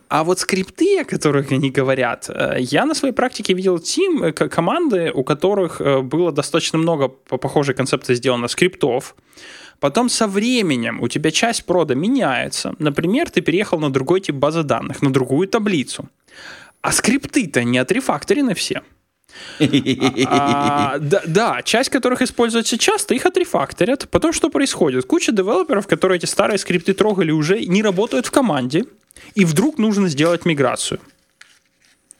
А 0.09 0.25
вот 0.25 0.41
скрипты, 0.41 1.03
о 1.03 1.05
которых 1.05 1.53
они 1.53 1.71
говорят, 1.71 2.29
э, 2.29 2.57
я 2.59 2.87
на 2.87 2.95
своей 2.95 3.15
практике 3.15 3.55
видел 3.55 3.79
тим, 3.79 4.25
э, 4.25 4.33
команды, 4.33 5.13
у 5.15 5.23
которых 5.23 5.81
было 6.03 6.33
достаточно 6.33 6.79
много 6.79 7.09
по 7.09 7.37
похожей 7.37 7.75
концепции 7.77 8.15
сделано 8.15 8.49
скриптов, 8.49 9.15
Потом 9.81 10.09
со 10.09 10.27
временем 10.27 11.01
у 11.03 11.09
тебя 11.09 11.31
часть 11.31 11.67
прода 11.67 11.95
меняется. 11.95 12.75
Например, 12.79 13.29
ты 13.29 13.43
переехал 13.43 13.79
на 13.79 13.93
другой 13.93 14.21
тип 14.21 14.37
базы 14.37 14.63
данных, 14.63 15.03
на 15.03 15.13
другую 15.13 15.47
таблицу. 15.47 16.09
А 16.85 16.93
скрипты-то 16.93 17.65
не 17.65 17.79
отрефакторены 17.79 18.55
все. 18.55 18.83
А, 20.27 20.99
да, 20.99 21.23
да, 21.27 21.63
часть 21.63 21.89
которых 21.89 22.21
используется 22.21 22.77
часто, 22.77 23.15
их 23.15 23.25
отрефакторят. 23.25 24.07
Потом 24.11 24.35
что 24.35 24.51
происходит? 24.51 25.07
Куча 25.07 25.33
девелоперов, 25.33 25.87
которые 25.87 26.19
эти 26.19 26.27
старые 26.27 26.59
скрипты 26.59 26.93
трогали, 26.93 27.31
уже 27.31 27.65
не 27.65 27.83
работают 27.83 28.27
в 28.27 28.31
команде, 28.31 28.85
и 29.35 29.47
вдруг 29.47 29.79
нужно 29.79 30.11
сделать 30.11 30.45
миграцию. 30.45 31.01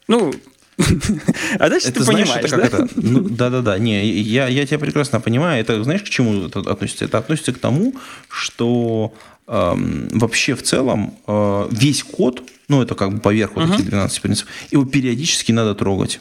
Ну, 0.07 0.33
а 1.59 1.69
дальше 1.69 1.89
это, 1.89 1.99
ты 1.99 2.03
знаешь, 2.03 2.27
понимаешь, 2.27 2.45
это 2.45 2.57
да? 2.57 2.65
Это, 2.65 2.89
ну, 2.95 3.19
да-да-да, 3.19 3.77
не, 3.77 4.03
я, 4.09 4.47
я 4.47 4.65
тебя 4.65 4.79
прекрасно 4.79 5.21
понимаю. 5.21 5.61
Это, 5.61 5.83
знаешь, 5.83 6.01
к 6.01 6.09
чему 6.09 6.47
это 6.47 6.61
относится? 6.61 7.05
Это 7.05 7.19
относится 7.19 7.53
к 7.53 7.59
тому, 7.59 7.93
что 8.29 9.13
вообще 9.47 10.55
в 10.55 10.63
целом 10.63 11.13
э, 11.27 11.67
весь 11.71 12.03
код 12.03 12.41
ну, 12.67 12.81
это 12.81 12.95
как 12.95 13.13
бы 13.13 13.19
поверх 13.19 13.55
вот 13.55 13.65
uh-huh. 13.65 13.75
этих 13.75 13.89
12 13.89 14.21
принципов. 14.21 14.53
Его 14.71 14.85
периодически 14.85 15.51
надо 15.51 15.75
трогать. 15.75 16.19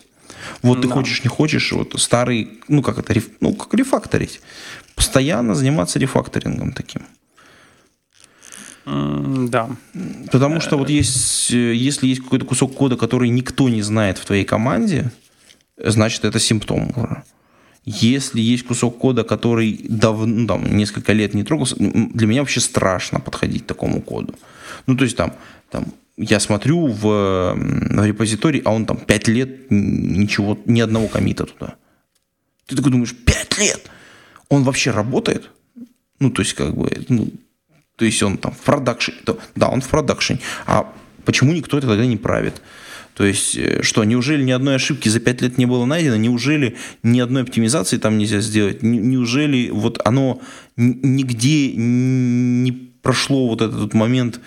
Вот 0.62 0.76
да. 0.76 0.82
ты 0.82 0.88
хочешь, 0.88 1.24
не 1.24 1.28
хочешь, 1.28 1.72
вот 1.72 1.94
старый, 1.98 2.60
ну, 2.68 2.82
как 2.82 2.98
это, 2.98 3.14
ну, 3.40 3.54
как 3.54 3.72
рефакторить. 3.74 4.40
Постоянно 4.94 5.54
заниматься 5.54 5.98
рефакторингом 5.98 6.72
таким. 6.72 7.02
Mm, 8.84 9.48
да. 9.48 9.70
Потому 10.30 10.60
что 10.60 10.76
вот 10.76 10.90
есть, 10.90 11.50
если 11.50 12.06
есть 12.06 12.22
какой-то 12.22 12.44
кусок 12.44 12.74
кода, 12.74 12.96
который 12.96 13.30
никто 13.30 13.68
не 13.68 13.80
знает 13.80 14.18
в 14.18 14.26
твоей 14.26 14.44
команде, 14.44 15.10
значит, 15.78 16.24
это 16.24 16.38
симптом 16.38 17.24
Если 17.84 18.40
есть 18.40 18.66
кусок 18.66 18.98
кода, 18.98 19.24
который 19.24 19.84
давно, 19.88 20.26
ну, 20.26 20.46
там, 20.46 20.76
несколько 20.76 21.12
лет 21.12 21.34
не 21.34 21.44
трогался, 21.44 21.76
для 21.78 22.26
меня 22.26 22.40
вообще 22.40 22.60
страшно 22.60 23.20
подходить 23.20 23.64
к 23.64 23.66
такому 23.66 24.00
коду. 24.00 24.34
Ну, 24.86 24.96
то 24.96 25.04
есть 25.04 25.16
там, 25.16 25.34
там 25.70 25.92
я 26.16 26.40
смотрю 26.40 26.86
в, 26.86 27.02
в 27.54 28.04
репозиторий, 28.06 28.62
а 28.64 28.72
он 28.72 28.86
там 28.86 28.96
5 28.96 29.28
лет 29.28 29.70
ничего, 29.70 30.58
ни 30.64 30.80
одного 30.80 31.08
комита 31.08 31.44
туда. 31.44 31.74
Ты 32.66 32.76
такой 32.76 32.92
думаешь, 32.92 33.14
5 33.14 33.58
лет? 33.58 33.90
Он 34.48 34.62
вообще 34.62 34.90
работает? 34.90 35.50
Ну, 36.20 36.30
то 36.30 36.42
есть, 36.42 36.54
как 36.54 36.74
бы, 36.74 36.90
ну, 37.08 37.28
то 37.96 38.04
есть 38.04 38.22
он 38.22 38.38
там 38.38 38.52
в 38.52 38.60
продакшене. 38.60 39.18
Да, 39.54 39.68
он 39.68 39.80
в 39.80 39.88
продакшене. 39.88 40.40
А 40.66 40.92
почему 41.24 41.52
никто 41.52 41.76
это 41.78 41.86
тогда 41.86 42.06
не 42.06 42.16
правит? 42.16 42.62
То 43.14 43.24
есть, 43.24 43.56
э, 43.56 43.82
что, 43.82 44.04
неужели 44.04 44.42
ни 44.42 44.50
одной 44.50 44.74
ошибки 44.74 45.08
за 45.08 45.20
5 45.20 45.42
лет 45.42 45.58
не 45.58 45.66
было 45.66 45.84
найдено? 45.84 46.16
Неужели 46.16 46.76
ни 47.02 47.20
одной 47.20 47.42
оптимизации 47.42 47.98
там 47.98 48.18
нельзя 48.18 48.40
сделать? 48.40 48.82
Неужели 48.82 49.70
вот 49.70 50.00
оно 50.04 50.40
нигде 50.76 51.72
не 51.74 52.72
прошло 53.02 53.48
вот 53.48 53.60
этот 53.60 53.94
момент 53.94 54.40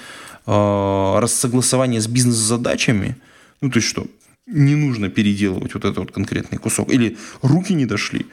э, 0.45 1.19
рассогласование 1.19 2.01
с 2.01 2.07
бизнес-задачами, 2.07 3.15
ну, 3.61 3.69
то 3.69 3.77
есть 3.77 3.87
что, 3.87 4.07
не 4.47 4.75
нужно 4.75 5.09
переделывать 5.09 5.73
вот 5.73 5.85
этот 5.85 5.97
вот 5.97 6.11
конкретный 6.11 6.57
кусок, 6.57 6.91
или 6.91 7.17
руки 7.41 7.73
не 7.73 7.85
дошли. 7.85 8.25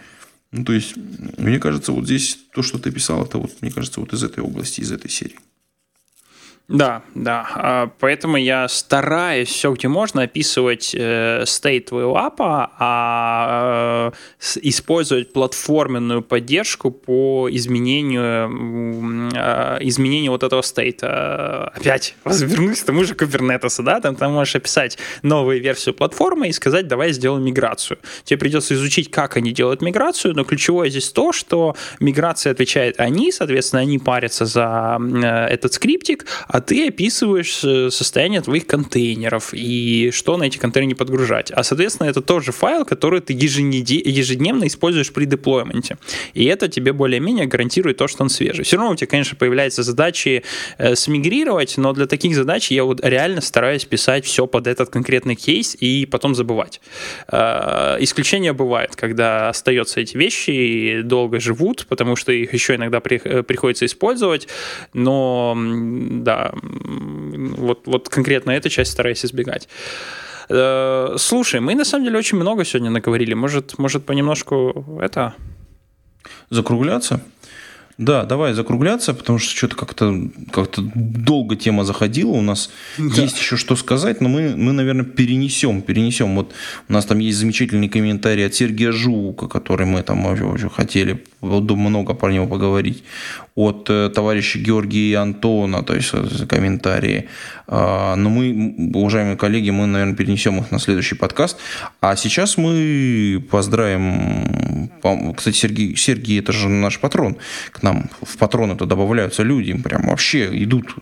Ну, 0.51 0.65
то 0.65 0.73
есть, 0.73 0.95
мне 1.39 1.59
кажется, 1.59 1.93
вот 1.93 2.05
здесь 2.05 2.39
то, 2.53 2.63
что 2.63 2.79
ты 2.79 2.91
писал, 2.91 3.25
это 3.25 3.39
вот, 3.39 3.61
мне 3.61 3.71
кажется, 3.71 4.01
вот 4.01 4.13
из 4.13 4.23
этой 4.23 4.43
области, 4.43 4.81
из 4.81 4.93
этой 4.93 5.11
серии. 5.11 5.39
Да, 6.69 7.03
да. 7.15 7.47
А, 7.55 7.91
поэтому 7.99 8.39
я 8.39 8.69
стараюсь 8.69 9.49
все, 9.49 9.71
где 9.73 9.87
можно, 9.89 10.23
описывать 10.23 10.95
э, 10.95 11.45
стейт 11.45 11.87
твоего 11.87 12.17
апа, 12.17 12.71
а 12.79 14.13
э, 14.41 14.59
использовать 14.63 15.35
платформенную 15.35 16.23
поддержку 16.23 16.91
по 16.91 17.49
изменению, 17.51 19.31
э, 19.35 19.79
изменению 19.81 20.33
вот 20.33 20.43
этого 20.43 20.63
стейта. 20.63 21.69
Опять 21.75 22.15
вернусь 22.25 22.81
к 22.81 22.87
тому 22.87 23.05
же 23.05 23.13
Kubernetes, 23.13 23.83
да, 23.83 24.01
там 24.01 24.17
ты 24.17 24.27
можешь 24.29 24.57
описать 24.57 24.97
новую 25.23 25.61
версию 25.61 25.95
платформы 25.95 26.49
и 26.49 26.53
сказать, 26.53 26.89
давай 26.89 27.13
сделаем 27.13 27.45
миграцию. 27.45 27.99
Тебе 28.25 28.39
придется 28.39 28.73
изучить, 28.73 29.11
как 29.11 29.37
они 29.37 29.53
делают 29.53 29.83
миграцию, 29.83 30.35
но 30.35 30.45
ключевое 30.45 30.89
здесь 30.89 31.11
то, 31.11 31.33
что 31.33 31.77
миграция 32.01 32.53
отвечает 32.53 32.99
они, 32.99 33.33
соответственно, 33.33 33.83
они 33.83 33.99
парятся 33.99 34.47
за 34.47 34.99
этот 35.51 35.75
скриптик, 35.75 36.25
а 36.55 36.61
ты 36.61 36.87
описываешь 36.87 37.65
э, 37.65 37.91
состояние 37.91 38.41
твоих 38.41 38.69
контейнеров 38.69 39.53
и 39.53 40.13
что 40.13 40.37
на 40.37 40.45
эти 40.45 40.57
контейнеры 40.57 40.95
подгружать. 40.95 41.51
А, 41.51 41.65
соответственно, 41.65 42.07
это 42.07 42.21
тоже 42.21 42.53
файл, 42.53 42.85
который 42.85 43.21
ты 43.21 43.33
ежедневно 43.33 44.69
используешь 44.69 45.13
при 45.13 45.25
деплойменте. 45.25 45.99
И 46.33 46.45
это 46.45 46.69
тебе 46.69 46.93
более-менее 46.93 47.47
гарантирует 47.47 47.97
то, 47.97 48.07
что 48.07 48.23
он 48.23 48.29
свежий. 48.29 48.65
Все 48.65 48.77
равно 48.77 48.93
у 48.93 48.95
тебя, 48.95 49.09
конечно, 49.09 49.37
появляются 49.37 49.83
задачи 49.83 50.45
э, 50.79 50.95
смигрировать, 50.95 51.77
но 51.77 51.93
для 51.93 52.07
таких 52.07 52.37
задач 52.37 52.71
я 52.71 52.85
вот 52.85 53.05
реально 53.05 53.41
стараюсь 53.41 53.85
писать 53.85 54.25
все 54.25 54.47
под 54.47 54.69
этот 54.69 54.91
конкретный 54.91 55.35
кейс 55.35 55.77
и 55.81 56.07
потом 56.07 56.37
забывать. 56.37 56.81
Э, 57.33 57.97
исключения 57.99 58.53
бывает, 58.53 58.95
когда 58.95 59.49
остаются 59.49 60.01
эти 60.01 60.17
вещи 60.17 60.51
и 60.51 61.03
долго 61.03 61.41
живут, 61.41 61.87
потому 61.89 62.15
что 62.15 62.31
их 62.31 62.55
еще 62.55 62.77
иногда 62.77 63.01
при, 63.01 63.21
э, 63.25 63.43
приходится 63.43 63.87
использовать, 63.87 64.47
но 64.93 65.57
да, 65.57 66.44
вот, 66.53 67.87
вот 67.87 68.09
конкретно 68.09 68.53
эту 68.53 68.69
часть 68.69 68.93
стараюсь 68.93 69.25
избегать. 69.25 69.69
Э, 70.49 71.17
слушай, 71.19 71.61
мы 71.61 71.75
на 71.75 71.85
самом 71.85 72.05
деле 72.05 72.19
очень 72.19 72.39
много 72.39 72.65
сегодня 72.65 72.91
наговорили. 72.91 73.35
Может, 73.35 73.79
может 73.79 74.05
понемножку 74.05 74.99
это... 75.01 75.35
Закругляться? 76.51 77.21
Да, 77.97 78.25
давай 78.25 78.55
закругляться, 78.55 79.15
потому 79.15 79.39
что 79.39 79.57
что-то 79.57 79.77
как-то 79.77 80.29
как 80.51 80.69
долго 80.77 81.55
тема 81.55 81.85
заходила. 81.85 82.31
У 82.31 82.41
нас 82.41 82.71
да. 82.99 83.23
есть 83.23 83.39
еще 83.39 83.57
что 83.57 83.77
сказать, 83.77 84.21
но 84.21 84.29
мы, 84.29 84.57
мы, 84.57 84.73
наверное, 84.73 85.05
перенесем, 85.05 85.81
перенесем. 85.81 86.35
Вот 86.35 86.53
у 86.89 86.93
нас 86.93 87.05
там 87.07 87.21
есть 87.21 87.39
замечательный 87.39 87.89
комментарий 87.89 88.47
от 88.47 88.55
Сергея 88.55 88.91
Жука, 88.91 89.47
который 89.47 89.87
мы 89.87 90.03
там 90.03 90.27
уже 90.27 90.69
хотели 90.71 91.23
много 91.41 92.15
про 92.15 92.33
него 92.33 92.47
поговорить. 92.47 93.05
От 93.55 93.89
э, 93.89 94.11
товарища 94.13 94.59
Георгия 94.59 95.11
и 95.11 95.15
Антона, 95.15 95.85
то 95.85 95.95
есть 95.95 96.11
э, 96.13 96.47
комментарии. 96.49 97.29
А, 97.69 98.17
но 98.17 98.29
мы, 98.29 98.75
уважаемые 98.95 99.37
коллеги, 99.37 99.71
мы, 99.71 99.87
наверное, 99.87 100.17
перенесем 100.17 100.59
их 100.59 100.73
на 100.73 100.81
следующий 100.81 101.15
подкаст. 101.15 101.59
А 102.01 102.17
сейчас 102.17 102.57
мы 102.57 103.45
поздравим... 103.51 104.64
Кстати, 105.37 105.57
Сергей, 105.57 105.97
Сергей 105.97 106.41
это 106.41 106.53
же 106.53 106.69
наш 106.69 107.01
патрон. 107.01 107.37
К 107.71 107.83
нам 107.83 108.11
в 108.23 108.37
патроны-то 108.37 108.87
добавляются 108.87 109.43
люди. 109.43 109.77
Прям 109.77 110.07
вообще 110.07 110.51
идут, 110.63 110.97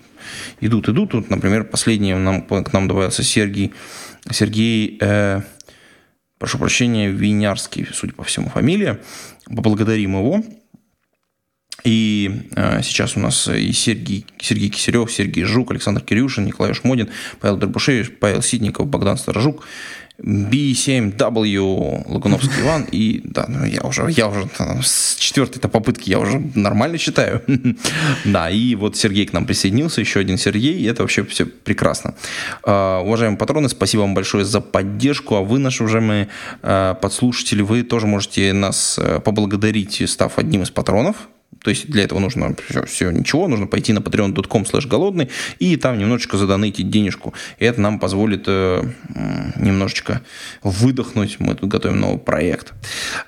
идут, 0.61 0.89
идут. 0.89 1.15
Вот, 1.15 1.31
например, 1.31 1.65
последний 1.65 2.15
нам, 2.15 2.43
к 2.43 2.73
нам 2.73 2.89
добавился 2.89 3.23
Сергей. 3.23 3.73
Сергей... 4.31 4.99
Э, 5.01 5.43
прошу 6.39 6.59
прощения, 6.59 7.09
Винярский, 7.09 7.87
судя 7.93 8.15
по 8.15 8.25
всему, 8.25 8.49
фамилия. 8.49 9.01
Поблагодарим 9.47 10.19
его. 10.19 10.43
И 11.85 12.49
э, 12.55 12.81
сейчас 12.83 13.17
у 13.17 13.21
нас 13.21 13.49
и 13.49 13.73
Сергей, 13.73 14.25
Сергей 14.39 14.69
Кисерев, 14.69 15.11
Сергей 15.11 15.45
Жук, 15.45 15.73
Александр 15.73 16.01
Кирюшин, 16.01 16.45
Николай 16.45 16.75
Шмодин, 16.75 17.11
Павел 17.41 17.57
Дробушевич, 17.57 18.13
Павел 18.21 18.41
Ситников, 18.41 18.87
Богдан 18.87 19.17
Сторожук, 19.17 19.65
B7W 20.19 22.05
Лагуновский 22.09 22.51
Иван. 22.63 22.87
И 22.93 23.21
да, 23.25 23.47
ну, 23.49 23.65
я 23.65 23.83
уже, 23.83 24.09
я 24.11 24.29
уже 24.29 24.49
с 24.83 25.17
четвертой-то 25.17 25.69
попытки 25.69 26.11
я 26.11 26.21
уже 26.21 26.39
нормально 26.55 26.99
читаю. 26.99 27.43
да, 28.25 28.49
и 28.49 28.75
вот 28.77 28.97
Сергей 28.97 29.27
к 29.27 29.33
нам 29.33 29.47
присоединился, 29.47 30.01
еще 30.01 30.21
один 30.21 30.39
Сергей, 30.39 30.75
и 30.75 30.85
это 30.85 31.03
вообще 31.03 31.25
все 31.25 31.47
прекрасно. 31.47 32.15
Uh, 32.63 33.03
уважаемые 33.03 33.39
патроны, 33.39 33.69
спасибо 33.69 34.03
вам 34.03 34.15
большое 34.15 34.45
за 34.45 34.61
поддержку, 34.61 35.35
а 35.35 35.43
вы, 35.43 35.59
наши 35.59 35.83
уважаемые 35.83 36.29
uh, 36.63 36.95
подслушатели, 36.95 37.63
вы 37.63 37.83
тоже 37.83 38.07
можете 38.07 38.53
нас 38.53 38.99
uh, 38.99 39.21
поблагодарить, 39.21 40.09
став 40.09 40.39
одним 40.39 40.63
из 40.63 40.71
патронов 40.71 41.29
то 41.61 41.71
есть 41.71 41.89
для 41.89 42.05
этого 42.05 42.19
нужно 42.19 42.55
все, 42.69 42.85
все 42.87 43.11
ничего, 43.11 43.49
нужно 43.49 43.67
пойти 43.67 43.93
на 43.93 43.99
patreon.com 43.99 44.63
slash 44.63 44.89
голодный 44.89 45.31
и 45.59 45.77
там 45.77 45.99
немножечко 45.99 46.37
задонатить 46.37 46.91
денежку. 46.91 47.35
И 47.59 47.65
это 47.65 47.81
нам 47.81 47.99
позволит 47.99 48.45
э, 48.47 48.83
немножечко 49.57 50.23
выдохнуть. 50.63 51.39
Мы 51.39 51.55
тут 51.55 51.69
готовим 51.69 52.01
новый 52.01 52.19
проект. 52.19 52.73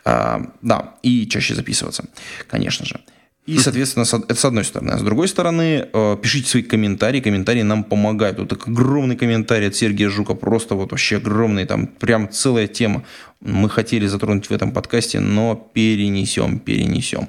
А, 0.05 0.51
да, 0.63 0.95
и 1.03 1.27
чаще 1.29 1.55
записываться, 1.55 2.05
конечно 2.49 2.85
же. 2.87 3.01
И, 3.47 3.59
соответственно, 3.59 4.05
это 4.05 4.35
с 4.35 4.45
одной 4.47 4.65
стороны. 4.65 4.93
А 4.93 4.99
с 4.99 5.03
другой 5.03 5.29
стороны, 5.29 5.87
э, 5.93 6.17
пишите 6.23 6.49
свои 6.49 6.63
комментарии. 6.63 7.21
Комментарии 7.21 7.63
нам 7.63 7.85
помогают. 7.85 8.39
Вот 8.39 8.49
так 8.49 8.67
огромный 8.67 9.17
комментарий 9.17 9.69
от 9.69 9.75
Сергея 9.75 10.09
Жука. 10.09 10.35
Просто 10.35 10.75
вот 10.75 10.93
вообще 10.93 11.17
огромный. 11.17 11.67
Там 11.67 11.87
прям 11.87 12.31
целая 12.31 12.67
тема. 12.67 13.05
Мы 13.41 13.69
хотели 13.69 14.07
затронуть 14.07 14.49
в 14.49 14.53
этом 14.53 14.73
подкасте, 14.73 15.21
но 15.21 15.57
перенесем, 15.75 16.59
перенесем. 16.59 17.29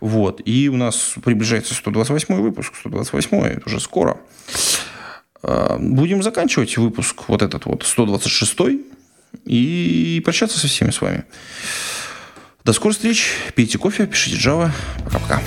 Вот. 0.00 0.40
И 0.46 0.70
у 0.70 0.76
нас 0.76 1.14
приближается 1.22 1.74
128 1.74 2.34
выпуск. 2.34 2.72
128 2.80 3.36
это 3.42 3.66
уже 3.66 3.78
скоро. 3.78 4.16
Э, 5.42 5.76
будем 5.78 6.22
заканчивать 6.22 6.78
выпуск 6.78 7.28
вот 7.28 7.42
этот 7.42 7.66
вот 7.66 7.82
126 7.82 8.80
и 9.44 10.22
прощаться 10.24 10.58
со 10.58 10.66
всеми 10.66 10.90
с 10.90 11.00
вами. 11.02 11.24
До 12.64 12.72
скорых 12.72 12.96
встреч. 12.96 13.32
Пейте 13.54 13.78
кофе, 13.78 14.06
пишите 14.06 14.36
Java. 14.36 14.70
Пока-пока. 15.04 15.42